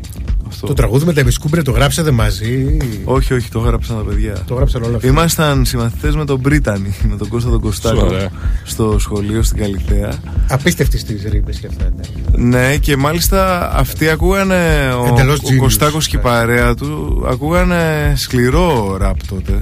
[0.52, 0.68] Αυτό.
[0.68, 4.54] Το τραγούδι με τα επισκούμπρια το γράψατε μαζί; όχι όχι το έγραψαν τα παιδιά Το
[4.54, 5.08] γράψαν όλα αυτά.
[5.08, 8.30] Ήμασταν συμμαθητές με τον Μπρίτανη, με τον Κώστα τον Κωστάκο Ωραία.
[8.64, 10.14] στο σχολείο στην Καλυθέα.
[10.50, 11.90] Απίστευτη στι ρήπες και αυτά.
[12.36, 12.48] ναι.
[12.48, 14.92] Ναι, και μάλιστα αυτοί ακούγανε.
[15.02, 15.58] Ο, Εντελώς ο genius.
[15.58, 19.62] Κωστάκος και η παρέα του ακούγανε σκληρό ραπ τότε.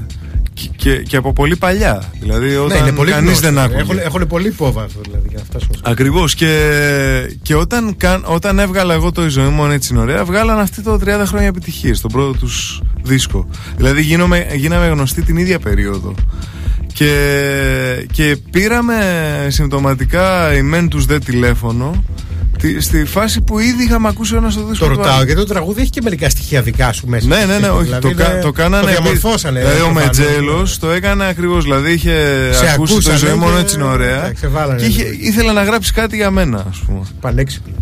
[0.61, 2.03] Και, και, και από πολύ παλιά.
[2.19, 3.47] Δηλαδή Ναι, όταν είναι πολύ κανείς γνωστό.
[3.47, 3.79] δεν άκουγε.
[3.79, 6.35] Έχουν, έχουν πολύ πόβα αυτό δηλαδή για να φτάσουμε στο- Ακριβώς.
[6.35, 10.59] Και, και όταν, καν- όταν έβγαλα εγώ το η ζωή μου έτσι είναι ωραία, βγάλαν
[10.59, 13.47] αυτή το 30 χρόνια επιτυχίες, τον πρώτο τους δίσκο.
[13.77, 16.13] Δηλαδή γίνομαι, γίναμε γνωστοί την ίδια περίοδο.
[16.93, 18.95] Και, και πήραμε
[19.49, 22.03] συμπτωματικά η μεν τους δε τηλέφωνο
[22.61, 24.85] τη- στη φάση που ήδη είχαμε ακούσει ένας στο δίσκο.
[24.85, 25.25] Το του ρωτάω άλλου.
[25.25, 27.27] γιατί το τραγούδι έχει και μερικά στοιχεία δικά σου μέσα.
[27.27, 27.83] Ναι, ναι, ναι, όχι.
[27.83, 28.83] Δηλαδή το, κα- είναι- το κάνανε.
[28.83, 29.59] Το διαμορφώσανε.
[29.59, 30.87] Δηλαδή ο προφανώς, Μετζέλος ναι.
[30.87, 31.63] το έκανε ακριβώς.
[31.63, 32.13] Δηλαδή είχε
[32.53, 34.17] Σε ακούσει το ακούσανε ζωή μόνο και- έτσι είναι ωραία.
[34.17, 35.15] εντάξει, σε βάλανε Και είχε, λίγο.
[35.27, 36.99] ήθελε να γράψει κάτι για μένα, ας πούμε.
[37.21, 37.73] Πανέξυπνο.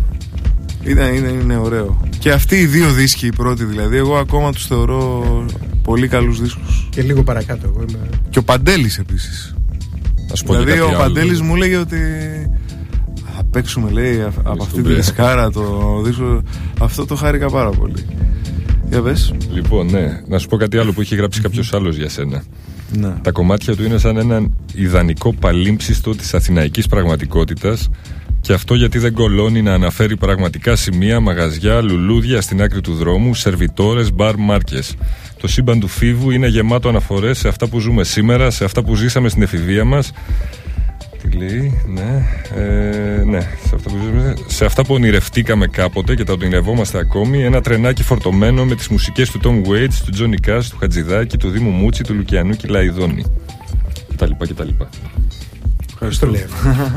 [0.84, 2.00] Είναι, είναι, είναι ωραίο.
[2.18, 5.24] Και αυτοί οι δύο δίσκοι, οι πρώτοι δηλαδή, εγώ ακόμα τους θεωρώ
[5.82, 6.86] πολύ καλούς δίσκους.
[6.90, 7.60] Και λίγο παρακάτω.
[7.66, 7.98] Εγώ είμαι...
[8.30, 9.54] Και ο Παντέλης επίσης.
[10.28, 11.02] Να σου πω και Δηλαδή κάτι ο άλλο.
[11.02, 12.37] Παντέλης μου έλεγε ότι θα
[13.50, 14.94] παίξουμε, λέει, α- από αυτή τη μπρε.
[14.94, 16.42] δισκάρα το δίσκο.
[16.80, 18.06] Αυτό το χάρηκα πάρα πολύ.
[18.88, 19.34] Για πες.
[19.52, 22.42] Λοιπόν, ναι, να σου πω κάτι άλλο που είχε γράψει κάποιος άλλος για σένα.
[22.92, 23.14] Ναι.
[23.22, 27.90] Τα κομμάτια του είναι σαν έναν ιδανικό παλίμψιστο της αθηναϊκής πραγματικότητας
[28.40, 33.34] και αυτό γιατί δεν κολώνει να αναφέρει πραγματικά σημεία, μαγαζιά, λουλούδια στην άκρη του δρόμου,
[33.34, 34.94] σερβιτόρες, μπαρ, μάρκες.
[35.40, 38.94] Το σύμπαν του Φίβου είναι γεμάτο αναφορές σε αυτά που ζούμε σήμερα, σε αυτά που
[38.94, 40.12] ζήσαμε στην εφηβεία μας.
[41.22, 42.22] Τι λέει, ναι,
[42.56, 47.42] ε, ναι σε, αυτά που ζήσαμε, σε αυτά που ονειρευτήκαμε κάποτε και τα ονειρευόμαστε ακόμη.
[47.42, 51.50] Ένα τρενάκι φορτωμένο με τις μουσικές του Tom Waits, του Johnny Cash, του Χατζηδάκη, του
[51.50, 53.24] Δήμου Μούτσι, του Λουκιανού και Λαϊδόνη.
[54.08, 54.88] Και τα λοιπά και τα λοιπά.
[55.98, 56.90] Ποιος το λέει αυτό.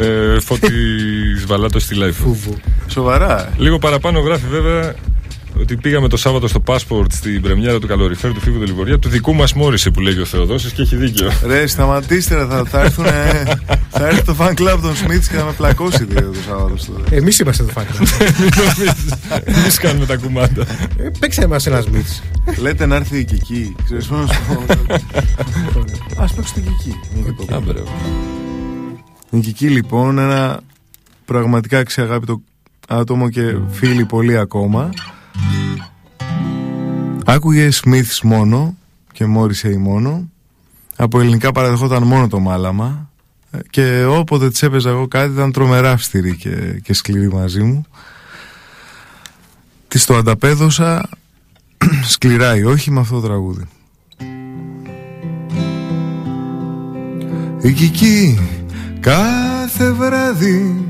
[0.00, 2.12] Ε, Φώτης Βαλάτος στη live.
[2.12, 2.56] Φούβου.
[2.86, 3.46] Σοβαρά.
[3.46, 3.52] ε.
[3.56, 4.94] Λίγο παραπάνω γράφει βέβαια
[5.60, 9.34] ότι πήγαμε το Σάββατο στο Passport στην πρεμιέρα του καλοριφέρ του Φίβου Δελιβορία του δικού
[9.34, 11.30] μας Μόρισε που λέγει ο Θεοδόσης και έχει δίκιο.
[11.46, 13.04] Ρε, σταματήστε, ρε, θα, θα, έρθουν,
[13.88, 16.92] θα έρθει το fan club των Σμίτς και θα με πλακώσει δύο το Σάββατο στο
[17.10, 18.06] Εμείς είμαστε το φάκελο.
[19.58, 20.66] Εμείς κάνουμε τα κουμάντα.
[20.96, 22.06] Ε, Παίξε μας ένα Σμιτ.
[22.58, 23.76] Λέτε να έρθει η Κική.
[23.84, 24.64] Ξέρεις πώς να σου πω.
[26.22, 26.98] Ας παίξω την Κική.
[27.14, 27.54] μια και το πω.
[27.56, 27.82] Άμπρε.
[29.30, 30.60] Η Κική λοιπόν ένα
[31.24, 32.40] πραγματικά αξιαγάπητο
[32.88, 34.90] άτομο και φίλοι πολύ ακόμα.
[37.24, 38.76] Άκουγες Smiths μόνο
[39.12, 40.30] και Morrissey μόνο;
[40.96, 43.10] Από ελληνικά παραδεχόταν μόνο το μάλαμα.
[43.50, 47.84] Ε, Και όποτε της έπαιζα εγώ κάτι ήταν τρομερά αυστηρή και, και σκληρή μαζί μου.
[49.88, 51.08] Της το ανταπέδωσα
[52.14, 53.68] σκληρά ή όχι με αυτό το τραγούδι.
[57.62, 58.38] Η Κική
[59.00, 60.86] κάθε βράδυ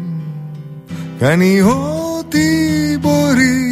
[1.19, 2.39] κάνει ό,τι
[2.99, 3.72] μπορεί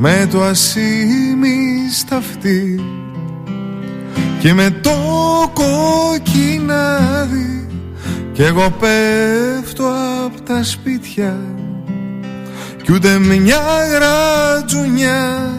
[0.00, 2.80] με το ασήμι σταυτί
[4.38, 4.90] και με το
[5.52, 6.88] κοκκινάδι
[8.32, 9.92] και εγώ πέφτω
[10.24, 11.36] απ' τα σπίτια
[12.82, 13.60] κι ούτε μια
[13.92, 15.52] γρατζουνιά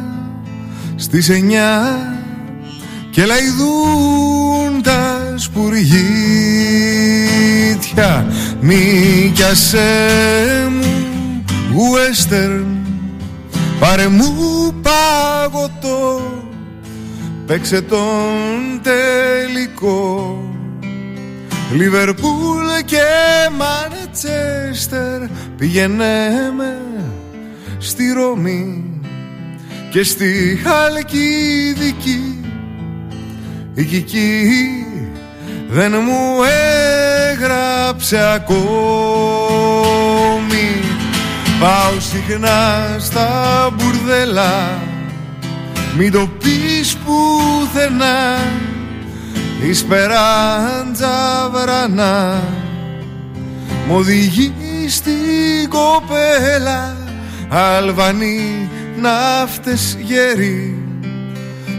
[0.95, 1.97] στις εννιά
[3.09, 5.85] και λαϊδούν τα σπουργίτια.
[8.61, 10.07] Νίκιασέ
[10.69, 12.78] μου western
[13.79, 16.21] Πάρε μου παγωτό
[17.45, 20.37] Παίξε τον τελικό.
[21.71, 23.03] Λιβερπούλ και
[23.57, 25.21] Μαντσέστερ
[25.57, 26.77] Πήγαινε με
[27.77, 28.83] στη Ρώμη
[29.91, 32.43] και στη Χαλκιδική.
[33.73, 34.85] Η Κική
[35.69, 36.43] δεν μου
[37.31, 38.59] έγραψε ακόμη
[41.59, 43.27] Πάω συχνά στα
[43.73, 44.79] μπουρδέλα.
[45.97, 48.37] Μην το πεις πουθενά.
[49.67, 52.43] Η σπεράντζα βρανά
[53.87, 54.53] Μ' οδηγεί
[54.87, 56.97] στην κοπέλα.
[57.49, 58.69] Αλβανοί
[59.01, 60.77] ναύτες γέροι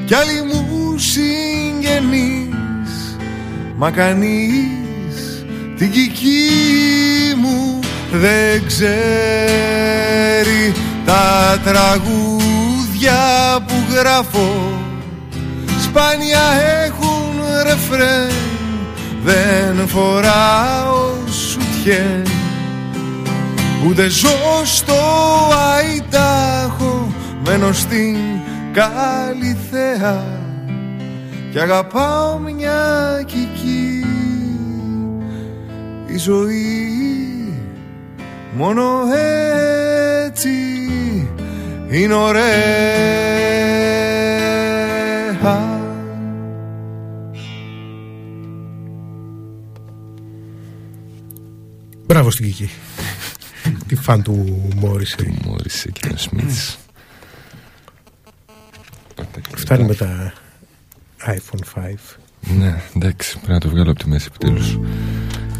[0.05, 2.51] Κι άλλοι μου συγγενείς.
[3.77, 5.45] Μα κανείς
[5.77, 6.49] την κική
[7.37, 7.80] μου
[8.13, 8.91] δεν ξέρει
[11.05, 13.19] Τα τραγούδια
[13.67, 14.79] που γράφω.
[15.83, 16.43] Σπάνια
[16.85, 18.31] έχουν ρεφρέν
[19.25, 22.27] Δεν φοράω σουτιέν.
[23.87, 24.95] Ούτε ζω στο
[25.77, 27.13] Αϊτάχο
[27.45, 28.17] Μένω στην
[28.73, 30.25] Καλυθέα
[31.51, 34.05] Κι αγαπάω μια κική
[36.07, 37.20] Η ζωή
[38.53, 39.03] μόνο
[40.25, 40.51] έτσι
[41.91, 43.41] είναι ωραία
[52.07, 52.71] Μπράβο στην Κική.
[53.87, 55.35] Τι φαν του Μόρισε.
[55.45, 56.79] Μόρισε και ο Σμίτς.
[59.57, 60.33] Φτάνει με τα
[61.27, 61.95] iPhone 5.
[62.59, 64.79] Ναι, εντάξει, πρέπει να το βγάλω από τη μέση επιτέλους.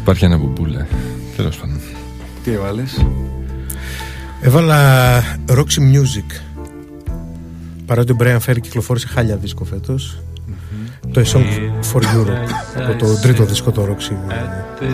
[0.01, 0.87] Υπάρχει ένα μπουμπούλα.
[1.35, 2.00] Τέλος πάντων.
[2.43, 3.05] Τι έβαλες
[4.41, 6.41] Έβαλα Roxy Music.
[7.85, 10.19] Παρότι ο Brian Ferry κυκλοφόρησε χάλια δίσκο φέτος.
[11.11, 11.45] Το A Song
[11.93, 14.13] for Europe από το τρίτο δίσκο το Roxy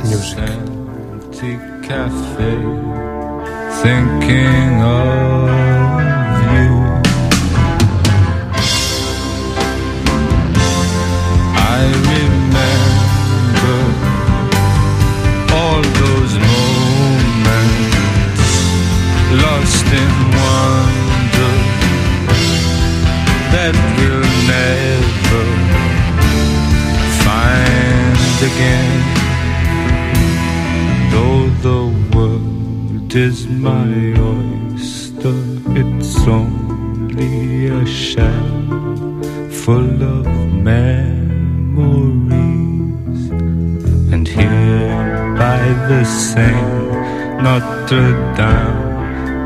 [0.06, 0.78] Music.
[1.38, 1.57] empty
[1.88, 2.53] cafe,
[3.82, 5.66] thinking of
[20.57, 21.53] wonder
[23.53, 25.45] that we'll never
[27.23, 28.93] find again.
[31.11, 31.81] Though the
[32.13, 33.89] world is my
[34.34, 35.39] oyster,
[35.81, 38.55] it's only a shell
[39.63, 40.25] full of
[40.71, 41.61] memories.
[44.13, 48.86] And here by the Seine, Notre Dame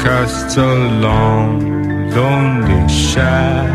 [0.03, 3.72] casts a long, lonely shadow.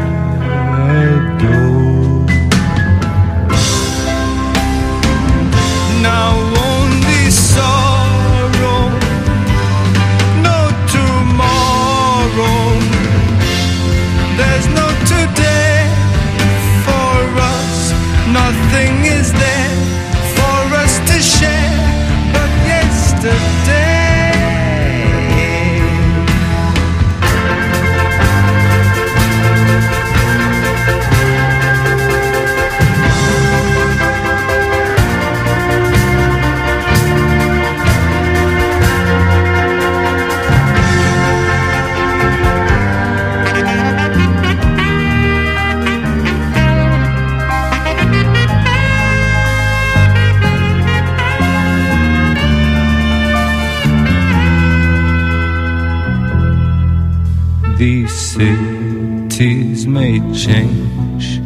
[58.36, 61.40] Cities may change,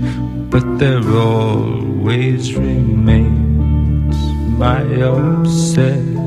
[0.51, 4.17] but there always remains
[4.59, 4.83] my
[5.15, 6.19] obsession.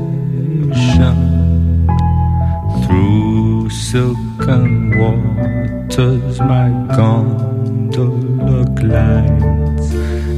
[2.82, 9.88] Through silken waters, my gondola glides,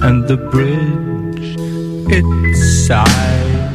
[0.07, 1.55] and the bridge
[2.11, 2.27] it
[2.57, 3.66] sighs.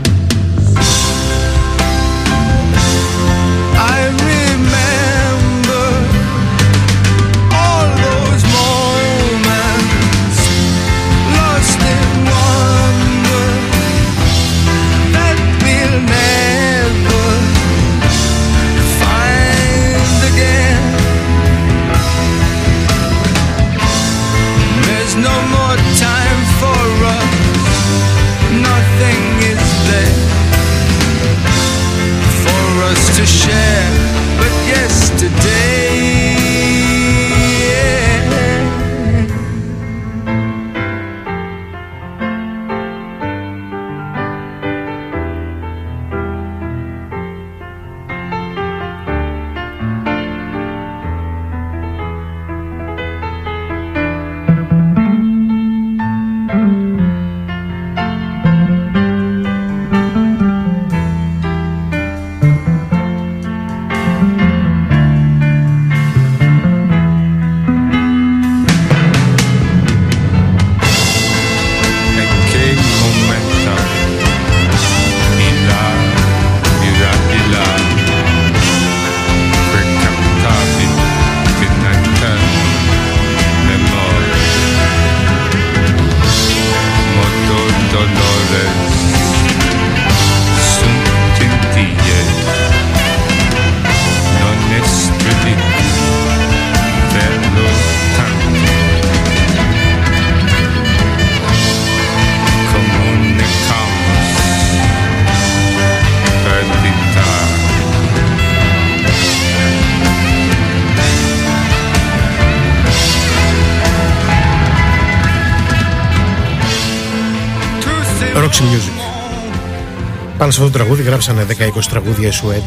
[120.51, 121.45] Πάνω σε αυτό το τραγούδι γράψανε
[121.77, 122.63] 10-20 τραγούδια η Σουέντ,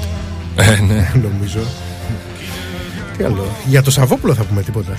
[0.57, 1.13] Ε, ναι.
[1.29, 1.59] νομίζω.
[3.17, 3.47] Τι άλλο.
[3.67, 4.99] Για το Σαββόπουλο θα πούμε τίποτα.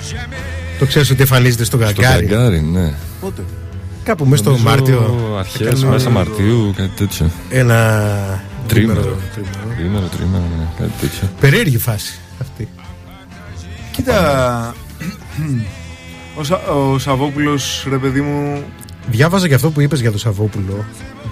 [0.78, 2.26] Το ξέρεις ότι εμφανίζεται στο Το Γκαγκάρι.
[2.26, 2.94] Γκαγκάρι, ναι.
[3.20, 3.42] Πότε;
[4.04, 5.34] Κάπου μέσα στο Νομίζω Μάρτιο.
[5.38, 7.30] Αρχές, έκανε μέσα Μαρτίου, κάτι τέτοιο.
[7.50, 7.74] Ένα.
[8.66, 9.00] Τρίμερο.
[9.00, 9.18] τρίμερο.
[9.76, 11.28] Τρίμερο, τρίμερο, ναι, κάτι τέτοιο.
[11.40, 12.68] Περίεργη φάση αυτή.
[13.92, 14.74] Κοίτα.
[16.36, 18.64] Ο, Σα, ο Σαββόπουλος, ρε παιδί μου.
[19.10, 20.84] Διάβαζα και αυτό που είπες για τον Σαββόπουλο.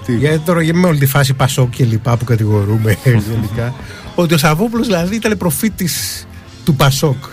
[0.05, 0.15] Τι.
[0.15, 2.97] Για τώρα για με όλη τη φάση Πασόκ και λοιπά που κατηγορούμε
[3.29, 3.73] γενικά.
[4.15, 6.27] ότι ο Σαββόπουλος δηλαδή ήταν προφήτης
[6.65, 7.23] του Πασόκ.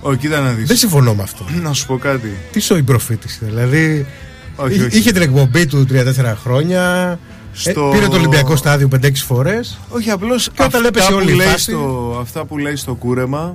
[0.00, 0.66] Ω, κοίτα να δεις.
[0.68, 1.44] Δεν συμφωνώ με αυτό.
[1.62, 2.36] Να σου πω κάτι.
[2.52, 3.38] Τι σοϊ προφήτης.
[3.42, 4.06] Δηλαδή.
[4.56, 4.98] Όχι, είχε- όχι.
[4.98, 7.18] Είχε την εκπομπή του 3-4 χρόνια.
[7.52, 9.78] Στο- ε, πήρε το Ολυμπιακό στάδιο 5-6 φορές.
[9.88, 12.76] Όχι, απλώς Και όταν έπεσε αυτά, όλη που η λέει φάση- στο, αυτά που λέει
[12.76, 13.52] στο κούρεμα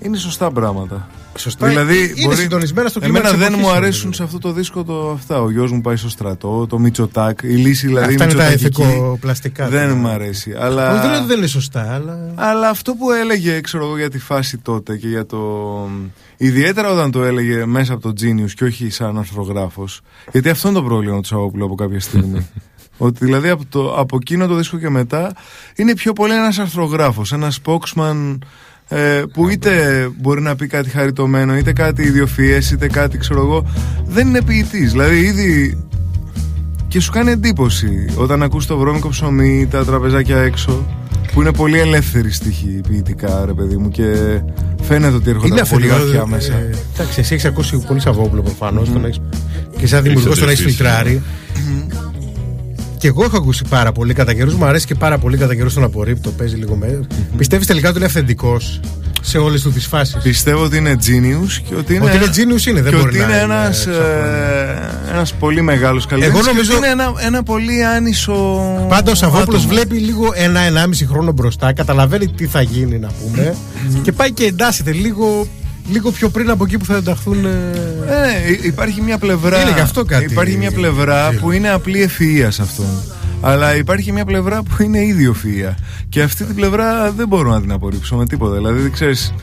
[0.00, 1.08] είναι σωστά πράγματα.
[1.38, 1.66] Σωστά.
[1.66, 3.86] Δηλαδή, είναι συντονισμένα στο κλίμα Εμένα της δεν εποχής, μου νομίζω.
[3.86, 5.40] αρέσουν σε αυτό το δίσκο το, αυτά.
[5.40, 8.82] Ο γιος μου πάει στο στρατό, το Μητσοτάκ, η λύση δηλαδή Αυτά είναι τα μητσοτακική,
[8.82, 9.68] ηθικοπλαστικά.
[9.68, 9.94] Δεν του.
[9.96, 10.52] μου αρέσει.
[10.52, 11.00] Όχι, Αλλά...
[11.00, 12.32] Δεν λέω ότι δεν είναι σωστά, αλλά.
[12.34, 15.38] Αλλά αυτό που έλεγε, ξέρω εγώ, για τη φάση τότε και για το.
[16.36, 20.00] Ιδιαίτερα όταν το έλεγε μέσα από το Genius και όχι σαν αρθρογράφος
[20.32, 22.46] Γιατί αυτό είναι το πρόβλημα του Σαββόπουλου από κάποια στιγμή.
[22.96, 25.32] Ότι δηλαδή από, το, από εκείνο το δίσκο και μετά
[25.74, 28.38] είναι πιο πολύ ένας αρθρογράφος, ένας spokesman
[28.88, 29.72] ε, που είτε
[30.20, 33.66] μπορεί να πει κάτι χαριτωμένο, είτε κάτι ιδιοφυές, είτε κάτι ξέρω εγώ.
[34.06, 34.90] Δεν είναι ποιητής.
[34.92, 35.78] Δηλαδή ήδη
[36.88, 40.86] και σου κάνει εντύπωση όταν ακούς το βρώμικο ψωμί, τα τραπεζάκια έξω,
[41.32, 44.40] που είναι πολύ ελεύθερη στοιχή ποιητικά, ρε παιδί μου, και
[44.82, 46.06] φαίνεται ότι έρχονται Είναι από πολύ αφεντικό.
[46.06, 46.52] βαθιά μέσα.
[46.54, 48.90] Ε, Εντάξει, εσύ έχεις ακούσει πολύ Σαββόπουλο προφανώς.
[49.78, 50.76] Και σαν δημιουργός τον έχεις εντρυφήσει.
[50.82, 51.22] φιλτράρει.
[53.04, 54.54] Και εγώ έχω ακούσει πάρα πολύ κατά καιρούς.
[54.54, 56.30] Μου αρέσει και πάρα πολύ κατά καιρούς τον απορρίπτω.
[56.30, 57.00] Παίζει λίγο με.
[57.36, 58.80] Πιστεύεις τελικά ότι είναι αυθεντικός
[59.22, 62.66] σε όλες του τις φάσεις; Πιστεύω ότι είναι genius και ότι είναι, Ότι είναι genius
[62.66, 63.94] είναι, δεν και μπορεί ότι να είναι είναι ένας, ψαχνό.
[64.02, 68.34] ε, ένας πολύ μεγάλος καλλιτέχνης Εγώ νομίζω- και ότι είναι ένα, ένα πολύ άνισο
[68.88, 69.68] Πάντα ο Σαββόπουλο άτομο.
[69.72, 73.54] βλέπει λίγο ένα-ενάμιση χρόνο μπροστά, καταλαβαίνει τι θα γίνει να πούμε
[74.02, 75.46] και πάει και εντάσσεται λίγο,
[75.90, 77.44] λίγο πιο πριν από εκεί που θα ενταχθούν.
[77.44, 79.60] ε, Ε, ναι, υ- υπάρχει μια πλευρά.
[79.60, 80.24] Είναι και αυτό κάτι.
[80.32, 82.86] Υπάρχει μια πλευρά που είναι απλή ευφυΐα σε αυτόν.
[83.40, 85.74] Αλλά υπάρχει μια πλευρά που είναι ήδη ευφυΐα.
[86.08, 88.54] Και αυτή την πλευρά δεν μπορώ να την απορρίψω με τίποτα.
[88.54, 89.34] Δηλαδή, ξέρεις,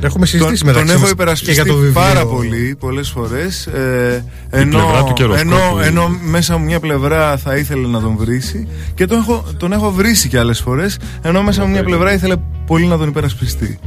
[0.00, 1.92] Έχουμε συζητήσει τον, μεταξύ τον έχω μας υπερασπιστεί και για το βιβλίο.
[1.92, 3.66] πάρα πολύ, πολλές φορές.
[3.66, 5.54] Ε, ενώ, πλευρά του καιροσκόπου.
[5.54, 9.72] ενώ, ενώ μέσα μου μια πλευρά θα ήθελε να τον βρήσει και τον έχω, τον
[9.72, 12.34] έχω βρήσει και άλλες φορές, ενώ μέσα μου μια πλευρά ήθελε
[12.66, 13.78] πολύ να τον υπερασπιστεί.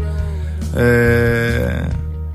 [0.75, 1.87] Ε,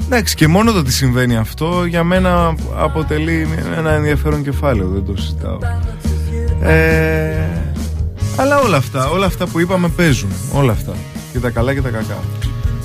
[0.04, 5.20] εντάξει, και μόνο το ότι συμβαίνει αυτό για μένα αποτελεί ένα ενδιαφέρον κεφάλαιο, δεν το
[5.20, 5.58] συζητάω.
[6.62, 7.48] Ε,
[8.36, 10.30] αλλά όλα αυτά, όλα αυτά που είπαμε παίζουν.
[10.52, 10.92] Όλα αυτά.
[11.32, 12.16] Και τα καλά και τα κακά.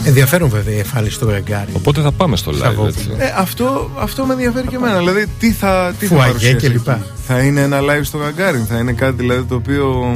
[0.03, 1.71] Ενδιαφέρον βέβαια η εμφάνιση του Γκάρι.
[1.73, 2.57] Οπότε θα πάμε στο live.
[2.57, 2.87] Σαββόπουλο.
[2.87, 3.09] Έτσι.
[3.17, 4.97] Ε, αυτό, αυτό με ενδιαφέρει και εμένα.
[4.97, 6.93] Δηλαδή, τι θα, τι θα Φουαγέ παρουσιάσει και λοιπά.
[6.93, 7.03] εκεί.
[7.27, 10.15] Θα είναι ένα live στο Γαγκάριν, θα είναι κάτι δηλαδή, το οποίο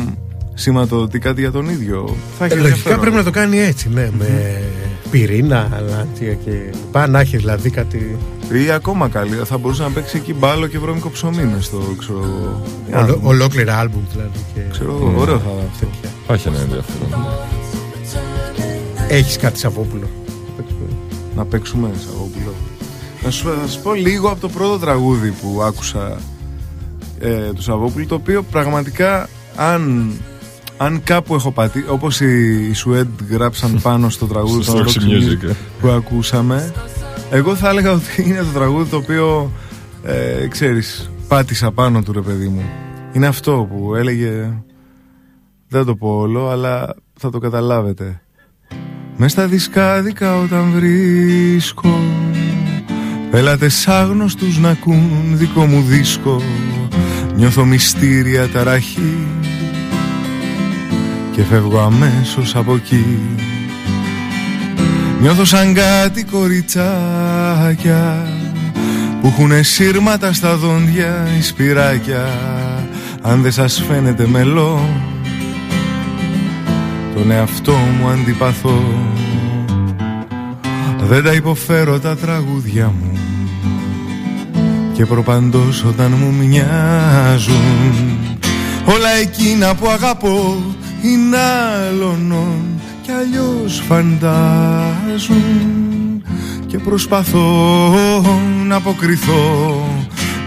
[0.54, 3.00] σηματοδοτεί κάτι για τον ίδιο; Θα έχει Ε, λογικά ενδιαφέρον.
[3.00, 4.62] πρέπει να το κάνει έτσι, ναι, με
[5.16, 7.08] πυρήνα, αλάτια και λοιπά.
[7.08, 8.18] Να έχει δηλαδή κάτι.
[8.66, 12.18] Ή ακόμα καλύτερα, θα μπορούσε να παίξει εκεί μπάλο και βρώμικο ψωμί μες στο ξέρω
[12.24, 12.62] εγώ.
[12.88, 13.28] Για να Ολο, δούμε.
[13.28, 14.40] ολόκληρα άλμπουμ δηλαδή.
[14.54, 14.62] Και...
[14.72, 15.88] Ξέρω εγώ, ωραίο θα είναι αυτό.
[16.28, 17.26] Θα έχει ένα ενδιαφέρον.
[19.10, 20.08] Έχεις κάτι Σαββόπουλο;
[21.36, 22.54] Να παίξουμε Σαββόπουλο.
[23.24, 26.18] Να σου, θα σας πω λίγο από το πρώτο τραγούδι που άκουσα
[27.20, 30.12] ε, του Σαββόπουλου, το οποίο πραγματικά αν,
[30.78, 34.90] αν κάπου έχω πατήσει, όπως οι, οι Σουέντ γράψαν πάνω στο τραγούδι Στο των Roxy
[34.90, 35.54] Roxy Music, Music ε.
[35.82, 36.74] που ακούσαμε,
[37.30, 39.52] εγώ θα έλεγα ότι είναι το τραγούδι το οποίο,
[40.04, 42.64] ε, ξέρεις, πάτησα πάνω του ρε παιδί μου.
[43.14, 44.30] Είναι αυτό που έλεγε,
[45.68, 48.20] δεν θα το πω όλο, αλλά θα το καταλάβετε.
[49.18, 52.00] Μες στα δισκάδικα όταν βρίσκω
[53.32, 56.42] Πέλατες άγνωστους να ακούν δικό μου δίσκο
[57.36, 59.28] Νιώθω μυστήρια ταραχή
[61.36, 63.20] Και φεύγω αμέσως από εκεί.
[65.22, 68.28] Νιώθω σαν κάτι κοριτσάκια
[69.22, 72.28] Που έχουνε σύρματα στα δόντια οι σπυράκια.
[73.22, 74.90] Αν δεν σας φαίνεται μελό
[77.16, 78.84] τον εαυτό μου αντιπαθώ.
[81.02, 83.18] Δεν τα υποφέρω τα τραγούδια μου
[84.94, 88.18] Και προπαντός όταν μου μοιάζουν.
[88.86, 90.64] Όλα εκείνα που αγαπώ
[91.12, 92.34] είναι άλλων
[93.02, 95.44] Κι αλλιώς φαντάζουν
[96.68, 98.22] Και προσπαθώ
[98.68, 99.84] να αποκριθώ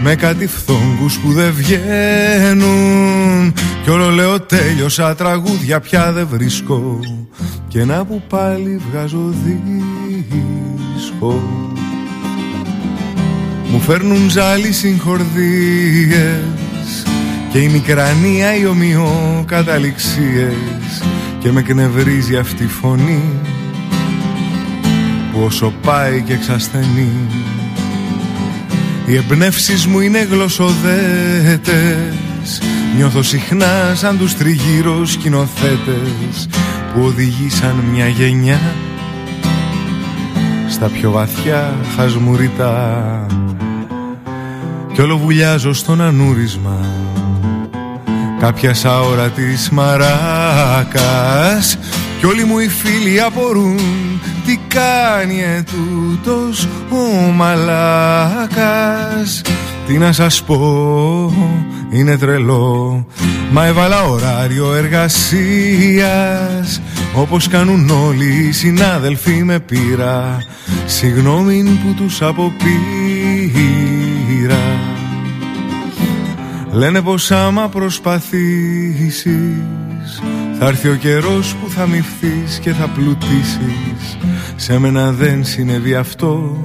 [0.01, 3.53] με κάτι φθόγκους που δεν βγαίνουν.
[3.83, 6.99] Κι όλο λέω τέλειωσα τραγούδια πια δεν βρίσκω.
[7.67, 9.33] Και να που πάλι βγάζω
[10.95, 11.41] δίσκο.
[13.71, 16.39] Μου φέρνουν ζάλι συγχορδίες
[17.51, 21.03] Και Και η μικρανία οι ομοιοκαταληξίες
[21.39, 23.23] Και με κνευρίζει αυτή η φωνή
[25.31, 27.11] Που όσο πάει και εξασθενεί
[29.07, 32.61] Οι εμπνεύσεις μου είναι γλωσσοδέτες.
[32.95, 36.47] Νιώθω συχνά σαν τους τριγύρω σκηνοθέτες
[36.93, 38.59] Που οδηγήσαν μια γενιά
[40.69, 43.25] Στα πιο βαθιά χασμουριτά
[44.93, 46.85] Κι όλο βουλιάζω στον ανούρισμα
[48.39, 50.97] Κάποιας αόρατης μαράκας
[52.19, 53.77] Κι όλοι μου οι φίλοι απορούν.
[54.45, 56.97] Τι κάνει ετούτος ο
[57.31, 58.51] μαλάκας.
[59.87, 61.33] Τι να σας πω
[61.89, 63.05] είναι τρελό.
[63.51, 65.21] Μα έβαλα ωράριο εργασίας
[67.13, 70.37] Όπως κάνουν όλοι οι συνάδελφοι με πείρα.
[70.85, 73.88] Συγγνώμη που τους αποπείρα
[76.79, 79.27] Λένε πως άμα προσπαθήσεις
[80.59, 84.17] Θα έρθει ο καιρός που θα μυφθείς και θα πλουτίσεις.
[84.55, 86.57] Σε μένα δεν συνέβη αυτό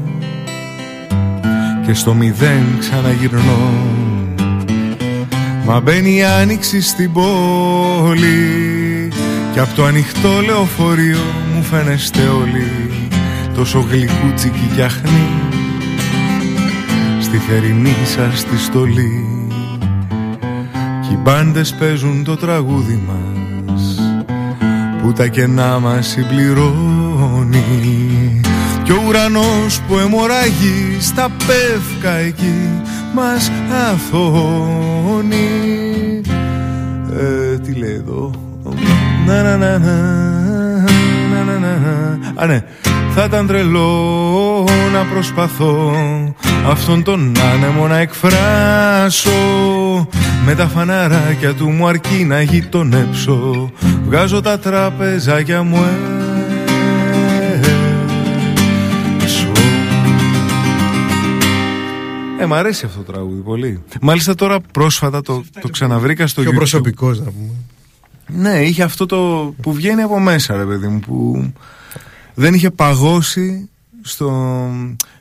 [1.87, 3.73] Και στο μηδέν ξαναγυρνώ.
[5.65, 8.29] Μα μπαίνει η άνοιξη στην πόλη
[9.53, 11.23] Κι απ' το ανοιχτό λεωφορείο
[11.55, 12.91] μου φαίνεστε όλοι.
[13.55, 15.29] Τόσο γλυκούτσικοι κι αχνοί
[17.21, 19.34] Στη θερινή σας τη στολή
[21.09, 24.01] Κι οι μπάντες παίζουν το τραγούδι μας
[25.03, 27.63] Που τα κενά μας συμπληρώνει.
[28.83, 32.83] Κι ο ουρανός που αιμορραγεί στα πεύκα εκεί
[33.15, 33.51] μας
[33.91, 35.49] αθώνει.
[37.19, 38.31] Ε, Τι λέει εδώ;
[39.27, 42.43] Να, να, να, να, να, να, να.
[42.43, 42.65] Α ναι
[43.17, 45.95] θα ήταν τρελό να προσπαθώ
[46.67, 49.31] Αυτόν τον άνεμο να εκφράσω
[50.47, 53.71] Με τα φαναράκια του μου αρκεί να γειτονέψω
[54.05, 55.85] Βγάζω τα τραπεζάκια μου
[59.23, 59.53] έξω
[62.41, 63.83] Ε, μ' αρέσει αυτό το τραγούδι πολύ.
[64.01, 66.55] Μάλιστα τώρα πρόσφατα το, το ξαναβρήκα στο Πιο YouTube.
[66.55, 67.53] προσωπικός να πούμε.
[68.27, 71.47] Ναι, είχε αυτό το που βγαίνει από μέσα, ρε παιδί μου, που
[72.35, 73.69] δεν είχε παγώσει
[74.03, 74.71] στο...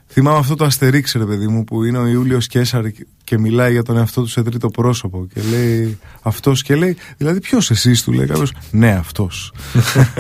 [0.08, 2.86] Θυμάμαι αυτό το αστερίξ, ρε παιδί μου, που είναι ο Ιούλιος Κέσαρ
[3.24, 7.40] και μιλάει για τον εαυτό του σε τρίτο πρόσωπο και λέει αυτός και λέει, δηλαδή
[7.40, 9.54] ποιος εσείς του λέει κάποιος, ναι αυτός.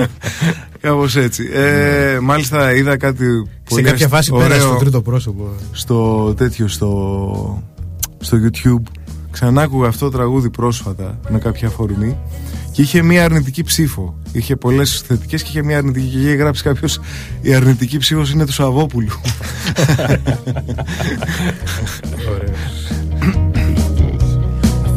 [0.81, 1.49] Κάπως έτσι.
[1.53, 5.49] Ε, μάλιστα είδα κάτι Σε πολύ κάποια φάση ωραίο πέρασε στο τρίτο πρόσωπο.
[5.71, 7.63] στο τέτοιο στο,
[8.19, 9.02] στο YouTube
[9.33, 12.17] ξανά άκουγα αυτό το τραγούδι πρόσφατα με κάποια αφορμή
[12.71, 14.15] και είχε μία αρνητική ψήφο.
[14.31, 16.99] Είχε πολλές θετικές και είχε μία αρνητική και είχε γράψει κάποιος
[17.41, 19.09] η αρνητική ψήφος είναι του Σαββόπουλου.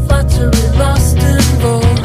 [0.08, 1.95] Flattery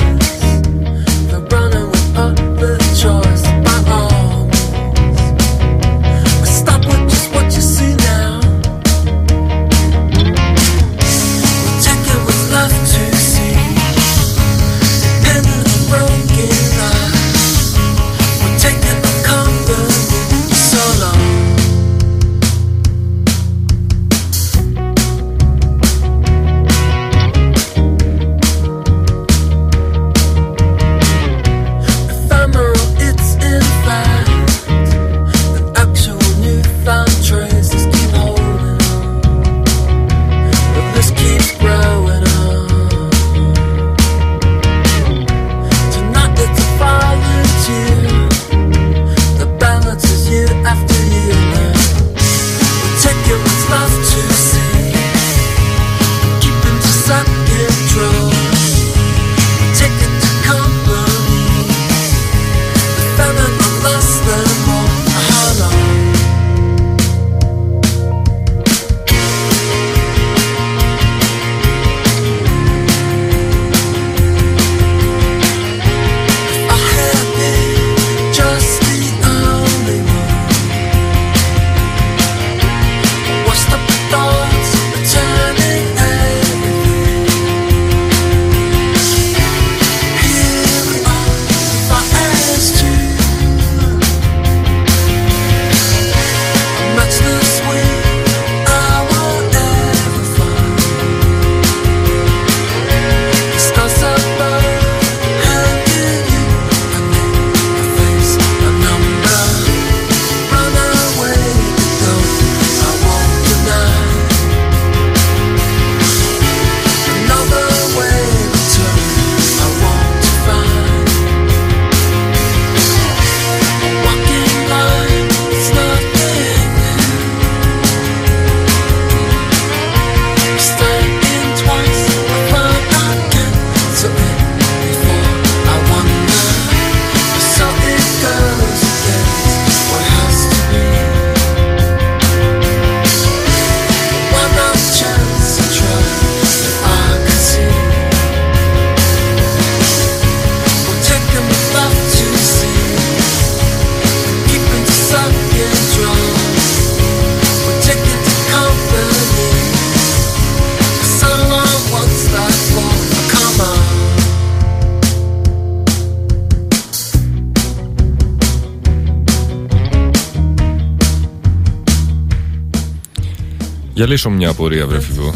[174.12, 175.28] λύσω μια απορία, βρε Φιβό.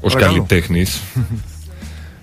[0.00, 0.32] Ω Παρακαλώ.
[0.32, 0.90] καλλιτέχνης.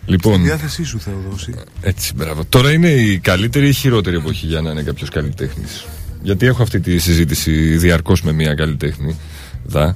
[0.02, 1.54] Στη λοιπόν, διάθεσή σου Θεοδόση.
[1.82, 2.46] έτσι, μπράβο.
[2.50, 5.86] Τώρα είναι η καλύτερη ή η χειρότερη εποχή για να είναι κάποιος καλλιτέχνης;
[6.22, 9.16] Γιατί έχω αυτή τη συζήτηση διαρκώς με μια καλλιτέχνη.
[9.66, 9.94] Δα.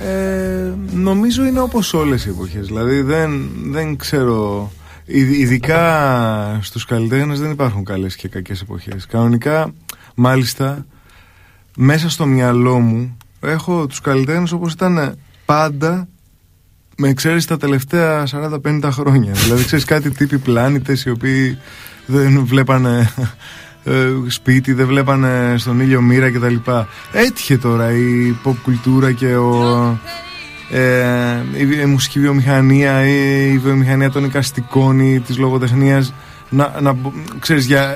[0.00, 4.72] Ε, νομίζω είναι όπως όλες οι εποχές Δηλαδή δεν, δεν ξέρω
[5.04, 9.74] Ιδ- Ειδικά στους καλλιτέχνες δεν υπάρχουν καλές και κακές εποχές Κανονικά
[10.14, 10.86] μάλιστα
[11.76, 13.16] Μέσα στο μυαλό μου
[13.46, 16.08] Έχω τους καλλιτέχνες όπως ήταν πάντα
[16.96, 18.24] Με εξαίρεση τα τελευταία
[18.64, 21.58] 40-50 χρόνια Δηλαδή ξέρεις κάτι τύποι πλάνητες Οι οποίοι
[22.06, 23.12] δεν βλέπανε
[23.88, 26.54] ε, σπίτι, δεν βλέπανε στον ήλιο μοίρα κτλ.
[27.12, 29.98] Έτυχε τώρα η pop κουλτούρα και ο,
[30.70, 30.80] ε,
[31.56, 36.14] η, η μουσική βιομηχανία ή η βιομηχανία των εικαστικών ή της λογοτεχνίας
[36.48, 37.94] να, να, μπο- ξέρεις για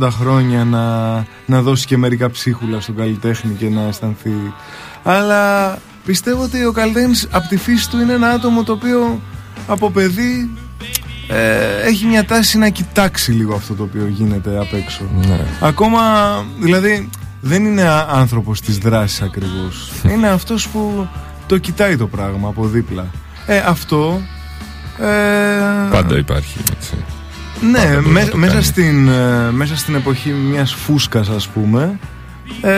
[0.00, 1.14] 70-80 χρόνια να,
[1.46, 4.32] να δώσει και μερικά ψίχουλα στον καλλιτέχνη και να αισθανθεί
[5.02, 9.20] αλλά πιστεύω ότι ο καλλιτέχνης από τη φύση του είναι ένα άτομο το οποίο
[9.66, 10.50] από παιδί
[11.28, 15.02] ε, έχει μια τάση να κοιτάξει λίγο αυτό το οποίο γίνεται απ' έξω.
[15.26, 15.40] Ναι.
[15.60, 16.00] Ακόμα,
[16.58, 17.08] δηλαδή,
[17.40, 19.90] δεν είναι α- άνθρωπος της δράσης ακριβώς.
[20.12, 21.08] είναι αυτός που
[21.46, 23.06] το κοιτάει το πράγμα από δίπλα.
[23.46, 24.20] Ε, αυτό...
[24.98, 26.58] Ε, Πάντα υπάρχει.
[26.76, 26.94] Έτσι.
[27.70, 28.64] Ναι, πάντα μπορεί με- να το μέσα, κάνει.
[28.64, 31.98] στην, ε, μέσα στην εποχή μιας φούσκας ας πούμε
[32.60, 32.70] ε,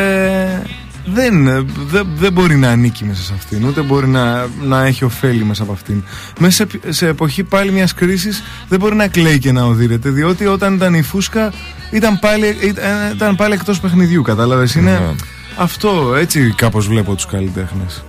[1.14, 5.04] δεν, ε, δεν, δεν μπορεί να ανήκει μέσα σε αυτήν ούτε μπορεί να, να έχει
[5.04, 6.02] ωφέλη μέσα από αυτήν
[6.40, 10.46] μέσα σε, σε εποχή πάλι μιας κρίσης δεν μπορεί να κλαίει και να οδύρεται διότι
[10.46, 11.52] όταν ήταν η φούσκα
[11.90, 12.84] ήταν πάλι, ήταν,
[13.14, 15.14] ήταν πάλι εκτός παιχνιδιού κατάλαβες είναι Ναι.
[15.56, 18.04] αυτό έτσι κάπως βλέπω τους καλλιτέχνες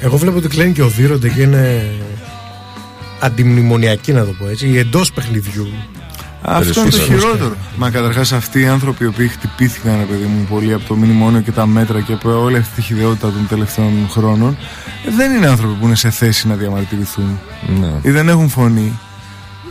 [0.00, 1.90] Εγώ βλέπω ότι κλαίνουν και οδύρονται και είναι
[3.20, 5.68] αντιμνημονιακοί να το πω έτσι, εντός παιχνιδιού.
[6.46, 7.20] Αυτό είναι το Περισσότερο.
[7.20, 7.56] χειρότερο.
[7.76, 11.40] Μα καταρχάς αυτοί οι άνθρωποι οι οποίοι χτυπήθηκαν, ρε παιδί μου, πολύ από το μνημόνιο
[11.40, 14.56] και τα μέτρα και από όλη αυτή τη χειδαιότητα των τελευταίων χρόνων,
[15.16, 17.38] δεν είναι άνθρωποι που είναι σε θέση να διαμαρτυρηθούν
[17.80, 17.92] Ναι.
[18.02, 18.98] ή δεν έχουν φωνή.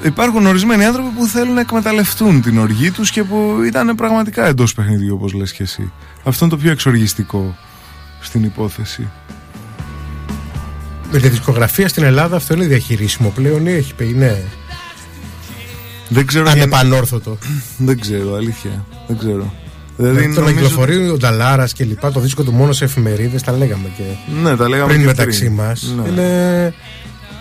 [0.03, 4.73] Υπάρχουν ορισμένοι άνθρωποι που θέλουν να εκμεταλλευτούν την οργή τους και που ήταν πραγματικά εντός
[4.73, 5.91] παιχνιδιού, όπως λες και εσύ.
[6.23, 7.55] Αυτό είναι το πιο εξοργιστικό
[8.21, 9.07] στην υπόθεση.
[11.11, 14.43] Με τη δισκογραφία στην Ελλάδα αυτό είναι διαχειρίσιμο πλέον ή έχει πει, είναι
[16.13, 16.43] Δεν ξέρω.
[16.43, 17.37] για- ανεπανόρθωτο.
[17.87, 18.85] Δεν ξέρω, αλήθεια.
[19.07, 19.53] Δεν ξέρω.
[19.97, 22.83] Δηλαδή, Δηλαδή, το να νομίζω- κυκλοφορεί ο Νταλάρας και λοιπά, το δίσκο του μόνο σε
[22.83, 24.03] εφημερίδες, τα λέγαμε και
[24.43, 25.93] Ναι, τα λέγαμε πριν και μεταξύ μας.
[26.03, 26.09] Ναι.
[26.09, 26.73] Είναι...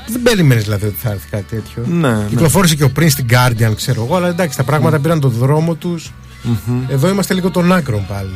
[0.09, 1.83] Δεν περίμενε δηλαδή ότι θα έρθει κάτι τέτοιο.
[1.87, 2.25] Ναι, ναι.
[2.29, 5.75] Κυκλοφόρησε και ο πριν στην Guardian, ξέρω εγώ, αλλά εντάξει, τα πράγματα πήραν τον δρόμο
[5.75, 6.11] τους.
[6.89, 8.29] Εδώ είμαστε λίγο των άκρων πάλι.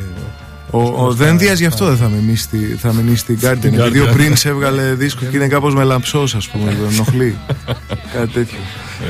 [0.71, 3.65] Ο, ο Δένδια γι' αυτό δεν θα μείνει στη, θα μείνει στην Guardian.
[3.65, 7.39] Επειδή ο Prince έβγαλε δίσκο και είναι κάπως μελαμψός, ας πούμε, τον ενοχλεί.
[8.15, 8.59] Κάτι τέτοιο.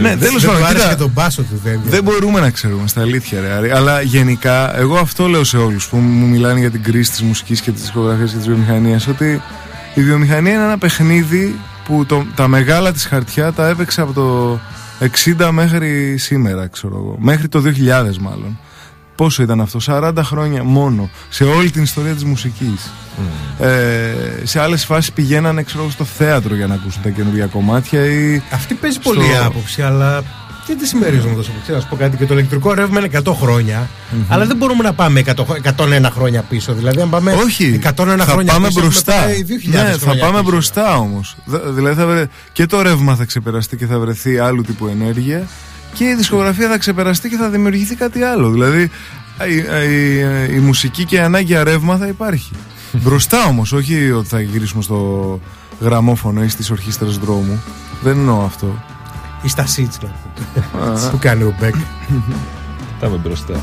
[0.01, 1.91] ναι, τέλος Δεν του πάντων, άρεσε κοίτα, και τον μπάσο του Δένδια.
[1.91, 3.71] δεν μπορούμε να ξέρουμε στα αλήθεια, ρε, Άρη.
[3.71, 7.61] Αλλά γενικά, εγώ αυτό λέω σε όλους που μου μιλάνε για την κρίση της μουσικής
[7.61, 9.07] και της δισκογραφίας και της βιομηχανίας.
[9.07, 9.43] Ότι
[9.95, 14.59] η βιομηχανία είναι ένα παιχνίδι που το, τα μεγάλα της χαρτιά τα έπαιξε από το
[15.39, 17.17] 60 μέχρι σήμερα, ξέρω εγώ.
[17.19, 18.59] Μέχρι το 2000 μάλλον.
[19.17, 22.91] Πόσο ήταν αυτό, 40 χρόνια μόνο σε όλη την ιστορία της μουσικής.
[23.61, 28.05] Ε, σε άλλες φάσεις πηγαίνανε ξέρω, εγώ, στο θέατρο για να ακούσουν τα καινούργια κομμάτια
[28.05, 30.23] ή Αυτή παίζει Στο- πολύ άποψη, αλλά
[30.67, 31.63] δεν τη συμμερίζομαι τόσο πολύ.
[31.63, 33.89] Ξέρω, Να σου πω κάτι και το ηλεκτρικό ρεύμα είναι 100 χρονια
[34.29, 35.45] αλλά δεν μπορούμε να πάμε 100,
[35.77, 36.73] 101 χρόνια πίσω.
[36.73, 39.15] Δηλαδή, αν πάμε Όχι, 101 θα χρόνια πάμε πίσω, μπροστά.
[39.15, 40.51] έχουμε πάει 2000 Ναι, θα χρόνια πάμε πίσω.
[40.51, 41.37] μπροστά όμως.
[41.75, 42.27] Δηλαδή θα βρε...
[42.53, 45.47] και το ρεύμα θα ξεπεραστεί και θα βρεθεί άλλου τύπου ενέργεια
[45.97, 48.51] και η δισκογραφία θα ξεπεραστεί και θα δημιουργηθεί κάτι άλλο.
[48.51, 48.91] Δηλαδή
[49.49, 49.55] η,
[49.91, 52.51] η- η μουσική και η ανάγκη για ρεύμα θα υπάρχει.
[53.03, 55.41] μπροστά όμως, όχι ότι θα γυρίσουμε στο
[55.81, 57.63] γραμμόφωνο ή στις ορχήστρες δρόμου.
[58.03, 58.83] Δεν εννοώ αυτό.
[59.43, 60.09] Ή στα σίτς να
[60.73, 61.11] πούμε.
[61.11, 61.75] που κάνει ο Μπέκ.
[63.01, 63.61] Πάμε μπροστά.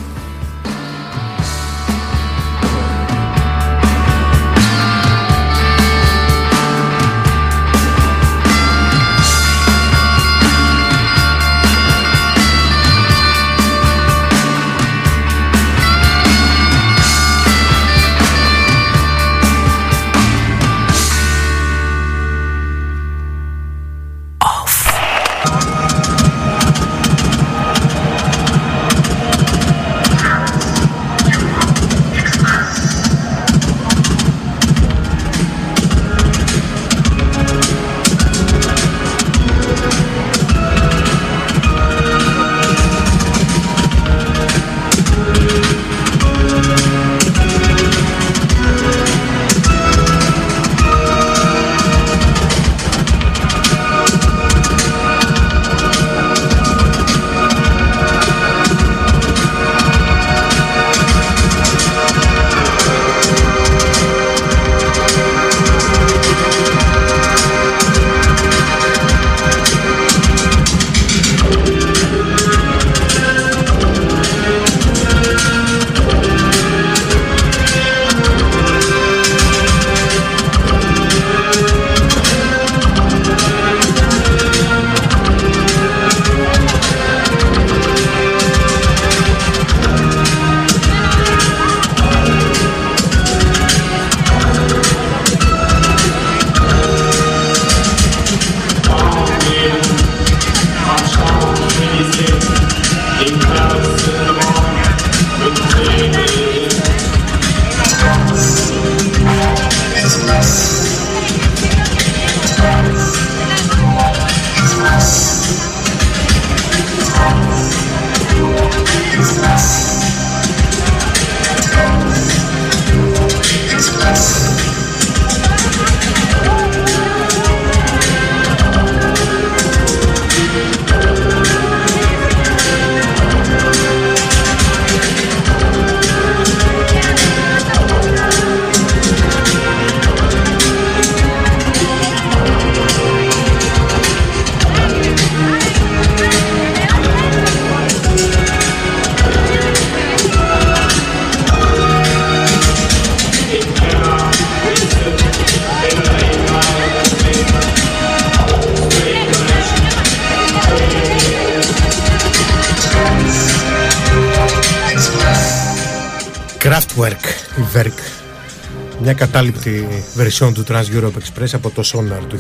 [169.04, 172.40] Μια κατάληπτη βερσιόν του Trans Europe Express από το Sonar του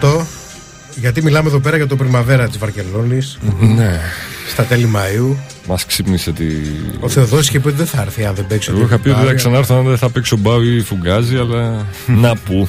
[0.00, 0.24] 1998.
[0.96, 4.00] Γιατί μιλάμε εδώ πέρα για το Πριμαβέρα της Βαρκελόνης Ναι.
[4.48, 5.36] στα τέλη Μαΐου.
[5.66, 6.44] Μας ξύπνησε τη.
[7.00, 8.70] Ο Θεοδόσης είχε πει ότι δεν θα έρθει αν δεν παίξει.
[8.74, 11.86] Εγώ είχα πει ότι θα ξανάρθω αν δεν θα παίξω μπάου ή φουγκάζι, αλλά
[12.22, 12.68] να που.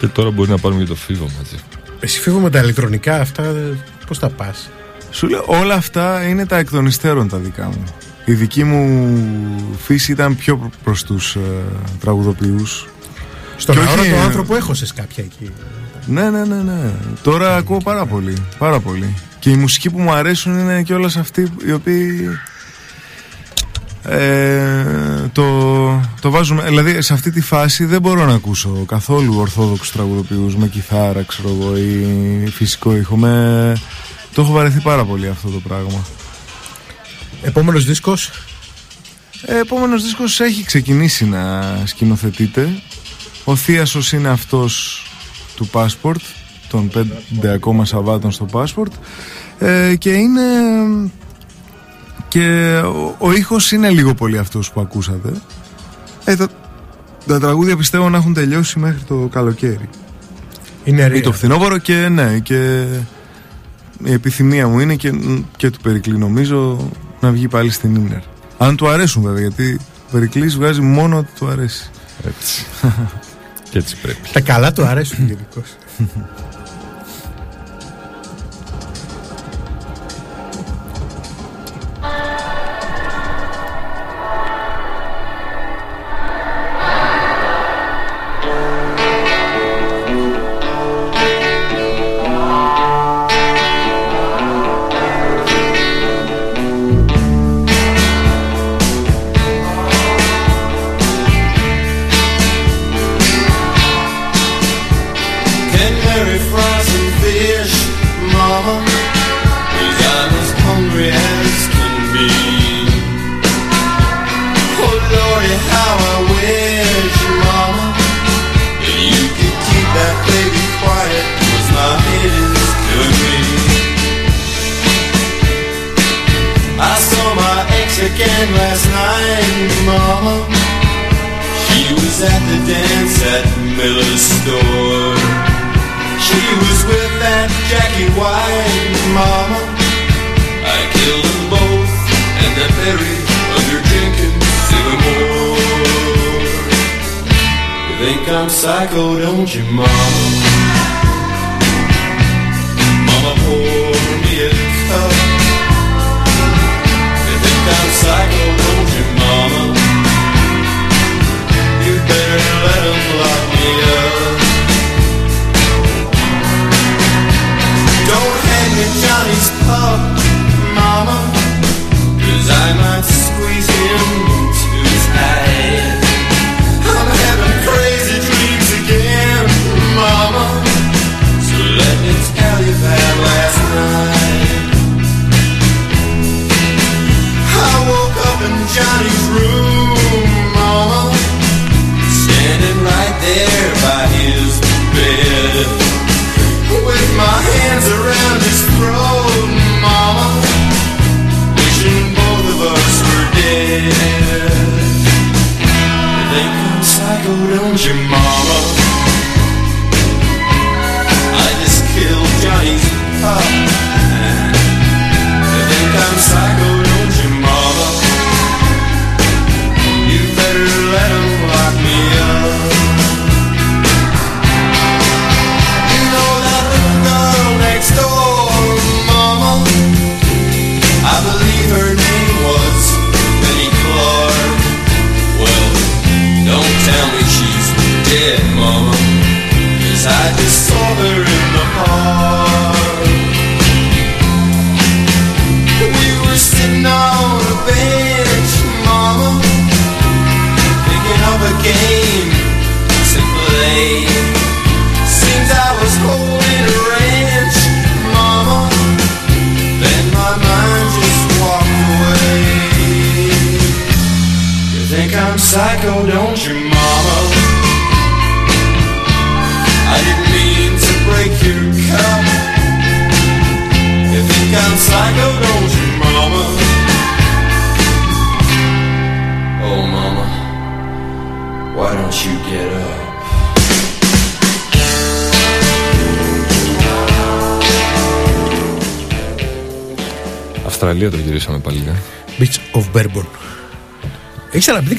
[0.00, 1.56] και τώρα μπορεί να πάρουμε και το φίβο μαζί.
[2.00, 3.54] Εσύ φύγω με τα ηλεκτρονικά αυτά,
[4.06, 4.70] πώς τα πας;
[5.10, 7.84] Σου λέω, όλα αυτά είναι τα εκ των υστέρων τα δικά μου.
[8.28, 9.08] Η δική μου
[9.84, 11.40] φύση ήταν πιο προ- προς τους ε,
[12.00, 12.86] τραγουδοποιούς.
[13.56, 15.50] Στον Και αόρατο όχι- άνθρωπο έχωσες κάποια εκεί.
[16.06, 16.90] Ναι, ναι, ναι, ναι.
[17.22, 18.34] Τώρα ακούω πάρα πολύ.
[18.58, 19.14] Πάρα πολύ.
[19.38, 22.28] Και οι μουσικοί που μου αρέσουν είναι και όλες αυτοί οι οποίοι
[24.02, 24.84] ε,
[25.32, 25.44] το,
[26.20, 26.62] το βάζουμε.
[26.64, 31.48] Δηλαδή σε αυτή τη φάση δεν μπορώ να ακούσω καθόλου ορθόδοξους τραγουδοποιούς με κιθάρα, ξέρω
[31.60, 33.16] εγώ, ή φυσικό ήχο.
[33.16, 33.72] Με...
[34.34, 36.04] Το έχω βαρεθεί πάρα πολύ αυτό το πράγμα.
[37.42, 38.30] Επόμενος δίσκος,
[39.46, 42.68] Ε, επόμενος δίσκος έχει ξεκινήσει να σκηνοθετείται.
[43.44, 45.02] Ο Θίασος είναι αυτός
[45.56, 46.20] του Passport,
[46.68, 48.92] των πέντε ακόμα Σαββάτων στο Passport.
[49.58, 50.40] Ε, και είναι...
[52.28, 55.32] Και ο, ο ήχος είναι λίγο πολύ αυτός που ακούσατε.
[56.24, 56.48] Ε, τα,
[57.26, 59.88] τα τραγούδια πιστεύω να έχουν τελειώσει μέχρι το καλοκαίρι.
[60.84, 61.22] είναι Ή ρία.
[61.22, 62.84] το φθινόπωρο και ναι, και
[64.04, 65.12] η επιθυμία μου είναι και,
[65.56, 66.90] και του Περικλή νομίζω
[67.20, 68.18] να βγει πάλι στην Ίντερ.
[68.58, 71.90] Αν του αρέσουν βέβαια, γιατί ο Περικλής βγάζει μόνο ότι του αρέσει.
[72.26, 72.64] Έτσι.
[73.70, 74.28] και έτσι πρέπει.
[74.32, 75.76] Τα καλά του αρέσουν γενικώς.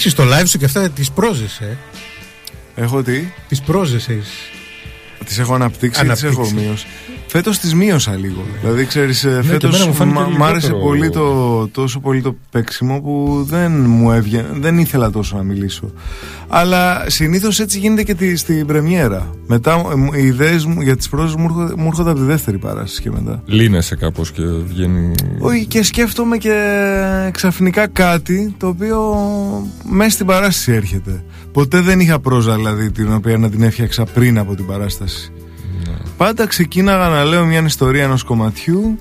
[0.09, 1.77] Έχεις αναπτύξει στο live σου και αυτά τις πρόζες, ε.
[2.75, 4.29] Έχω τι, Τις πρόζες έχεις.
[5.25, 6.39] τις έχω αναπτύξει, τις Αναπτύξει.
[6.39, 6.85] έχω μείωσει.
[7.27, 8.45] Φέτος τις μείωσα λίγο.
[8.61, 12.21] Δηλαδή, ξέρεις, Ναι, και φέτος εμένα μου φάνηκε μ' άρεσε λιγότερο- πολύ το, τόσο πολύ
[12.21, 15.91] το παίξιμο που δεν μου έβγαινε, δεν ήθελα τόσο να μιλήσω.
[16.51, 19.29] Αλλά συνήθως έτσι γίνεται και τη, στην πρεμιέρα.
[19.47, 22.25] Μετά ε, μου- οι ιδέες μου για τις πρώτε μου, έρχονται- μου έρχονται από τη
[22.25, 23.41] δεύτερη παράσταση και μετά.
[23.45, 25.11] Λύνεσαι κάπως και βγαίνει.
[25.39, 26.53] Όχι, και σκέφτομαι και
[27.31, 29.15] ξαφνικά κάτι το οποίο
[29.89, 31.23] μέσα στην παράσταση έρχεται.
[31.51, 35.31] Ποτέ δεν είχα πρόζα δηλαδή την οποία να την έφτιαξα πριν από την παράσταση.
[36.17, 38.99] Πάντα ξεκίναγα να λέω μια ιστορία ενός κομματιού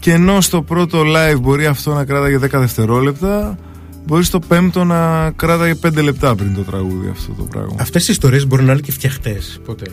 [0.00, 3.58] και ενώ στο πρώτο live μπορεί αυτό να κράταγε 10 δευτερόλεπτα
[4.06, 7.74] μπορείς στο πέμπτο να κράταγε 5 λεπτά πριν το τραγούδι αυτό το πράγμα.
[7.78, 9.60] Αυτές οι ιστορίες μπορεί να είναι και φτιαχτές.
[9.64, 9.84] Ποτέ.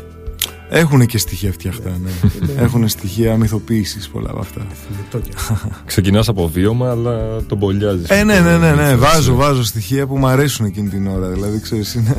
[0.72, 2.10] Έχουν και στοιχεία φτιαχτά, ναι.
[2.64, 4.68] Έχουν στοιχεία μυθοποίησης πολλά από αυτά.
[4.98, 5.32] Λεπτό κι.
[5.86, 8.10] Ξεκινάς από βίωμα, αλλά τον μπολιάζεις.
[8.10, 8.96] Ε, ναι, ναι, ναι, ναι.
[8.96, 11.28] Βάζω, βάζω στοιχεία που μου αρέσουν εκείνη την ώρα.
[11.28, 12.16] Δηλαδή, ξέρεις, είναι...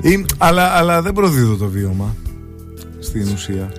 [0.00, 2.14] Ή- αλλά, αλλά δεν προδίδω το βίωμα
[2.98, 3.72] στην ουσία.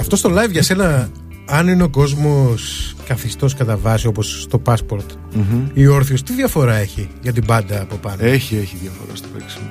[0.00, 1.08] Αυτό στο live για σένα,
[1.50, 5.66] αν είναι ο κόσμος καθιστός κατά βάση όπως στο passport Μμμ.
[5.72, 9.68] ή όρθιος, τι διαφορά έχει για την πάντα από πάνω; Έχει, έχει διαφορά στο παίξιμο.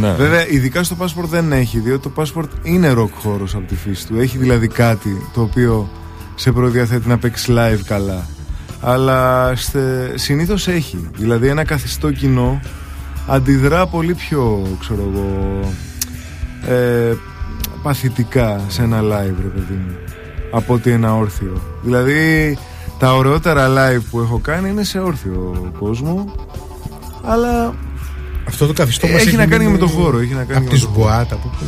[0.00, 0.12] Ναι.
[0.12, 4.06] Βέβαια, ειδικά στο passport δεν έχει, διότι το passport είναι rock χώρος από τη φύση
[4.06, 4.18] του.
[4.18, 5.90] Έχει δηλαδή κάτι το οποίο
[6.34, 8.26] σε προδιαθέτει να παίξει live καλά.
[8.80, 10.12] Αλλά στε...
[10.14, 11.08] συνήθως έχει.
[11.16, 12.60] Δηλαδή, ένα καθιστό κοινό
[13.26, 15.60] αντιδρά πολύ πιο, ξέρω εγώ,
[16.74, 17.14] ε,
[17.82, 19.96] παθητικά σε ένα live, ρε παιδί μου,
[20.52, 21.60] από ότι ένα όρθιο.
[21.82, 22.58] Δηλαδή,
[22.98, 26.34] τα ωραιότερα live που έχω κάνει είναι σε όρθιο κόσμο,
[27.24, 27.74] αλλά
[28.48, 30.18] Αυτό το καθιστό μας έχει να κάνει μείνει με το χώρο.
[30.18, 31.02] Έχει να κάνει από με τη το χώρο.
[31.04, 31.64] Σμπουάτ, από πού.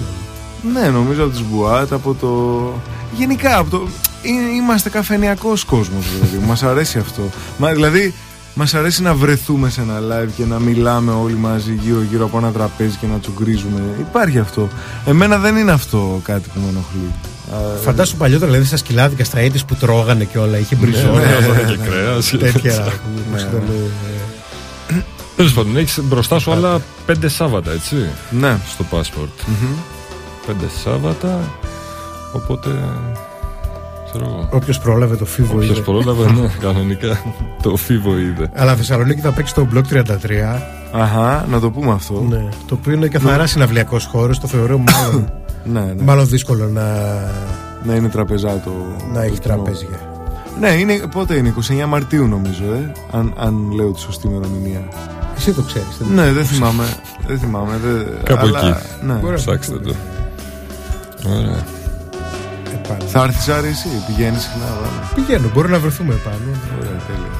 [0.72, 2.72] Ναι, νομίζω από τη Σμπουάτ, από το.
[3.16, 3.88] Γενικά από το.
[4.22, 6.46] Ε, Είμαστε καφενιακός κόσμος, δηλαδή.
[6.46, 7.22] Μας αρέσει αυτό.
[7.58, 8.14] Μα, δηλαδή,
[8.54, 12.50] μας αρέσει να βρεθούμε σε ένα live και να μιλάμε όλοι μαζί γύρω-γύρω από ένα
[12.52, 13.80] τραπέζι και να τσουγκρίζουμε.
[13.98, 14.68] Υπάρχει αυτό.
[15.06, 17.33] Εμένα δεν είναι αυτό κάτι που με ενοχλεί.
[17.52, 21.12] Α, Φαντάσου παλιότερα, δηλαδή στα σκυλάδικα, στα έτη που τρώγανε και όλα, είχε μπριζόλα.
[21.20, 22.30] ναι, και κρέας.
[22.38, 22.92] Τέτοια.
[23.32, 24.94] πώς Ναι, ήταν, ναι.
[24.96, 25.02] ε,
[25.36, 27.96] Τέλος πάντων, έχεις μπροστά σου άλλα πέντε Σάββατα, έτσι;
[28.30, 28.56] Ναι.
[28.68, 29.44] Στο passport.
[30.46, 31.38] Πέντε Σάββατα.
[32.32, 32.68] Οπότε.
[34.12, 34.48] Ξέρω εγώ.
[34.52, 35.80] Όποιος πρόλαβε το φίβο Ποιο είδε.
[35.80, 37.22] πρόλαβε, ναι, κανονικά.
[37.62, 38.50] Το φίβο είδε.
[38.54, 40.02] Αλλά Θεσσαλονίκη θα παίξει το Block 33.
[40.92, 42.26] Αχά, να το πούμε αυτό.
[42.28, 44.38] Ναι, το οποίο είναι καθαρά συναυλιακός χώρος.
[44.40, 45.32] Το θεωρώ μάλλον,
[45.64, 46.02] Ναι, ναι.
[46.02, 46.82] μάλλον δύσκολο να,
[47.84, 48.70] Να είναι τραπεζά το.
[49.12, 49.54] να το έχει κοινό.
[49.54, 50.12] τραπέζια.
[50.60, 54.88] Ναι, είναι, πότε είναι, 29 Μαρτίου νομίζω, ε, αν, αν λέω τη σωστή ημερομηνία.
[55.36, 56.00] Εσύ το ξέρεις.
[56.14, 56.84] Ναι, δεν θυμάμαι.
[57.26, 57.76] δεν θυμάμαι.
[57.84, 58.76] Δεν, Κάπου αλλά, εκεί.
[59.06, 59.12] Ναι.
[59.12, 59.94] Μπορεί να Ψάξτε το.
[61.28, 61.64] Ωραία.
[62.74, 63.04] Επάνω.
[63.06, 64.66] Θα έρθεις Άρη εσύ, πηγαίνεις συχνά.
[64.74, 65.10] βέβαια.
[65.14, 66.36] Πηγαίνω, μπορεί να βρεθούμε επάνω.
[66.78, 67.32] Ωραία, τέλεια.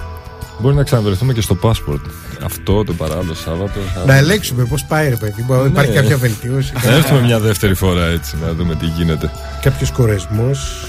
[0.58, 2.00] Μπορεί να ξαναβρεθούμε και στο passport.
[2.44, 3.80] Αυτό το παράλληλο Σάββατο.
[3.94, 5.44] θα- Να ελέγξουμε πώς πάει, ρε παιδί.
[5.48, 6.00] μου, αν Υπάρχει Ναι.
[6.00, 9.30] κάποια βελτίωση, Να έρθουμε μια δεύτερη φορά έτσι, να δούμε τι γίνεται.
[9.60, 10.86] κάποιος κορεσμός.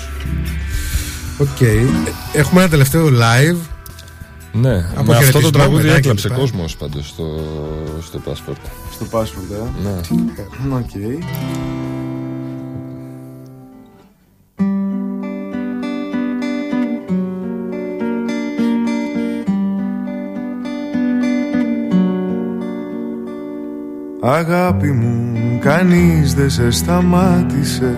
[1.37, 1.61] Οκ.
[1.61, 1.85] Ε,
[2.33, 3.57] Έχουμε ένα τελευταίο live.
[4.51, 6.37] Ναι, με αυτό χαιρετισμό, το τραγούδι μετά έκλαψε κλπ.
[6.37, 7.23] κόσμος πάντως στο,
[8.05, 8.55] στο passport.
[8.93, 9.83] Στο passport, ε.
[9.83, 10.75] Ναι.
[10.75, 10.89] Οκ.
[24.27, 27.95] Αγάπη μου, κανείς δεν σε σταμάτησε.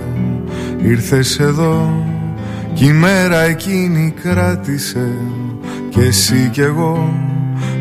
[0.78, 2.06] Ήρθες εδώ
[2.74, 5.12] κι η μέρα εκείνη κράτησε.
[5.90, 7.14] Και εσύ κι εγώ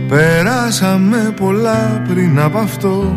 [0.08, 3.16] Περάσαμε πολλά πριν από αυτό.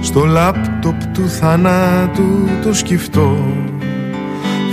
[0.00, 3.36] Στο λάπτοπ του θανάτου το σκυφτό.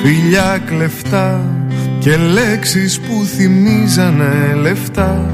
[0.04, 1.42] Φιλιά κλεφτά
[2.00, 5.30] και λέξεις που θυμίζανε λεφτά.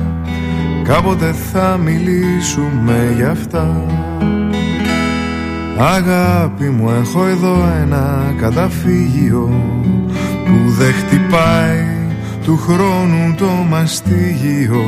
[0.84, 3.86] Κάποτε θα μιλήσουμε γι' αυτά
[5.80, 9.50] Αγάπη μου έχω εδώ ένα καταφύγιο
[10.46, 11.98] Που δεν χτυπάει
[12.44, 14.86] του χρόνου το μαστίγιο.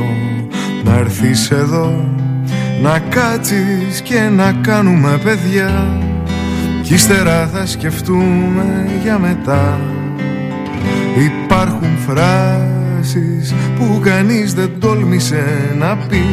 [0.84, 2.04] Να έρθεις εδώ
[2.82, 5.98] να κάτσεις και να κάνουμε παιδιά.
[6.82, 9.80] Κι ύστερα θα σκεφτούμε για μετά.
[11.18, 16.24] Υπάρχουν φράσεις που κανείς δεν τόλμησε να πει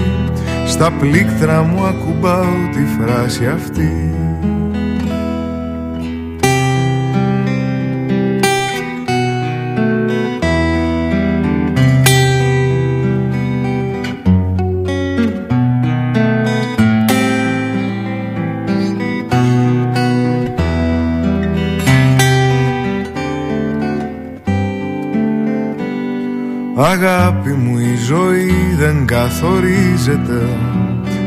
[0.67, 4.11] στα πλήκτρα μου ακουμπάω τη φράση αυτή.
[26.79, 28.46] Αγάπη μου η ζωή
[28.87, 30.47] δεν καθορίζεται.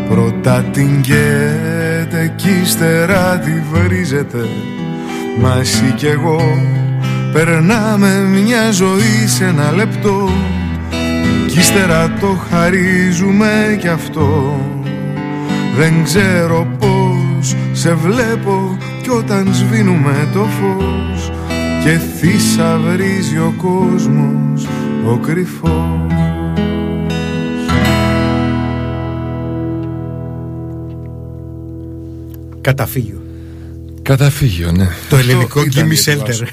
[0.09, 4.39] Πρώτα την καίτε κι ύστερα τη βρίζετε
[5.41, 6.41] Μα εσύ κι εγώ
[7.33, 10.29] περνάμε μια ζωή σε ένα λεπτό.
[11.47, 14.61] Κι ύστερα το χαρίζουμε κι αυτό.
[15.77, 21.33] Δεν ξέρω πως σε βλέπω κι όταν σβήνουμε το φως.
[21.85, 24.69] Και θησαυρίζει ο κόσμος
[25.07, 26.10] ο κρυφός
[32.61, 33.23] Καταφύγιο.
[34.03, 34.89] Καταφύγιο, ναι.
[35.09, 36.27] Το ελληνικό ήταν Gimme για τη Shelter.
[36.27, 36.45] Βάσο.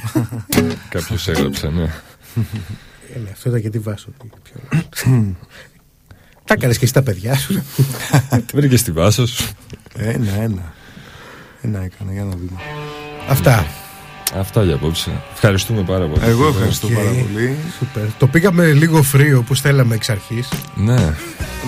[0.90, 1.84] Κάποιος έγραψε, ναι.
[3.14, 4.10] Ε, ναι, αυτό ήταν και τη βάσο.
[6.46, 7.64] Τα έκανες και εσύ τα παιδιά σου.
[8.46, 9.50] Τι βρήκε στη βάσος σου.
[9.96, 10.74] Ένα, ένα.
[11.62, 12.62] Ένα έκανα, για να δούμε.
[13.30, 13.68] Αυτά.
[14.36, 15.12] Αυτά για απόψε.
[15.34, 16.22] Ευχαριστούμε πάρα πολύ.
[16.26, 16.94] Εγώ ευχαριστώ Οκ.
[16.94, 17.56] πάρα πολύ.
[17.78, 18.04] Σούπερ.
[18.18, 20.48] Το πήγαμε λίγο free όπως θέλαμε εξ αρχής.
[20.76, 21.14] Ναι.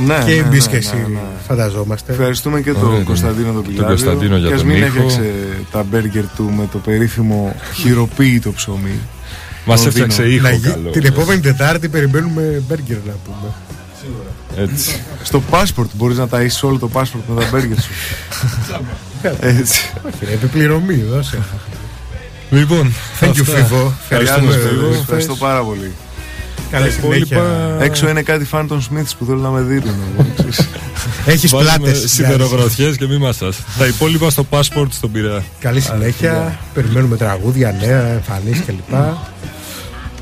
[0.06, 1.20] Ναι, και ναι, εμείς ναι, και εσύ, ναι, ναι.
[1.48, 2.12] φανταζόμαστε.
[2.12, 3.04] Ευχαριστούμε και Ωραία, τον ναι.
[3.04, 3.88] Κωνσταντίνο τον Τον Πιλάδιο.
[3.88, 4.86] Κωνσταντίνο για και ας τον μην ήχο.
[4.86, 5.32] έφτιαξε
[5.72, 9.00] τα μπέργκερ του με το περίφημο χειροποίητο ψωμί.
[9.66, 10.34] Μας Τον έφτιαξε δίνω.
[10.36, 10.90] ήχο Να γι- καλό.
[10.90, 13.54] την επόμενη Τετάρτη περιμένουμε μπέργκερ να πούμε.
[14.72, 15.00] Έτσι.
[15.24, 17.92] Στο passport μπορείς να ταΐσεις όλο το passport με τα μπέργκερ σου.
[19.40, 19.92] Έτσι.
[20.08, 21.38] Όχι, ρε, επιπληρωμή, δώσε.
[22.50, 23.56] Λοιπόν, Thank you, αυτά.
[23.56, 23.94] Φίβο.
[24.02, 24.86] Ευχαριστούμε, Ευχαριστούμε, Φίβο.
[24.88, 25.00] Φίβο.
[25.02, 25.92] Ευχαριστώ πάρα πολύ.
[26.72, 27.78] Καλή υπόλοιπα- συνέχεια.
[27.86, 29.94] Έξω είναι κάτι Phantom Smiths που θέλουν να με δίνουν.
[30.18, 30.70] εγώ, ξέρεις.
[31.26, 32.12] Έχεις Βάζουμε πλάτες.
[32.12, 33.58] σιδερογροθιές και μη μασάς.
[33.78, 35.44] Τα υπόλοιπα στο passport στον Πειραιά.
[35.60, 36.60] Καλή συνέχεια.
[36.74, 38.96] Περιμένουμε τραγούδια, νέα, εμφανίσεις κλπ.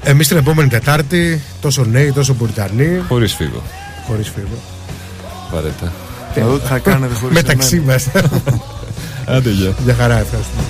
[0.04, 3.64] Εμείς την επόμενη Τετάρτη, τόσο νέοι, τόσο Μπουριτανοί, Χωρίς φίβο.
[4.08, 4.58] χωρίς φίβο.
[5.54, 5.92] Βαρέτα.
[6.36, 7.92] Να δω τι θα κάνετε χωρίς Μεταξύ εμένα.
[7.92, 8.08] μας.
[9.26, 9.74] Άντε γεια.
[9.84, 10.64] Για χαρά, ευχαριστούμε.